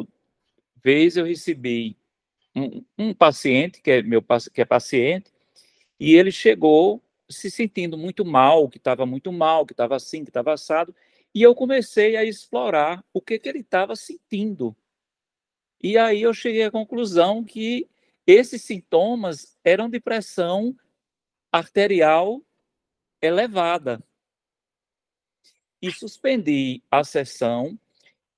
vez 0.82 1.16
eu 1.16 1.24
recebi 1.24 1.96
um, 2.54 2.84
um 2.98 3.14
paciente, 3.14 3.80
que 3.80 3.90
é 3.90 4.02
meu 4.02 4.22
que 4.52 4.60
é 4.60 4.64
paciente, 4.64 5.32
e 5.98 6.14
ele 6.14 6.32
chegou 6.32 7.02
se 7.30 7.50
sentindo 7.50 7.96
muito 7.96 8.24
mal, 8.24 8.68
que 8.68 8.78
estava 8.78 9.06
muito 9.06 9.32
mal, 9.32 9.64
que 9.64 9.72
estava 9.72 9.96
assim, 9.96 10.24
que 10.24 10.30
estava 10.30 10.52
assado, 10.52 10.94
e 11.34 11.42
eu 11.42 11.54
comecei 11.54 12.16
a 12.16 12.24
explorar 12.24 13.04
o 13.12 13.20
que, 13.20 13.38
que 13.38 13.48
ele 13.48 13.60
estava 13.60 13.94
sentindo. 13.94 14.76
E 15.82 15.96
aí 15.96 16.22
eu 16.22 16.34
cheguei 16.34 16.64
à 16.64 16.70
conclusão 16.70 17.42
que 17.42 17.88
esses 18.26 18.62
sintomas 18.62 19.56
eram 19.64 19.88
de 19.88 20.00
pressão 20.00 20.76
arterial 21.50 22.42
elevada. 23.22 24.02
E 25.80 25.90
suspendi 25.90 26.82
a 26.90 27.02
sessão 27.02 27.78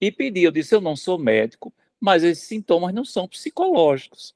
e 0.01 0.13
pedi, 0.13 0.45
eu 0.45 0.53
disse, 0.53 0.75
eu 0.75 0.81
não 0.81 0.95
sou 0.95 1.19
médico, 1.19 1.73
mas 1.99 2.23
esses 2.23 2.45
sintomas 2.45 2.95
não 2.95 3.05
são 3.05 3.27
psicológicos. 3.27 4.35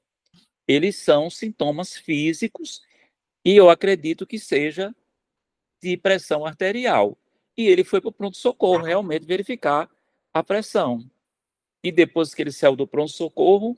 Eles 0.67 0.97
são 0.97 1.29
sintomas 1.29 1.95
físicos 1.95 2.81
e 3.47 3.55
eu 3.55 3.69
acredito 3.69 4.27
que 4.27 4.37
seja 4.37 4.93
de 5.81 5.95
pressão 5.95 6.45
arterial. 6.45 7.17
E 7.55 7.65
ele 7.65 7.85
foi 7.85 8.01
para 8.01 8.09
o 8.09 8.11
pronto-socorro 8.11 8.83
realmente 8.83 9.25
verificar 9.25 9.89
a 10.33 10.43
pressão. 10.43 11.09
E 11.81 11.89
depois 11.89 12.33
que 12.33 12.41
ele 12.41 12.51
saiu 12.51 12.75
do 12.75 12.85
pronto-socorro, 12.85 13.77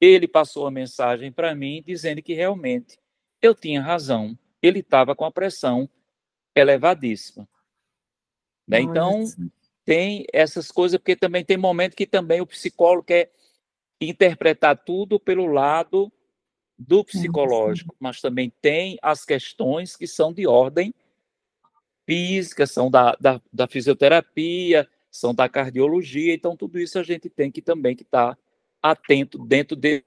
ele 0.00 0.26
passou 0.26 0.66
a 0.66 0.70
mensagem 0.70 1.30
para 1.30 1.54
mim 1.54 1.82
dizendo 1.86 2.22
que 2.22 2.32
realmente 2.32 2.98
eu 3.42 3.54
tinha 3.54 3.82
razão. 3.82 4.38
Ele 4.62 4.78
estava 4.78 5.14
com 5.14 5.26
a 5.26 5.30
pressão 5.30 5.86
elevadíssima. 6.56 7.46
Né? 8.66 8.80
Então, 8.80 9.24
tem 9.84 10.24
essas 10.32 10.72
coisas, 10.72 10.96
porque 10.96 11.14
também 11.14 11.44
tem 11.44 11.58
momento 11.58 11.94
que 11.94 12.06
também 12.06 12.40
o 12.40 12.46
psicólogo 12.46 13.04
quer 13.04 13.30
interpretar 14.00 14.82
tudo 14.82 15.20
pelo 15.20 15.44
lado 15.44 16.10
do 16.80 17.04
psicológico, 17.04 17.94
mas 18.00 18.22
também 18.22 18.50
tem 18.62 18.98
as 19.02 19.22
questões 19.24 19.94
que 19.94 20.06
são 20.06 20.32
de 20.32 20.46
ordem 20.46 20.94
física, 22.06 22.66
são 22.66 22.90
da, 22.90 23.14
da, 23.20 23.40
da 23.52 23.68
fisioterapia, 23.68 24.88
são 25.10 25.34
da 25.34 25.46
cardiologia, 25.46 26.32
então 26.32 26.56
tudo 26.56 26.78
isso 26.78 26.98
a 26.98 27.02
gente 27.02 27.28
tem 27.28 27.50
que 27.50 27.60
também 27.60 27.94
que 27.94 28.02
estar 28.02 28.34
tá 28.34 28.40
atento 28.82 29.38
dentro 29.38 29.76
de 29.76 30.02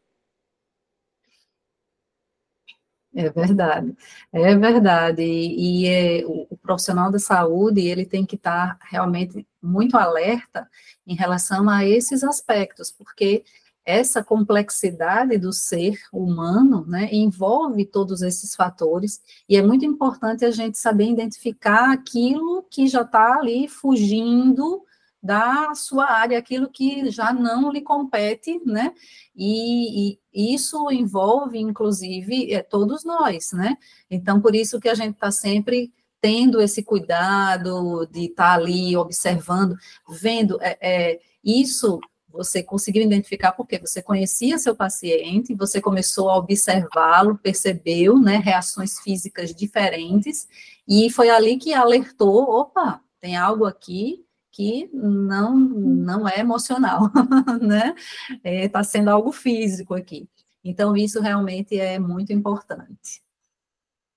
é 3.15 3.30
verdade, 3.30 3.95
é 4.32 4.57
verdade. 4.57 5.21
E, 5.21 5.84
e 5.84 5.88
é, 5.88 6.26
o, 6.26 6.47
o, 6.49 6.57
profissional 6.57 7.11
da 7.11 7.19
saúde 7.19 7.82
ele 7.82 8.07
tem 8.07 8.26
que 8.26 8.36
estar 8.36 8.80
tá 8.80 8.86
realmente 8.89 9.47
muito 9.61 9.95
alerta 9.95 10.67
em 11.05 11.13
relação 11.13 11.69
a 11.69 11.86
esses 11.86 12.24
aspectos, 12.24 12.91
porque 12.91 13.43
essa 13.86 14.23
complexidade 14.23 15.38
do 15.38 15.51
ser 15.51 15.99
humano, 16.11 16.86
né, 16.88 17.09
envolve 17.11 17.86
todos 17.86 18.21
esses 18.21 18.55
fatores, 18.55 19.21
e 19.47 19.57
é 19.57 19.61
muito 19.61 19.86
importante 19.86 20.45
a 20.45 20.51
gente 20.51 20.77
saber 20.77 21.09
identificar 21.09 21.91
aquilo 21.91 22.63
que 22.69 22.88
já 22.88 23.01
está 23.01 23.39
ali 23.39 23.67
fugindo 23.67 24.84
da 25.21 25.73
sua 25.75 26.05
área, 26.11 26.38
aquilo 26.38 26.69
que 26.69 27.09
já 27.09 27.31
não 27.31 27.71
lhe 27.71 27.81
compete, 27.81 28.61
né, 28.65 28.93
e, 29.36 30.17
e 30.34 30.53
isso 30.53 30.89
envolve, 30.91 31.59
inclusive, 31.59 32.53
é, 32.53 32.61
todos 32.61 33.03
nós, 33.03 33.51
né, 33.51 33.77
então 34.09 34.41
por 34.41 34.55
isso 34.55 34.79
que 34.79 34.89
a 34.89 34.95
gente 34.95 35.15
está 35.15 35.31
sempre 35.31 35.91
tendo 36.21 36.61
esse 36.61 36.81
cuidado 36.81 38.07
de 38.09 38.27
estar 38.27 38.45
tá 38.45 38.53
ali 38.53 38.95
observando, 38.95 39.75
vendo, 40.07 40.57
é, 40.61 40.77
é, 40.81 41.19
isso 41.43 41.99
você 42.34 42.63
conseguiu 42.63 43.03
identificar 43.03 43.51
porque 43.51 43.77
você 43.77 44.01
conhecia 44.01 44.57
seu 44.57 44.75
paciente, 44.75 45.53
você 45.53 45.79
começou 45.79 46.31
a 46.31 46.38
observá-lo, 46.38 47.38
percebeu, 47.38 48.19
né, 48.19 48.38
reações 48.38 48.99
físicas 48.99 49.53
diferentes, 49.53 50.47
e 50.88 51.11
foi 51.11 51.29
ali 51.29 51.57
que 51.57 51.75
alertou, 51.75 52.41
opa, 52.49 52.99
tem 53.21 53.38
algo 53.38 53.65
aqui 53.65 54.25
que 54.51 54.89
não, 54.91 55.55
não 55.55 56.27
é 56.27 56.39
emocional, 56.39 57.11
né? 57.61 57.95
Está 58.29 58.49
é, 58.49 58.67
tá 58.67 58.84
sendo 58.84 59.09
algo 59.09 59.31
físico 59.31 59.93
aqui. 59.93 60.27
Então, 60.63 60.95
isso 60.95 61.21
realmente 61.21 61.79
é 61.79 61.99
muito 61.99 62.34
importante. 62.34 63.21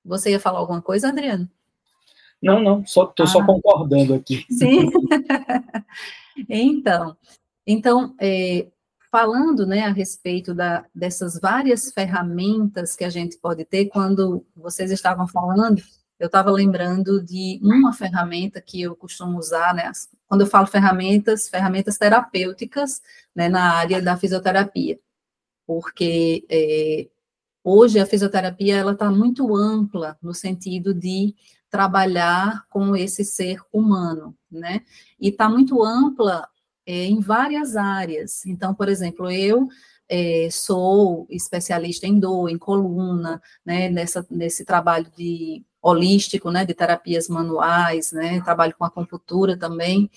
Você 0.05 0.31
ia 0.31 0.41
falar 0.41 0.59
alguma 0.59 0.81
coisa, 0.81 1.09
Adriano? 1.09 1.49
Não, 2.43 2.63
não, 2.63 2.83
estou 2.83 3.13
ah, 3.19 3.27
só 3.27 3.45
concordando 3.45 4.15
aqui. 4.15 4.45
Sim. 4.51 4.91
então, 6.49 7.17
então 7.67 8.15
é, 8.21 8.69
falando 9.11 9.67
né, 9.67 9.85
a 9.85 9.93
respeito 9.93 10.55
da, 10.55 10.85
dessas 10.95 11.41
várias 11.41 11.91
ferramentas 11.91 12.95
que 12.95 13.05
a 13.05 13.11
gente 13.11 13.39
pode 13.39 13.65
ter, 13.65 13.87
quando 13.87 14.45
vocês 14.55 14.91
estavam 14.91 15.27
falando, 15.27 15.83
eu 16.19 16.27
estava 16.27 16.51
lembrando 16.51 17.23
de 17.23 17.61
uma 17.63 17.93
ferramenta 17.93 18.61
que 18.61 18.83
eu 18.83 18.97
costumo 18.97 19.39
usar, 19.39 19.75
né? 19.75 19.91
Quando 20.27 20.43
eu 20.43 20.47
falo 20.47 20.67
ferramentas, 20.67 21.49
ferramentas 21.49 21.99
terapêuticas, 21.99 23.03
né, 23.35 23.49
na 23.49 23.75
área 23.75 24.01
da 24.01 24.17
fisioterapia, 24.17 24.99
porque 25.67 26.45
é, 26.51 27.09
hoje 27.63 27.99
a 27.99 28.07
fisioterapia 28.07 28.77
ela 28.77 28.93
está 28.93 29.11
muito 29.11 29.55
ampla 29.55 30.19
no 30.23 30.33
sentido 30.33 30.95
de 30.95 31.35
trabalhar 31.71 32.67
com 32.71 32.97
esse 32.97 33.25
ser 33.25 33.61
humano, 33.73 34.37
né? 34.51 34.83
E 35.21 35.29
está 35.29 35.49
muito 35.49 35.83
ampla 35.83 36.49
é, 36.87 37.05
em 37.07 37.21
várias 37.21 37.77
áreas. 37.77 38.47
Então, 38.47 38.75
por 38.75 38.89
exemplo, 38.89 39.31
eu 39.31 39.69
é, 40.09 40.49
sou 40.51 41.27
especialista 41.29 42.07
em 42.07 42.19
dor, 42.19 42.49
em 42.49 42.59
coluna, 42.59 43.43
né, 43.65 43.89
nessa, 43.89 44.25
nesse 44.31 44.65
trabalho 44.65 45.11
de 45.17 45.65
holístico, 45.83 46.51
né, 46.51 46.65
de 46.65 46.75
terapias 46.75 47.29
manuais, 47.29 48.13
né, 48.13 48.41
trabalho 48.41 48.75
com 48.79 48.85
acupuntura 48.85 49.57
também. 49.59 50.11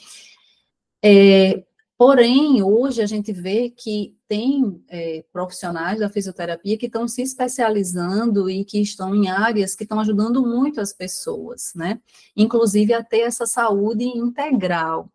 É, 1.04 1.64
porém, 1.98 2.62
hoje 2.62 3.02
a 3.02 3.06
gente 3.06 3.32
vê 3.32 3.70
que 3.70 4.16
tem 4.28 4.84
é, 4.90 5.24
profissionais 5.32 6.00
da 6.00 6.10
fisioterapia 6.10 6.78
que 6.78 6.86
estão 6.86 7.08
se 7.08 7.22
especializando 7.22 8.50
e 8.50 8.64
que 8.64 8.80
estão 8.82 9.16
em 9.16 9.30
áreas 9.30 9.76
que 9.76 9.84
estão 9.84 10.00
ajudando 10.00 10.46
muito 10.46 10.80
as 10.80 10.94
pessoas, 10.94 11.72
né, 11.76 12.00
inclusive 12.36 12.94
a 12.94 13.04
ter 13.04 13.22
essa 13.22 13.46
saúde 13.46 14.06
integral, 14.06 15.12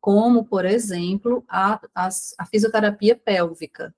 como, 0.00 0.44
por 0.44 0.64
exemplo, 0.64 1.44
a, 1.48 1.80
a, 1.94 2.08
a 2.38 2.46
fisioterapia 2.46 3.16
pélvica, 3.16 3.94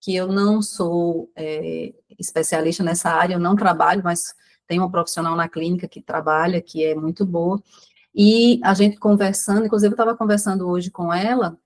que 0.00 0.14
eu 0.14 0.28
não 0.28 0.60
sou 0.60 1.30
é, 1.36 1.94
especialista 2.18 2.82
nessa 2.82 3.10
área, 3.10 3.34
eu 3.34 3.40
não 3.40 3.56
trabalho, 3.56 4.02
mas 4.04 4.34
tem 4.66 4.78
uma 4.78 4.90
profissional 4.90 5.36
na 5.36 5.48
clínica 5.48 5.88
que 5.88 6.02
trabalha, 6.02 6.60
que 6.60 6.84
é 6.84 6.94
muito 6.94 7.24
boa, 7.24 7.62
e 8.14 8.60
a 8.62 8.74
gente 8.74 8.98
conversando, 8.98 9.66
inclusive 9.66 9.92
eu 9.92 9.96
estava 9.96 10.16
conversando 10.16 10.68
hoje 10.68 10.90
com 10.90 11.12
ela, 11.12 11.58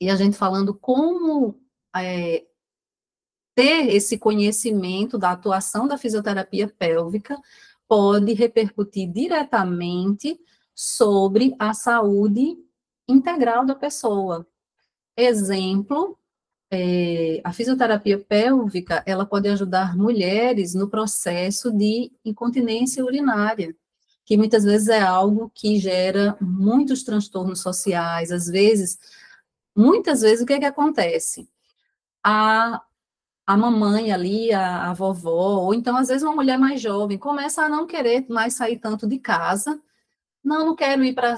e 0.00 0.10
a 0.10 0.16
gente 0.16 0.36
falando 0.36 0.74
como 0.74 1.58
é, 1.94 2.44
ter 3.54 3.94
esse 3.94 4.18
conhecimento 4.18 5.18
da 5.18 5.32
atuação 5.32 5.88
da 5.88 5.96
fisioterapia 5.96 6.68
pélvica 6.68 7.38
pode 7.88 8.32
repercutir 8.34 9.10
diretamente 9.10 10.38
sobre 10.74 11.54
a 11.58 11.72
saúde 11.72 12.56
integral 13.08 13.64
da 13.64 13.74
pessoa. 13.74 14.46
Exemplo, 15.16 16.18
é, 16.70 17.40
a 17.44 17.52
fisioterapia 17.52 18.18
pélvica, 18.18 19.02
ela 19.06 19.24
pode 19.24 19.48
ajudar 19.48 19.96
mulheres 19.96 20.74
no 20.74 20.88
processo 20.88 21.70
de 21.70 22.10
incontinência 22.24 23.04
urinária, 23.04 23.74
que 24.24 24.36
muitas 24.36 24.64
vezes 24.64 24.88
é 24.88 25.00
algo 25.00 25.50
que 25.54 25.78
gera 25.78 26.36
muitos 26.40 27.04
transtornos 27.04 27.60
sociais, 27.60 28.32
às 28.32 28.46
vezes, 28.46 28.98
muitas 29.76 30.22
vezes 30.22 30.42
o 30.42 30.46
que, 30.46 30.54
é 30.54 30.58
que 30.58 30.64
acontece? 30.64 31.48
A, 32.24 32.82
a 33.46 33.56
mamãe 33.56 34.12
ali, 34.12 34.52
a, 34.52 34.90
a 34.90 34.92
vovó, 34.92 35.60
ou 35.60 35.74
então 35.74 35.96
às 35.96 36.08
vezes 36.08 36.24
uma 36.24 36.34
mulher 36.34 36.58
mais 36.58 36.80
jovem, 36.80 37.18
começa 37.18 37.62
a 37.62 37.68
não 37.68 37.86
querer 37.86 38.26
mais 38.28 38.54
sair 38.54 38.78
tanto 38.78 39.06
de 39.06 39.18
casa, 39.18 39.80
não, 40.46 40.64
não 40.64 40.76
quero 40.76 41.02
ir 41.02 41.12
para 41.12 41.34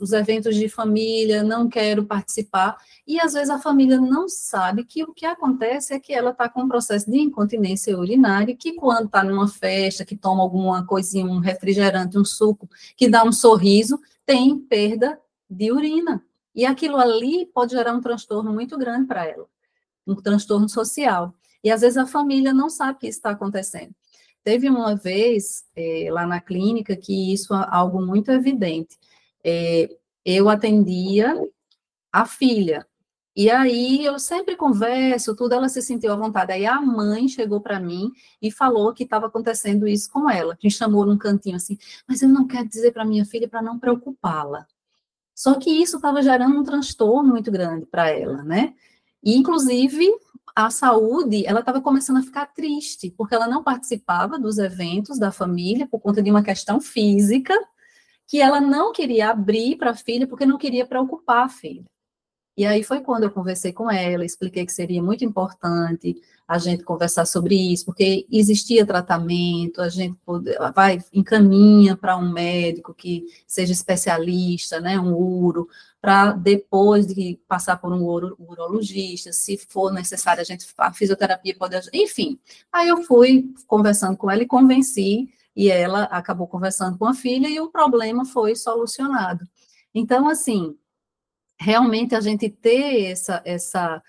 os 0.00 0.12
eventos 0.12 0.56
de 0.56 0.68
família, 0.68 1.44
não 1.44 1.68
quero 1.68 2.04
participar. 2.04 2.76
E 3.06 3.20
às 3.20 3.34
vezes 3.34 3.48
a 3.48 3.60
família 3.60 4.00
não 4.00 4.28
sabe 4.28 4.84
que 4.84 5.04
o 5.04 5.14
que 5.14 5.24
acontece 5.24 5.94
é 5.94 6.00
que 6.00 6.12
ela 6.12 6.30
está 6.30 6.48
com 6.48 6.62
um 6.62 6.68
processo 6.68 7.08
de 7.08 7.18
incontinência 7.18 7.96
urinária, 7.96 8.56
que 8.56 8.72
quando 8.72 9.06
está 9.06 9.22
numa 9.22 9.46
festa, 9.46 10.04
que 10.04 10.16
toma 10.16 10.42
alguma 10.42 10.84
coisinha, 10.84 11.24
um 11.24 11.38
refrigerante, 11.38 12.18
um 12.18 12.24
suco, 12.24 12.68
que 12.96 13.08
dá 13.08 13.22
um 13.22 13.30
sorriso, 13.30 14.00
tem 14.26 14.58
perda 14.58 15.20
de 15.48 15.70
urina. 15.70 16.20
E 16.52 16.66
aquilo 16.66 16.96
ali 16.96 17.46
pode 17.46 17.70
gerar 17.70 17.94
um 17.94 18.00
transtorno 18.00 18.52
muito 18.52 18.76
grande 18.76 19.06
para 19.06 19.24
ela, 19.24 19.46
um 20.04 20.16
transtorno 20.16 20.68
social. 20.68 21.32
E 21.62 21.70
às 21.70 21.82
vezes 21.82 21.96
a 21.96 22.06
família 22.06 22.52
não 22.52 22.68
sabe 22.68 22.98
que 22.98 23.06
isso 23.06 23.20
está 23.20 23.30
acontecendo. 23.30 23.94
Teve 24.44 24.68
uma 24.68 24.96
vez 24.96 25.64
é, 25.76 26.08
lá 26.10 26.26
na 26.26 26.40
clínica 26.40 26.96
que 26.96 27.32
isso 27.32 27.54
é 27.54 27.66
algo 27.70 28.00
muito 28.04 28.30
evidente. 28.30 28.98
É, 29.44 29.88
eu 30.24 30.48
atendia 30.48 31.34
a 32.12 32.26
filha, 32.26 32.86
e 33.34 33.50
aí 33.50 34.04
eu 34.04 34.18
sempre 34.18 34.56
converso, 34.56 35.34
tudo, 35.34 35.54
ela 35.54 35.68
se 35.68 35.80
sentiu 35.80 36.12
à 36.12 36.16
vontade. 36.16 36.52
Aí 36.52 36.66
a 36.66 36.80
mãe 36.80 37.26
chegou 37.28 37.60
para 37.60 37.80
mim 37.80 38.12
e 38.42 38.50
falou 38.50 38.92
que 38.92 39.04
estava 39.04 39.26
acontecendo 39.26 39.88
isso 39.88 40.10
com 40.10 40.28
ela. 40.28 40.56
Me 40.62 40.70
chamou 40.70 41.06
num 41.06 41.16
cantinho 41.16 41.56
assim, 41.56 41.78
mas 42.06 42.20
eu 42.20 42.28
não 42.28 42.46
quero 42.46 42.68
dizer 42.68 42.92
para 42.92 43.04
minha 43.06 43.24
filha 43.24 43.48
para 43.48 43.62
não 43.62 43.78
preocupá-la. 43.78 44.66
Só 45.34 45.54
que 45.54 45.70
isso 45.70 45.96
estava 45.96 46.22
gerando 46.22 46.58
um 46.58 46.62
transtorno 46.62 47.30
muito 47.30 47.50
grande 47.50 47.86
para 47.86 48.10
ela, 48.10 48.42
né? 48.44 48.74
E, 49.24 49.34
inclusive, 49.36 50.06
a 50.54 50.70
saúde, 50.70 51.46
ela 51.46 51.60
estava 51.60 51.80
começando 51.80 52.18
a 52.18 52.22
ficar 52.22 52.46
triste, 52.46 53.10
porque 53.16 53.34
ela 53.34 53.46
não 53.46 53.62
participava 53.62 54.38
dos 54.38 54.58
eventos 54.58 55.18
da 55.18 55.32
família 55.32 55.86
por 55.86 56.00
conta 56.00 56.22
de 56.22 56.30
uma 56.30 56.42
questão 56.42 56.80
física, 56.80 57.54
que 58.26 58.40
ela 58.40 58.60
não 58.60 58.92
queria 58.92 59.30
abrir 59.30 59.76
para 59.76 59.90
a 59.90 59.94
filha, 59.94 60.26
porque 60.26 60.46
não 60.46 60.58
queria 60.58 60.86
preocupar 60.86 61.46
a 61.46 61.48
filha. 61.48 61.84
E 62.56 62.66
aí 62.66 62.82
foi 62.82 63.00
quando 63.00 63.24
eu 63.24 63.30
conversei 63.30 63.72
com 63.72 63.90
ela, 63.90 64.24
expliquei 64.24 64.66
que 64.66 64.72
seria 64.72 65.02
muito 65.02 65.24
importante 65.24 66.14
a 66.46 66.58
gente 66.58 66.84
conversar 66.84 67.24
sobre 67.24 67.54
isso, 67.54 67.86
porque 67.86 68.26
existia 68.30 68.84
tratamento, 68.84 69.80
a 69.80 69.88
gente 69.88 70.18
pode, 70.24 70.52
vai 70.74 71.02
encaminha 71.12 71.96
para 71.96 72.16
um 72.16 72.30
médico 72.30 72.92
que 72.92 73.24
seja 73.46 73.72
especialista, 73.72 74.78
né, 74.80 75.00
um 75.00 75.14
uro, 75.14 75.66
para 75.98 76.32
depois 76.32 77.06
de 77.06 77.40
passar 77.48 77.78
por 77.78 77.90
um 77.90 78.02
uro, 78.02 78.36
urologista, 78.38 79.32
se 79.32 79.56
for 79.56 79.90
necessário 79.90 80.42
a 80.42 80.44
gente 80.44 80.66
a 80.76 80.92
fisioterapia 80.92 81.56
pode, 81.58 81.76
enfim. 81.94 82.38
Aí 82.70 82.88
eu 82.88 83.02
fui 83.04 83.50
conversando 83.66 84.16
com 84.16 84.30
ela 84.30 84.42
e 84.42 84.46
convenci 84.46 85.28
e 85.56 85.70
ela 85.70 86.04
acabou 86.04 86.46
conversando 86.46 86.98
com 86.98 87.06
a 87.06 87.14
filha 87.14 87.48
e 87.48 87.60
o 87.60 87.70
problema 87.70 88.26
foi 88.26 88.54
solucionado. 88.56 89.46
Então, 89.94 90.28
assim, 90.28 90.76
realmente 91.62 92.14
a 92.14 92.20
gente 92.20 92.50
ter 92.50 93.04
essa, 93.04 93.40
essa, 93.44 94.02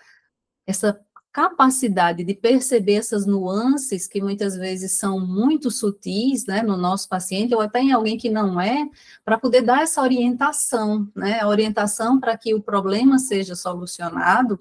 essa 0.65 0.99
capacidade 1.31 2.23
de 2.23 2.35
perceber 2.35 2.93
essas 2.93 3.25
nuances 3.25 4.07
que 4.07 4.21
muitas 4.21 4.55
vezes 4.55 4.93
são 4.93 5.19
muito 5.19 5.71
sutis, 5.71 6.45
né, 6.45 6.61
no 6.61 6.77
nosso 6.77 7.09
paciente 7.09 7.55
ou 7.55 7.61
até 7.61 7.79
em 7.79 7.91
alguém 7.91 8.17
que 8.17 8.29
não 8.29 8.61
é, 8.61 8.87
para 9.25 9.39
poder 9.39 9.61
dar 9.61 9.81
essa 9.81 10.01
orientação, 10.01 11.07
né, 11.15 11.43
orientação 11.45 12.19
para 12.19 12.37
que 12.37 12.53
o 12.53 12.61
problema 12.61 13.17
seja 13.17 13.55
solucionado, 13.55 14.59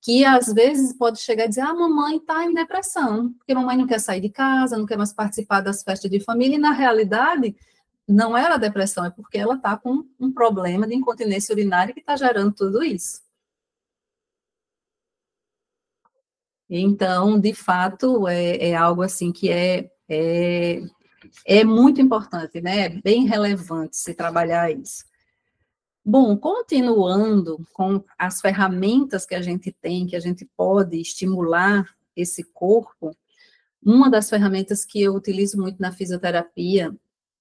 que 0.00 0.24
às 0.24 0.52
vezes 0.52 0.92
pode 0.92 1.18
chegar 1.18 1.44
a 1.44 1.46
dizer, 1.48 1.62
ah, 1.62 1.74
mamãe 1.74 2.18
está 2.18 2.44
em 2.44 2.54
depressão, 2.54 3.32
porque 3.32 3.54
mamãe 3.54 3.76
não 3.76 3.86
quer 3.86 3.98
sair 3.98 4.20
de 4.20 4.28
casa, 4.28 4.76
não 4.76 4.86
quer 4.86 4.98
mais 4.98 5.12
participar 5.12 5.62
das 5.62 5.82
festas 5.82 6.10
de 6.10 6.20
família, 6.20 6.56
e 6.56 6.60
na 6.60 6.72
realidade 6.72 7.56
não 8.06 8.36
era 8.36 8.58
depressão, 8.58 9.04
é 9.04 9.10
porque 9.10 9.38
ela 9.38 9.54
está 9.54 9.76
com 9.76 10.06
um 10.20 10.32
problema 10.32 10.86
de 10.86 10.94
incontinência 10.94 11.52
urinária 11.52 11.94
que 11.94 12.00
está 12.00 12.16
gerando 12.16 12.52
tudo 12.52 12.82
isso. 12.82 13.22
Então, 16.68 17.38
de 17.38 17.54
fato, 17.54 18.26
é, 18.26 18.70
é 18.70 18.74
algo 18.74 19.02
assim 19.02 19.32
que 19.32 19.50
é, 19.50 19.90
é, 20.08 20.82
é 21.46 21.64
muito 21.64 22.00
importante, 22.00 22.60
né? 22.60 22.86
É 22.86 22.88
bem 22.88 23.26
relevante 23.26 23.96
se 23.96 24.14
trabalhar 24.14 24.70
isso. 24.70 25.04
Bom, 26.04 26.36
continuando 26.36 27.66
com 27.72 28.04
as 28.18 28.40
ferramentas 28.40 29.24
que 29.24 29.34
a 29.34 29.40
gente 29.40 29.72
tem, 29.72 30.06
que 30.06 30.16
a 30.16 30.20
gente 30.20 30.44
pode 30.56 31.00
estimular 31.00 31.86
esse 32.14 32.44
corpo, 32.44 33.16
uma 33.82 34.10
das 34.10 34.28
ferramentas 34.28 34.84
que 34.84 35.02
eu 35.02 35.14
utilizo 35.14 35.58
muito 35.58 35.80
na 35.80 35.92
fisioterapia 35.92 36.94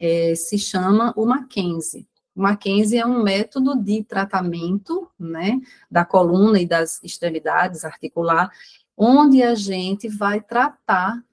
é, 0.03 0.35
se 0.35 0.59
chama 0.59 1.13
o 1.15 1.25
Mackenzie. 1.25 2.05
O 2.35 2.41
Mackenzie 2.41 2.99
é 2.99 3.05
um 3.05 3.23
método 3.23 3.73
de 3.73 4.03
tratamento, 4.03 5.09
né, 5.17 5.61
da 5.89 6.03
coluna 6.03 6.59
e 6.59 6.65
das 6.65 7.01
extremidades 7.01 7.85
articular, 7.85 8.51
onde 8.97 9.41
a 9.41 9.55
gente 9.55 10.09
vai 10.09 10.41
tratar 10.41 11.23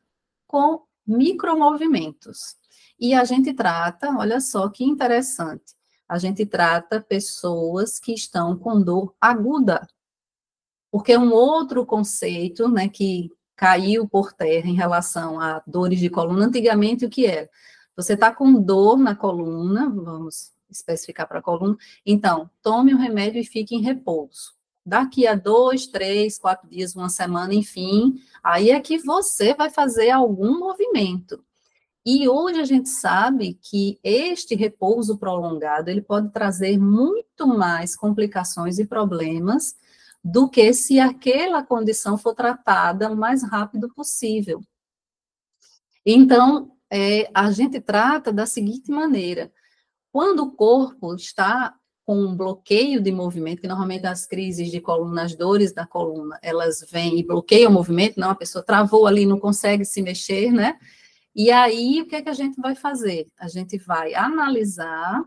com 0.47 0.83
micromovimentos. 1.05 2.55
E 2.99 3.13
a 3.13 3.25
gente 3.25 3.53
trata, 3.53 4.17
olha 4.17 4.41
só 4.41 4.69
que 4.69 4.85
interessante, 4.85 5.75
a 6.09 6.17
gente 6.17 6.47
trata 6.47 7.01
pessoas 7.01 7.99
que 7.99 8.13
estão 8.13 8.57
com 8.57 8.81
dor 8.81 9.15
aguda. 9.21 9.85
Porque 10.93 11.17
um 11.17 11.33
outro 11.33 11.85
conceito, 11.85 12.69
né, 12.69 12.89
que 12.89 13.33
caiu 13.57 14.09
por 14.09 14.33
terra 14.33 14.69
em 14.69 14.75
relação 14.75 15.41
a 15.41 15.61
dores 15.67 15.99
de 15.99 16.09
coluna. 16.09 16.47
Antigamente, 16.47 17.05
o 17.05 17.11
que 17.11 17.27
era? 17.27 17.49
Você 18.01 18.15
está 18.15 18.35
com 18.35 18.55
dor 18.55 18.97
na 18.97 19.15
coluna, 19.15 19.91
vamos 19.91 20.53
especificar 20.71 21.29
para 21.29 21.41
a 21.41 21.43
coluna, 21.43 21.77
então, 22.07 22.49
tome 22.63 22.95
o 22.95 22.97
remédio 22.97 23.39
e 23.39 23.45
fique 23.45 23.75
em 23.75 23.83
repouso. 23.83 24.55
Daqui 24.87 25.27
a 25.27 25.35
dois, 25.35 25.87
três, 25.87 26.39
quatro 26.39 26.67
dias, 26.67 26.97
uma 26.97 27.11
semana, 27.11 27.53
enfim, 27.53 28.15
aí 28.43 28.71
é 28.71 28.81
que 28.81 28.97
você 28.97 29.53
vai 29.53 29.69
fazer 29.69 30.09
algum 30.09 30.59
movimento. 30.59 31.45
E 32.07 32.27
hoje 32.27 32.59
a 32.59 32.65
gente 32.65 32.89
sabe 32.89 33.59
que 33.61 34.01
este 34.03 34.55
repouso 34.55 35.19
prolongado, 35.19 35.91
ele 35.91 36.01
pode 36.01 36.31
trazer 36.31 36.79
muito 36.79 37.47
mais 37.47 37.95
complicações 37.95 38.79
e 38.79 38.87
problemas 38.87 39.77
do 40.25 40.49
que 40.49 40.73
se 40.73 40.99
aquela 40.99 41.63
condição 41.63 42.17
for 42.17 42.35
tratada 42.35 43.13
o 43.13 43.17
mais 43.17 43.43
rápido 43.43 43.93
possível. 43.93 44.63
Então, 46.07 46.73
é, 46.91 47.31
a 47.33 47.51
gente 47.51 47.81
trata 47.81 48.33
da 48.33 48.47
seguinte 48.47 48.91
maneira: 48.91 49.53
quando 50.13 50.41
o 50.41 50.53
corpo 50.53 51.15
está 51.15 51.75
com 52.05 52.17
um 52.25 52.37
bloqueio 52.37 53.01
de 53.01 53.13
movimento, 53.13 53.61
que 53.61 53.69
normalmente 53.69 54.07
as 54.07 54.27
crises 54.27 54.71
de 54.71 54.81
coluna, 54.81 55.23
as 55.23 55.37
dores 55.37 55.73
da 55.73 55.87
coluna, 55.87 56.39
elas 56.43 56.85
vêm 56.91 57.21
e 57.21 57.23
bloqueiam 57.25 57.71
o 57.71 57.75
movimento, 57.75 58.19
não, 58.19 58.31
a 58.31 58.35
pessoa 58.35 58.65
travou 58.65 59.07
ali, 59.07 59.25
não 59.25 59.39
consegue 59.39 59.85
se 59.85 60.03
mexer, 60.03 60.51
né? 60.51 60.77
E 61.35 61.53
aí, 61.53 62.01
o 62.01 62.07
que 62.09 62.17
é 62.17 62.23
que 62.23 62.29
a 62.29 62.35
gente 62.35 62.61
vai 62.61 62.75
fazer? 62.75 63.29
A 63.39 63.47
gente 63.47 63.79
vai 63.79 64.15
analisar 64.15 65.25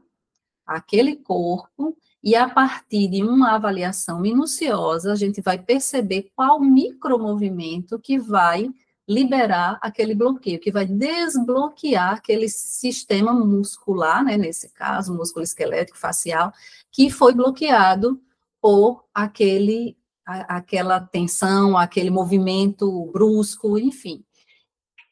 aquele 0.65 1.15
corpo 1.15 1.97
e 2.21 2.35
a 2.35 2.49
partir 2.49 3.07
de 3.09 3.23
uma 3.23 3.51
avaliação 3.55 4.19
minuciosa, 4.19 5.11
a 5.11 5.15
gente 5.15 5.41
vai 5.41 5.57
perceber 5.57 6.29
qual 6.35 6.59
micromovimento 6.59 7.99
que 7.99 8.17
vai 8.17 8.69
liberar 9.07 9.77
aquele 9.81 10.15
bloqueio, 10.15 10.59
que 10.59 10.71
vai 10.71 10.85
desbloquear 10.85 12.13
aquele 12.13 12.47
sistema 12.47 13.33
muscular, 13.33 14.23
né, 14.23 14.37
nesse 14.37 14.69
caso, 14.69 15.13
músculo 15.13 15.43
esquelético 15.43 15.97
facial, 15.97 16.53
que 16.91 17.09
foi 17.09 17.33
bloqueado 17.33 18.21
por 18.61 19.03
aquele 19.13 19.97
a, 20.25 20.57
aquela 20.57 21.01
tensão, 21.01 21.77
aquele 21.77 22.09
movimento 22.09 23.05
brusco, 23.11 23.77
enfim. 23.77 24.23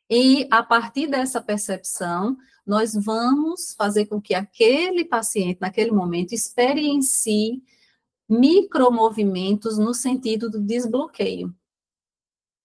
E 0.09 0.47
a 0.49 0.63
partir 0.63 1.07
dessa 1.07 1.41
percepção, 1.41 2.37
nós 2.65 2.93
vamos 2.93 3.73
fazer 3.77 4.05
com 4.05 4.21
que 4.21 4.33
aquele 4.33 5.03
paciente, 5.03 5.59
naquele 5.59 5.91
momento, 5.91 6.33
experiencie 6.33 7.61
micromovimentos 8.29 9.77
no 9.77 9.93
sentido 9.93 10.49
do 10.49 10.61
desbloqueio 10.61 11.53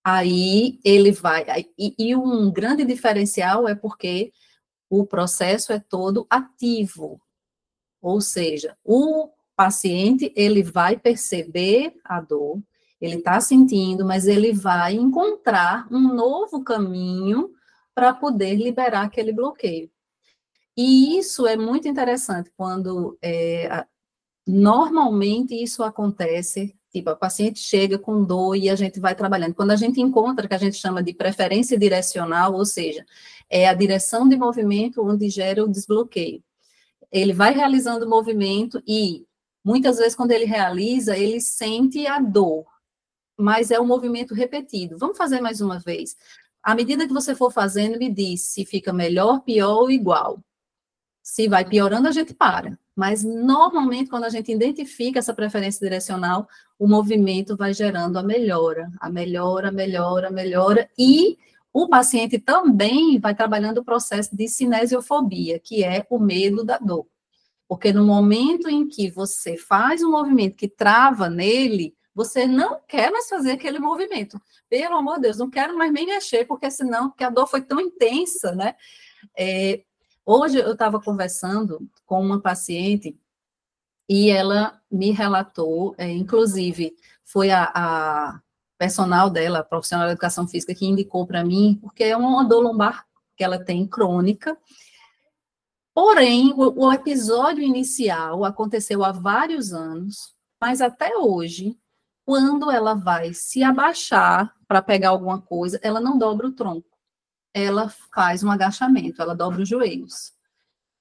aí 0.07 0.79
ele 0.85 1.11
vai. 1.11 1.45
E, 1.77 1.93
e, 1.99 2.15
um 2.15 2.49
grande 2.53 2.85
diferencial 2.85 3.67
é 3.67 3.75
porque 3.75 4.33
o 4.89 5.05
processo 5.05 5.73
é 5.73 5.81
todo 5.81 6.29
ativo, 6.31 7.21
ou 8.01 8.21
seja, 8.21 8.79
o 8.85 9.29
paciente 9.57 10.33
ele 10.37 10.63
vai 10.63 10.97
perceber 10.97 11.93
a 12.05 12.21
dor, 12.21 12.63
ele 13.01 13.17
está 13.17 13.41
sentindo, 13.41 14.05
mas 14.07 14.29
ele 14.29 14.53
vai 14.53 14.95
encontrar 14.95 15.89
um 15.91 16.15
novo 16.15 16.63
caminho 16.63 17.51
para 17.93 18.15
poder 18.15 18.55
liberar 18.55 19.07
aquele 19.07 19.33
bloqueio. 19.33 19.91
E 20.77 21.19
isso 21.19 21.49
é 21.49 21.57
muito 21.57 21.89
interessante 21.89 22.49
quando 22.57 23.19
é, 23.21 23.85
normalmente 24.47 25.61
isso 25.61 25.83
acontece 25.83 26.76
Tipo, 26.97 27.11
a 27.11 27.15
paciente 27.15 27.59
chega 27.59 27.99
com 27.99 28.25
dor 28.25 28.57
e 28.57 28.71
a 28.71 28.75
gente 28.75 28.99
vai 28.99 29.15
trabalhando. 29.15 29.55
Quando 29.55 29.71
a 29.71 29.77
gente 29.77 30.01
encontra, 30.01 30.49
que 30.49 30.55
a 30.55 30.59
gente 30.59 30.79
chama 30.79 31.03
de 31.03 31.13
preferência 31.13 31.79
direcional, 31.79 32.55
ou 32.55 32.65
seja, 32.65 33.05
é 33.51 33.69
a 33.69 33.75
direção 33.75 34.27
de 34.27 34.35
movimento 34.35 35.07
onde 35.07 35.29
gera 35.29 35.63
o 35.63 35.69
desbloqueio. 35.69 36.43
Ele 37.13 37.35
vai 37.35 37.53
realizando 37.53 38.07
o 38.07 38.09
movimento 38.09 38.83
e, 38.89 39.27
muitas 39.63 39.99
vezes, 39.99 40.15
quando 40.15 40.31
ele 40.31 40.47
realiza, 40.47 41.19
ele 41.19 41.39
sente 41.39 42.07
a 42.07 42.19
dor, 42.19 42.65
mas 43.37 43.71
é 43.71 43.79
um 43.79 43.87
movimento 43.87 44.33
repetido. 44.33 44.97
Vamos 44.97 45.19
fazer 45.19 45.43
mais 45.43 45.61
uma 45.61 45.79
vez. 45.79 46.17
À 46.63 46.75
medida 46.75 47.07
que 47.07 47.13
você 47.13 47.35
for 47.35 47.53
fazendo, 47.53 47.99
me 47.99 48.11
diz 48.11 48.41
se 48.41 48.65
fica 48.65 48.91
melhor, 48.91 49.41
pior 49.43 49.83
ou 49.83 49.91
igual. 49.91 50.43
Se 51.23 51.47
vai 51.47 51.63
piorando, 51.63 52.09
a 52.09 52.13
gente 52.13 52.33
para. 52.33 52.79
Mas, 52.97 53.23
normalmente, 53.23 54.09
quando 54.09 54.25
a 54.25 54.31
gente 54.31 54.51
identifica 54.51 55.19
essa 55.19 55.35
preferência 55.35 55.79
direcional, 55.79 56.49
o 56.79 56.89
movimento 56.89 57.55
vai 57.55 57.75
gerando 57.75 58.19
a 58.19 58.23
melhora, 58.23 58.91
a 58.99 59.11
melhora, 59.11 59.69
a 59.69 59.73
melhora, 59.73 60.29
a 60.29 60.31
melhora, 60.31 60.89
e 60.99 61.37
o 61.75 61.87
paciente 61.89 62.39
também 62.39 63.19
vai 63.21 63.35
trabalhando 63.35 63.79
o 63.79 63.85
processo 63.85 64.35
de 64.35 64.49
cinesiofobia, 64.49 65.59
que 65.59 65.85
é 65.85 66.07
o 66.09 66.19
medo 66.19 66.65
da 66.65 66.79
dor. 66.79 67.07
Porque 67.69 67.93
no 67.93 68.03
momento 68.03 68.67
em 68.67 68.89
que 68.89 69.11
você 69.11 69.59
faz 69.59 70.03
um 70.03 70.11
movimento 70.11 70.57
que 70.57 70.69
trava 70.69 71.29
nele, 71.29 71.95
você 72.15 72.47
não 72.47 72.81
quer 72.89 73.11
mais 73.11 73.29
fazer 73.29 73.51
aquele 73.51 73.79
movimento. 73.79 74.41
Pelo 74.71 74.97
amor 74.97 75.17
de 75.17 75.23
Deus, 75.23 75.37
não 75.37 75.51
quero 75.51 75.77
mais 75.77 75.93
me 75.93 76.07
mexer, 76.07 76.47
porque 76.47 76.71
senão, 76.71 77.11
porque 77.11 77.25
a 77.25 77.29
dor 77.29 77.47
foi 77.47 77.61
tão 77.61 77.79
intensa, 77.79 78.55
né? 78.55 78.75
É, 79.37 79.83
Hoje 80.29 80.59
eu 80.59 80.73
estava 80.73 81.01
conversando 81.01 81.89
com 82.05 82.21
uma 82.21 82.41
paciente 82.41 83.17
e 84.09 84.29
ela 84.29 84.83
me 84.91 85.13
relatou, 85.13 85.95
é, 85.97 86.11
inclusive, 86.11 86.97
foi 87.25 87.53
a, 87.53 87.71
a, 87.73 88.41
personal 88.77 89.31
dela, 89.31 89.61
a 89.61 89.65
profissional 89.65 90.07
de 90.09 90.15
educação 90.15 90.49
física, 90.49 90.75
que 90.75 90.85
indicou 90.85 91.25
para 91.29 91.45
mim, 91.45 91.79
porque 91.81 92.03
é 92.03 92.17
uma 92.17 92.43
dor 92.45 92.61
lombar 92.61 93.07
que 93.37 93.45
ela 93.45 93.65
tem 93.65 93.87
crônica. 93.87 94.59
Porém, 95.95 96.53
o, 96.57 96.87
o 96.87 96.93
episódio 96.93 97.63
inicial 97.63 98.45
aconteceu 98.45 99.05
há 99.05 99.13
vários 99.13 99.73
anos, 99.73 100.35
mas 100.61 100.81
até 100.81 101.17
hoje, 101.17 101.79
quando 102.25 102.69
ela 102.69 102.95
vai 102.95 103.33
se 103.33 103.63
abaixar 103.63 104.53
para 104.67 104.83
pegar 104.83 105.11
alguma 105.11 105.41
coisa, 105.41 105.79
ela 105.85 106.01
não 106.01 106.19
dobra 106.19 106.49
o 106.49 106.53
tronco 106.53 106.96
ela 107.57 107.89
faz 108.13 108.45
um 108.45 108.51
agachamento, 108.51 109.23
ela 109.23 109.35
dobra 109.35 109.63
os 109.63 109.69
joelhos. 109.69 110.35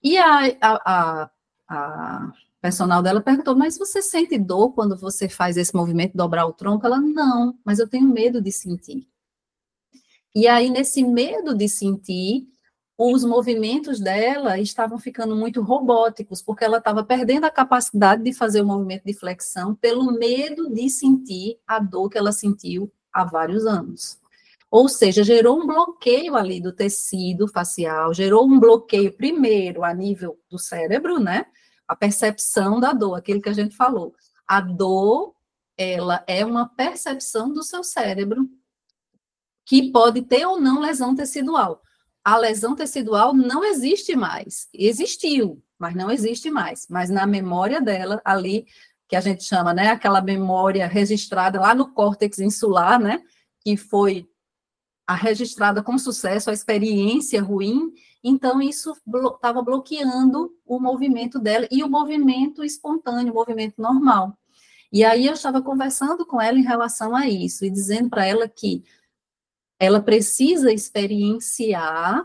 E 0.02 0.18
a, 0.18 0.46
a, 0.62 0.82
a, 0.86 1.32
a 1.68 2.34
personal 2.62 3.04
dela 3.04 3.20
perguntou, 3.20 3.56
mas 3.58 3.78
você 3.78 4.02
sente 4.02 4.38
dor 4.38 4.72
quando 4.72 4.96
você 4.96 5.28
faz 5.28 5.58
esse 5.58 5.76
movimento, 5.76 6.16
dobrar 6.16 6.46
o 6.46 6.54
tronco? 6.54 6.86
Ela, 6.86 7.00
não, 7.00 7.60
mas 7.66 7.78
eu 7.80 7.90
tenho 7.90 8.08
medo 8.08 8.42
de 8.42 8.54
sentir. 8.54 9.06
E 10.34 10.48
aí, 10.48 10.70
nesse 10.70 11.04
medo 11.04 11.54
de 11.54 11.68
sentir, 11.68 12.48
os 12.98 13.26
movimentos 13.26 14.00
dela 14.00 14.58
estavam 14.58 14.98
ficando 14.98 15.36
muito 15.36 15.62
robóticos, 15.62 16.42
porque 16.42 16.64
ela 16.64 16.78
estava 16.78 17.04
perdendo 17.04 17.44
a 17.44 17.52
capacidade 17.52 18.24
de 18.24 18.32
fazer 18.32 18.62
o 18.62 18.66
movimento 18.66 19.04
de 19.04 19.14
flexão 19.14 19.76
pelo 19.76 20.14
medo 20.14 20.70
de 20.70 20.90
sentir 20.90 21.60
a 21.68 21.80
dor 21.80 22.10
que 22.10 22.18
ela 22.18 22.32
sentiu 22.32 22.90
há 23.12 23.26
vários 23.26 23.66
anos. 23.66 24.18
Ou 24.70 24.90
seja, 24.90 25.24
gerou 25.24 25.62
um 25.62 25.68
bloqueio 25.68 26.36
ali 26.36 26.60
do 26.60 26.74
tecido 26.74 27.48
facial, 27.48 28.14
gerou 28.14 28.46
um 28.46 28.60
bloqueio 28.60 29.16
primeiro 29.16 29.84
a 29.84 29.94
nível 29.94 30.38
do 30.50 30.58
cérebro, 30.58 31.20
né? 31.20 31.46
A 31.88 31.96
percepção 31.96 32.80
da 32.80 32.92
dor, 32.92 33.16
aquilo 33.16 33.42
que 33.42 33.50
a 33.50 33.54
gente 33.54 33.76
falou. 33.76 34.14
A 34.48 34.60
dor, 34.60 35.34
ela 35.78 36.24
é 36.28 36.46
uma 36.46 36.68
percepção 36.68 37.52
do 37.52 37.64
seu 37.64 37.84
cérebro 37.84 38.50
que 39.66 39.92
pode 39.92 40.22
ter 40.22 40.46
ou 40.46 40.60
não 40.60 40.80
lesão 40.80 41.16
tecidual. 41.16 41.82
A 42.24 42.38
lesão 42.38 42.76
tecidual 42.76 43.34
não 43.34 43.64
existe 43.64 44.16
mais. 44.16 44.68
Existiu, 44.74 45.64
mas 45.78 45.96
não 45.96 46.10
existe 46.10 46.50
mais. 46.50 46.88
Mas 46.90 47.10
na 47.10 47.26
memória 47.26 47.82
dela, 47.82 48.22
ali, 48.26 48.66
que 49.08 49.16
a 49.16 49.22
gente 49.22 49.44
chama, 49.44 49.74
né, 49.74 49.90
aquela 49.90 50.22
memória 50.22 50.88
registrada 50.88 51.60
lá 51.60 51.76
no 51.76 51.94
córtex 51.94 52.40
insular, 52.40 53.00
né, 53.00 53.22
que 53.62 53.78
foi 53.78 54.28
a 55.08 55.14
registrada 55.14 55.84
com 55.84 55.98
sucesso 55.98 56.50
a 56.50 56.54
experiência 56.54 57.42
ruim, 57.42 57.94
então 58.24 58.62
isso 58.62 58.92
estava 58.92 59.62
blo 59.62 59.64
bloqueando 59.64 60.52
o 60.66 60.80
movimento 60.80 61.40
dela 61.40 61.68
e 61.72 61.84
o 61.84 61.90
movimento 61.90 62.64
espontâneo, 62.64 63.32
o 63.32 63.36
movimento 63.36 63.80
normal. 63.80 64.38
E 64.92 65.04
aí 65.04 65.28
eu 65.28 65.34
estava 65.34 65.62
conversando 65.62 66.26
com 66.26 66.42
ela 66.42 66.58
em 66.58 66.64
relação 66.64 67.16
a 67.16 67.28
isso 67.28 67.66
e 67.66 67.70
dizendo 67.70 68.10
para 68.10 68.26
ela 68.26 68.48
que 68.48 68.84
ela 69.80 70.02
precisa 70.02 70.72
experienciar 70.72 72.24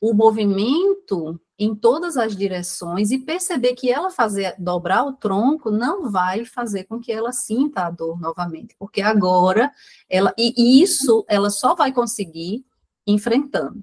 o 0.00 0.12
movimento 0.12 1.40
em 1.58 1.74
todas 1.74 2.16
as 2.16 2.36
direções 2.36 3.10
e 3.10 3.18
perceber 3.18 3.74
que 3.74 3.90
ela 3.90 4.10
fazer 4.10 4.54
dobrar 4.58 5.04
o 5.04 5.14
tronco 5.14 5.70
não 5.70 6.10
vai 6.10 6.44
fazer 6.44 6.84
com 6.84 7.00
que 7.00 7.10
ela 7.10 7.32
sinta 7.32 7.86
a 7.86 7.90
dor 7.90 8.20
novamente, 8.20 8.74
porque 8.78 9.00
agora 9.00 9.72
ela 10.08 10.34
e 10.36 10.82
isso 10.82 11.24
ela 11.28 11.48
só 11.48 11.74
vai 11.74 11.92
conseguir 11.92 12.64
enfrentando. 13.06 13.82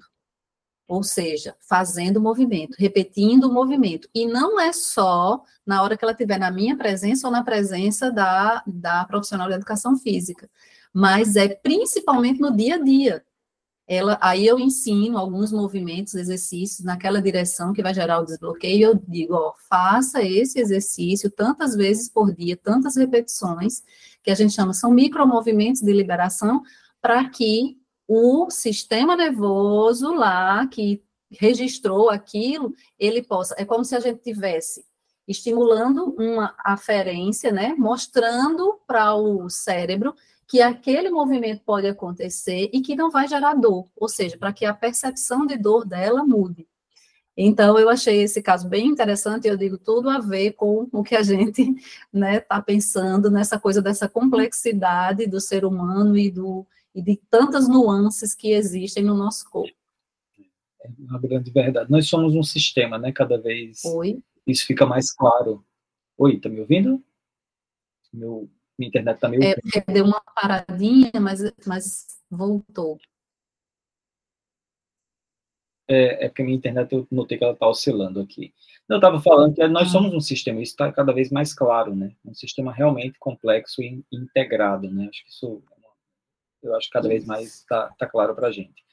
Ou 0.86 1.02
seja, 1.02 1.56
fazendo 1.60 2.18
o 2.18 2.20
movimento, 2.20 2.76
repetindo 2.78 3.44
o 3.44 3.52
movimento. 3.52 4.06
E 4.14 4.26
não 4.26 4.60
é 4.60 4.70
só 4.70 5.42
na 5.64 5.82
hora 5.82 5.96
que 5.96 6.04
ela 6.04 6.12
estiver 6.12 6.38
na 6.38 6.50
minha 6.50 6.76
presença 6.76 7.26
ou 7.26 7.32
na 7.32 7.42
presença 7.42 8.12
da, 8.12 8.62
da 8.66 9.04
profissional 9.06 9.48
de 9.48 9.54
educação 9.54 9.96
física, 9.96 10.48
mas 10.92 11.36
é 11.36 11.48
principalmente 11.48 12.38
no 12.38 12.54
dia 12.54 12.74
a 12.74 12.78
dia 12.78 13.24
ela, 13.86 14.18
aí 14.20 14.46
eu 14.46 14.58
ensino 14.58 15.18
alguns 15.18 15.52
movimentos, 15.52 16.14
exercícios 16.14 16.84
naquela 16.84 17.20
direção 17.20 17.72
que 17.72 17.82
vai 17.82 17.92
gerar 17.92 18.20
o 18.20 18.24
desbloqueio, 18.24 18.88
eu 18.88 18.94
digo, 18.94 19.34
ó, 19.34 19.52
faça 19.68 20.22
esse 20.22 20.58
exercício 20.58 21.30
tantas 21.30 21.74
vezes 21.74 22.08
por 22.08 22.34
dia, 22.34 22.56
tantas 22.56 22.96
repetições, 22.96 23.82
que 24.22 24.30
a 24.30 24.34
gente 24.34 24.54
chama, 24.54 24.72
são 24.72 24.90
micromovimentos 24.90 25.82
de 25.82 25.92
liberação, 25.92 26.62
para 27.00 27.28
que 27.28 27.76
o 28.08 28.50
sistema 28.50 29.16
nervoso 29.16 30.14
lá, 30.14 30.66
que 30.66 31.02
registrou 31.30 32.08
aquilo, 32.08 32.72
ele 32.98 33.22
possa, 33.22 33.54
é 33.58 33.64
como 33.64 33.84
se 33.84 33.94
a 33.94 34.00
gente 34.00 34.22
tivesse 34.22 34.84
estimulando 35.26 36.14
uma 36.18 36.54
aferência, 36.64 37.50
né, 37.50 37.74
mostrando 37.76 38.78
para 38.86 39.14
o 39.14 39.48
cérebro 39.48 40.14
que 40.46 40.60
aquele 40.60 41.10
movimento 41.10 41.62
pode 41.64 41.86
acontecer 41.86 42.70
e 42.72 42.80
que 42.80 42.94
não 42.94 43.10
vai 43.10 43.26
gerar 43.26 43.54
dor, 43.54 43.86
ou 43.96 44.08
seja, 44.08 44.36
para 44.36 44.52
que 44.52 44.64
a 44.64 44.74
percepção 44.74 45.46
de 45.46 45.56
dor 45.56 45.86
dela 45.86 46.24
mude. 46.24 46.66
Então, 47.36 47.78
eu 47.78 47.88
achei 47.88 48.22
esse 48.22 48.40
caso 48.40 48.68
bem 48.68 48.86
interessante, 48.86 49.46
e 49.46 49.50
eu 49.50 49.56
digo 49.56 49.76
tudo 49.76 50.08
a 50.08 50.20
ver 50.20 50.52
com 50.52 50.88
o 50.92 51.02
que 51.02 51.16
a 51.16 51.22
gente 51.22 51.62
está 51.62 51.74
né, 52.12 52.40
tá 52.40 52.62
pensando 52.62 53.30
nessa 53.30 53.58
coisa 53.58 53.82
dessa 53.82 54.08
complexidade 54.08 55.26
do 55.26 55.40
ser 55.40 55.64
humano 55.64 56.16
e, 56.16 56.30
do, 56.30 56.64
e 56.94 57.02
de 57.02 57.20
tantas 57.28 57.68
nuances 57.68 58.34
que 58.34 58.52
existem 58.52 59.02
no 59.02 59.14
nosso 59.14 59.50
corpo. 59.50 59.76
É 60.80 60.88
uma 60.98 61.18
grande 61.18 61.50
verdade. 61.50 61.90
Nós 61.90 62.06
somos 62.06 62.34
um 62.34 62.42
sistema, 62.42 62.98
né? 62.98 63.10
Cada 63.10 63.38
vez 63.38 63.84
Oi? 63.84 64.22
isso 64.46 64.66
fica 64.66 64.86
mais 64.86 65.10
claro. 65.10 65.64
Oi, 66.16 66.38
tá 66.38 66.48
me 66.48 66.60
ouvindo? 66.60 67.02
Meu 68.12 68.48
minha 68.78 68.88
internet 68.88 69.16
está 69.16 69.28
meio. 69.28 69.42
É, 69.42 69.92
deu 69.92 70.04
uma 70.04 70.20
paradinha, 70.20 71.12
mas, 71.20 71.40
mas 71.66 72.06
voltou. 72.30 72.98
É, 75.88 76.24
é 76.24 76.28
porque 76.28 76.42
a 76.42 76.44
minha 76.44 76.56
internet 76.56 76.92
eu 76.92 77.06
notei 77.10 77.36
que 77.36 77.44
ela 77.44 77.52
está 77.52 77.68
oscilando 77.68 78.20
aqui. 78.20 78.54
Eu 78.88 78.96
estava 78.96 79.20
falando 79.20 79.54
que 79.54 79.66
nós 79.68 79.90
somos 79.90 80.12
um 80.12 80.20
sistema, 80.20 80.60
isso 80.60 80.72
está 80.72 80.90
cada 80.92 81.12
vez 81.12 81.30
mais 81.30 81.54
claro, 81.54 81.94
né? 81.94 82.14
Um 82.24 82.34
sistema 82.34 82.72
realmente 82.72 83.18
complexo 83.18 83.82
e 83.82 84.02
integrado, 84.12 84.90
né? 84.90 85.08
Acho 85.08 85.24
que 85.24 85.30
isso, 85.30 85.62
eu 86.62 86.74
acho 86.74 86.86
que 86.86 86.92
cada 86.92 87.08
vez 87.08 87.24
mais 87.24 87.60
está 87.60 87.88
tá 87.98 88.06
claro 88.06 88.34
para 88.34 88.48
a 88.48 88.52
gente. 88.52 88.84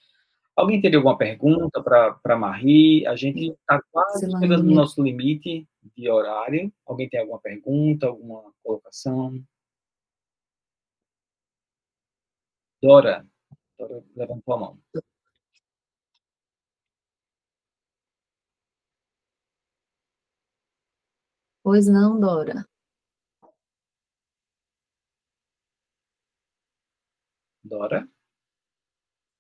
Alguém 0.56 0.82
teria 0.82 0.98
alguma 0.98 1.18
pergunta 1.18 1.82
para 1.82 2.38
Marie? 2.38 3.08
A 3.08 3.16
gente 3.16 3.52
está 3.52 3.82
quase 3.92 4.30
chegando 4.30 4.64
no 4.64 4.76
nosso 4.76 5.02
limite 5.02 5.68
de 5.96 6.10
horário. 6.10 6.72
Alguém 6.86 7.10
tem 7.10 7.22
alguma 7.22 7.40
pergunta, 7.40 8.08
alguma 8.08 8.44
colocação? 8.62 9.42
Dora. 12.82 13.26
Dora 13.78 14.04
levantou 14.16 14.54
a 14.56 14.58
mão. 14.58 14.80
Pois 21.64 21.88
não, 21.88 22.20
Dora. 22.20 22.66
Dora? 27.64 28.10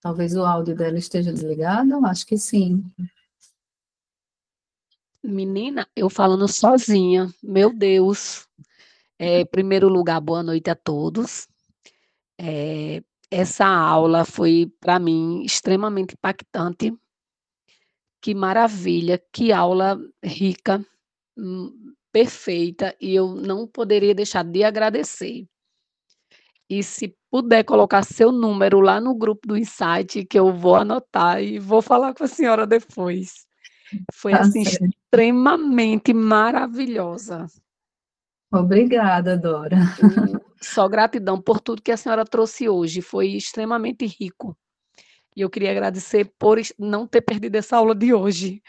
Talvez 0.02 0.36
o 0.36 0.44
áudio 0.44 0.76
dela 0.76 0.98
esteja 0.98 1.32
desligado, 1.34 2.06
acho 2.06 2.26
que 2.26 2.38
sim. 2.38 2.84
Menina, 5.24 5.88
eu 5.96 6.10
falando 6.10 6.48
sozinha, 6.48 7.32
meu 7.44 7.72
Deus. 7.72 8.48
É, 9.18 9.46
primeiro 9.46 9.88
lugar, 9.88 10.20
boa 10.20 10.42
noite 10.42 10.70
a 10.70 10.76
todos. 10.76 11.48
É, 12.40 13.04
essa 13.32 13.66
aula 13.66 14.26
foi, 14.26 14.70
para 14.82 15.00
mim, 15.00 15.42
extremamente 15.44 16.14
impactante. 16.14 16.94
Que 18.22 18.36
maravilha, 18.36 19.24
que 19.32 19.54
aula 19.54 19.98
rica, 20.22 20.86
hum, 21.38 21.94
perfeita, 22.12 22.96
e 23.00 23.16
eu 23.16 23.34
não 23.34 23.66
poderia 23.66 24.14
deixar 24.14 24.44
de 24.44 24.64
agradecer. 24.64 25.48
E 26.70 26.84
se 26.84 27.16
puder 27.30 27.64
colocar 27.64 28.04
seu 28.04 28.32
número 28.32 28.82
lá 28.82 29.00
no 29.00 29.16
grupo 29.16 29.48
do 29.48 29.58
Insight, 29.58 30.26
que 30.26 30.38
eu 30.38 30.54
vou 30.54 30.76
anotar 30.76 31.42
e 31.42 31.58
vou 31.58 31.82
falar 31.82 32.14
com 32.14 32.26
a 32.26 32.28
senhora 32.28 32.68
depois. 32.68 33.48
Foi 34.14 34.34
tá 34.34 34.42
assim 34.42 34.62
extremamente 34.62 36.14
maravilhosa. 36.14 37.48
Obrigada, 38.52 39.38
Dora. 39.38 39.78
Só 40.62 40.88
gratidão 40.88 41.42
por 41.42 41.62
tudo 41.62 41.82
que 41.82 41.92
a 41.92 41.98
senhora 41.98 42.26
trouxe 42.26 42.68
hoje, 42.68 43.02
foi 43.02 43.30
extremamente 43.30 44.06
rico. 44.06 44.58
E 45.36 45.42
eu 45.42 45.50
queria 45.50 45.72
agradecer 45.72 46.32
por 46.38 46.60
não 46.78 47.08
ter 47.08 47.22
perdido 47.22 47.56
essa 47.56 47.78
aula 47.78 47.96
de 47.96 48.14
hoje. 48.14 48.62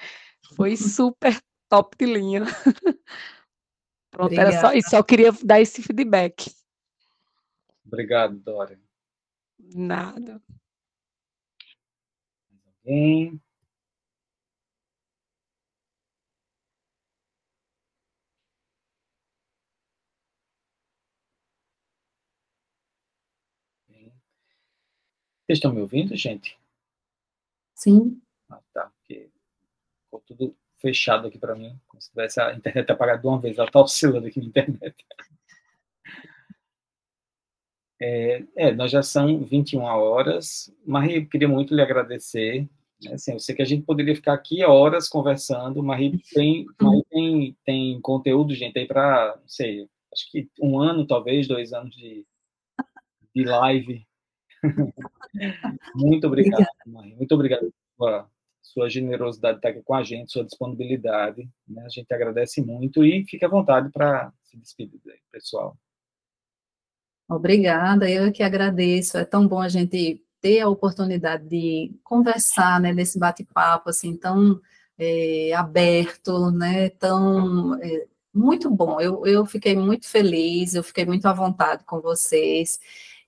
Foi 0.55 0.77
super 0.77 1.37
top 1.69 1.97
de 1.99 2.07
linha. 2.07 2.43
Pronto, 4.11 4.27
Obrigada. 4.27 4.51
era 4.51 4.61
só 4.61 4.73
isso. 4.73 4.91
Só 4.91 5.03
queria 5.03 5.33
dar 5.43 5.61
esse 5.61 5.83
feedback. 5.83 6.53
Obrigado, 7.85 8.39
Dora. 8.39 8.79
Nada. 9.75 10.41
Alguém? 12.85 13.41
Vocês 25.47 25.59
estão 25.59 25.73
me 25.73 25.81
ouvindo, 25.81 26.17
gente? 26.17 26.59
Sim. 27.75 28.21
Ah, 28.49 28.61
tá. 28.73 28.93
Porque 28.99 29.29
ficou 30.05 30.21
tudo 30.27 30.57
fechado 30.77 31.29
aqui 31.29 31.39
para 31.39 31.55
mim, 31.55 31.79
como 31.87 32.01
se 32.01 32.11
tivesse 32.11 32.41
a 32.41 32.55
internet 32.55 32.91
apagada 32.91 33.21
de 33.21 33.27
uma 33.27 33.41
vez. 33.41 33.59
Ela 33.59 33.67
está 33.67 33.81
oscilando 33.81 34.27
aqui 34.27 34.41
na 34.41 34.47
internet. 34.47 35.05
É, 38.05 38.43
é, 38.57 38.73
nós 38.75 38.91
já 38.91 39.01
são 39.01 39.45
21 39.45 39.83
horas. 39.83 40.75
Marie, 40.85 41.25
queria 41.25 41.47
muito 41.47 41.73
lhe 41.73 41.81
agradecer. 41.81 42.69
Né? 43.01 43.15
Assim, 43.15 43.31
eu 43.31 43.39
sei 43.39 43.55
que 43.55 43.63
a 43.63 43.65
gente 43.65 43.85
poderia 43.85 44.17
ficar 44.17 44.33
aqui 44.33 44.65
horas 44.65 45.09
conversando. 45.09 45.81
Marie 45.85 46.21
tem, 46.35 46.67
Marie 46.81 47.05
tem, 47.09 47.57
tem 47.65 48.01
conteúdo, 48.01 48.57
gente, 48.57 48.77
aí 48.77 48.89
para, 48.89 49.37
não 49.41 49.49
sei, 49.49 49.89
acho 50.13 50.29
que 50.33 50.49
um 50.61 50.81
ano, 50.81 51.07
talvez, 51.07 51.47
dois 51.47 51.73
anos 51.73 51.95
de, 51.95 52.27
de 53.33 53.45
live 53.45 54.05
Muito 55.95 56.27
obrigado, 56.27 56.67
mãe. 56.87 57.15
Muito 57.17 57.35
obrigado 57.35 57.73
pela 57.99 58.29
sua 58.63 58.89
generosidade 58.89 59.55
de 59.55 59.59
estar 59.59 59.69
aqui 59.71 59.83
com 59.83 59.95
a 59.95 60.03
gente, 60.03 60.33
sua 60.33 60.45
disponibilidade. 60.45 61.49
Né? 61.69 61.85
A 61.85 61.89
gente 61.89 62.13
agradece 62.13 62.63
muito 62.63 63.05
e 63.05 63.25
fique 63.27 63.45
à 63.45 63.49
vontade 63.49 63.91
para 63.91 64.33
se 64.43 64.57
despedir, 64.57 65.01
pessoal. 65.31 65.77
Obrigada, 67.29 68.09
eu 68.11 68.31
que 68.33 68.43
agradeço. 68.43 69.17
É 69.19 69.25
tão 69.25 69.47
bom 69.47 69.61
a 69.61 69.69
gente 69.69 70.23
ter 70.41 70.61
a 70.61 70.69
oportunidade 70.69 71.49
de 71.49 71.95
conversar, 72.03 72.81
né, 72.81 72.93
nesse 72.93 73.19
bate-papo 73.19 73.89
assim 73.89 74.17
tão 74.17 74.61
é, 74.99 75.53
aberto, 75.55 76.51
né, 76.51 76.91
tão 76.91 77.81
é, 77.81 78.07
muito 78.35 78.71
bom. 78.71 79.01
Eu, 79.01 79.25
eu 79.27 79.47
fiquei 79.47 79.77
muito 79.77 80.09
feliz, 80.09 80.75
eu 80.75 80.83
fiquei 80.83 81.07
muito 81.07 81.27
à 81.27 81.33
vontade 81.33 81.85
com 81.85 82.01
vocês 82.01 82.79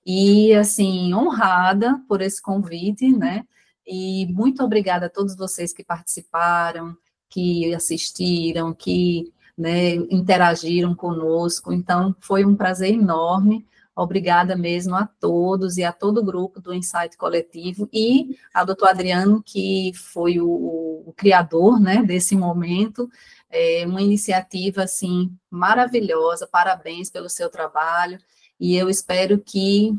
e 0.05 0.53
assim 0.53 1.13
honrada 1.13 1.99
por 2.07 2.21
esse 2.21 2.41
convite, 2.41 3.09
né? 3.11 3.43
E 3.87 4.27
muito 4.27 4.63
obrigada 4.63 5.07
a 5.07 5.09
todos 5.09 5.35
vocês 5.35 5.73
que 5.73 5.83
participaram, 5.83 6.95
que 7.29 7.73
assistiram, 7.73 8.73
que 8.73 9.33
né, 9.57 9.95
interagiram 9.95 10.95
conosco. 10.95 11.71
Então, 11.73 12.15
foi 12.19 12.45
um 12.45 12.55
prazer 12.55 12.93
enorme. 12.93 13.65
Obrigada 13.95 14.55
mesmo 14.57 14.95
a 14.95 15.07
todos 15.07 15.77
e 15.77 15.83
a 15.83 15.91
todo 15.91 16.19
o 16.19 16.23
grupo 16.23 16.59
do 16.59 16.73
Insight 16.73 17.15
Coletivo 17.17 17.87
e 17.93 18.37
a 18.53 18.65
doutor 18.65 18.89
Adriano, 18.89 19.41
que 19.41 19.91
foi 19.93 20.39
o, 20.39 21.03
o 21.07 21.13
criador 21.15 21.79
né, 21.79 22.03
desse 22.03 22.35
momento. 22.35 23.09
É 23.49 23.85
uma 23.87 24.01
iniciativa 24.01 24.83
assim 24.83 25.31
maravilhosa. 25.49 26.47
Parabéns 26.47 27.09
pelo 27.09 27.29
seu 27.29 27.49
trabalho 27.49 28.19
e 28.59 28.75
eu 28.75 28.89
espero 28.89 29.39
que 29.39 29.93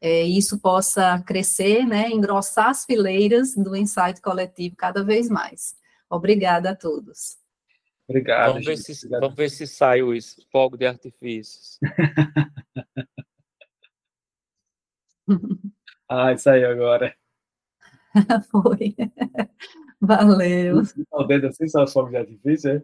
é, 0.00 0.22
isso 0.22 0.60
possa 0.60 1.20
crescer, 1.22 1.86
né, 1.86 2.10
engrossar 2.10 2.70
as 2.70 2.84
fileiras 2.84 3.54
do 3.54 3.74
insight 3.74 4.20
coletivo 4.20 4.76
cada 4.76 5.02
vez 5.02 5.28
mais. 5.28 5.74
Obrigada 6.08 6.70
a 6.70 6.76
todos. 6.76 7.38
Obrigado. 8.08 8.52
Vamos 8.52 8.66
ver, 8.66 8.76
se, 8.76 9.08
vamos 9.08 9.34
ver 9.34 9.50
se 9.50 9.66
sai 9.66 10.00
os 10.02 10.36
fogos 10.52 10.78
de 10.78 10.86
artifícios. 10.86 11.80
ah, 16.08 16.36
saiu 16.36 16.70
agora. 16.70 17.16
Foi. 18.50 18.94
Valeu. 20.00 20.82
O 21.10 21.24
dedo 21.24 21.48
assim 21.48 21.66
são 21.66 21.82
os 21.82 21.92
fogos 21.92 22.12
de 22.12 22.18
artifício, 22.18 22.70
é? 22.70 22.80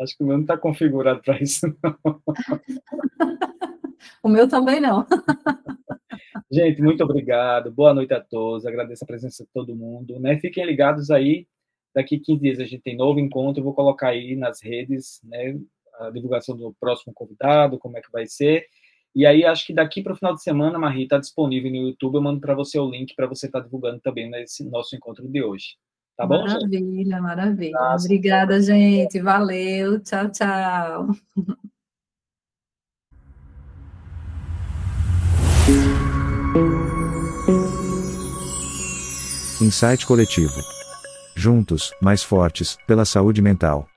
Acho 0.00 0.16
que 0.16 0.22
o 0.22 0.26
meu 0.26 0.36
não 0.36 0.42
está 0.42 0.56
configurado 0.56 1.20
para 1.22 1.42
isso, 1.42 1.66
não. 1.82 2.22
o 4.22 4.28
meu 4.28 4.48
também 4.48 4.80
não. 4.80 5.06
Gente, 6.50 6.82
muito 6.82 7.02
obrigado. 7.02 7.70
Boa 7.70 7.94
noite 7.94 8.12
a 8.12 8.20
todos. 8.20 8.66
Agradeço 8.66 9.04
a 9.04 9.06
presença 9.06 9.44
de 9.44 9.50
todo 9.52 9.74
mundo. 9.74 10.18
Né? 10.20 10.36
Fiquem 10.38 10.64
ligados 10.64 11.10
aí. 11.10 11.46
Daqui 11.94 12.18
15 12.18 12.40
dias 12.40 12.60
a 12.60 12.64
gente 12.64 12.82
tem 12.82 12.96
novo 12.96 13.20
encontro. 13.20 13.60
Eu 13.60 13.64
vou 13.64 13.74
colocar 13.74 14.08
aí 14.08 14.36
nas 14.36 14.62
redes 14.62 15.20
né, 15.24 15.58
a 15.98 16.10
divulgação 16.10 16.56
do 16.56 16.74
próximo 16.78 17.12
convidado, 17.14 17.78
como 17.78 17.98
é 17.98 18.00
que 18.00 18.12
vai 18.12 18.26
ser. 18.26 18.66
E 19.14 19.26
aí, 19.26 19.44
acho 19.44 19.66
que 19.66 19.74
daqui 19.74 20.02
para 20.02 20.14
o 20.14 20.16
final 20.16 20.34
de 20.34 20.42
semana, 20.42 20.78
Marie, 20.78 21.04
está 21.04 21.18
disponível 21.18 21.70
no 21.70 21.88
YouTube. 21.88 22.14
Eu 22.14 22.22
mando 22.22 22.40
para 22.40 22.54
você 22.54 22.78
o 22.78 22.88
link 22.88 23.14
para 23.14 23.26
você 23.26 23.46
estar 23.46 23.60
tá 23.60 23.64
divulgando 23.64 24.00
também 24.00 24.30
nesse 24.30 24.64
nosso 24.64 24.96
encontro 24.96 25.28
de 25.28 25.42
hoje. 25.42 25.76
Tá 26.16 26.26
bom? 26.26 26.44
Maravilha, 26.44 27.16
gente? 27.16 27.20
maravilha. 27.20 27.72
Nossa, 27.72 28.06
Obrigada, 28.06 28.60
gente. 28.60 29.20
Valeu. 29.20 30.00
Tchau, 30.02 30.30
tchau. 30.30 31.08
Insight 39.60 40.04
coletivo. 40.04 40.60
Juntos, 41.34 41.92
mais 42.00 42.22
fortes, 42.22 42.76
pela 42.86 43.04
saúde 43.04 43.40
mental. 43.40 43.91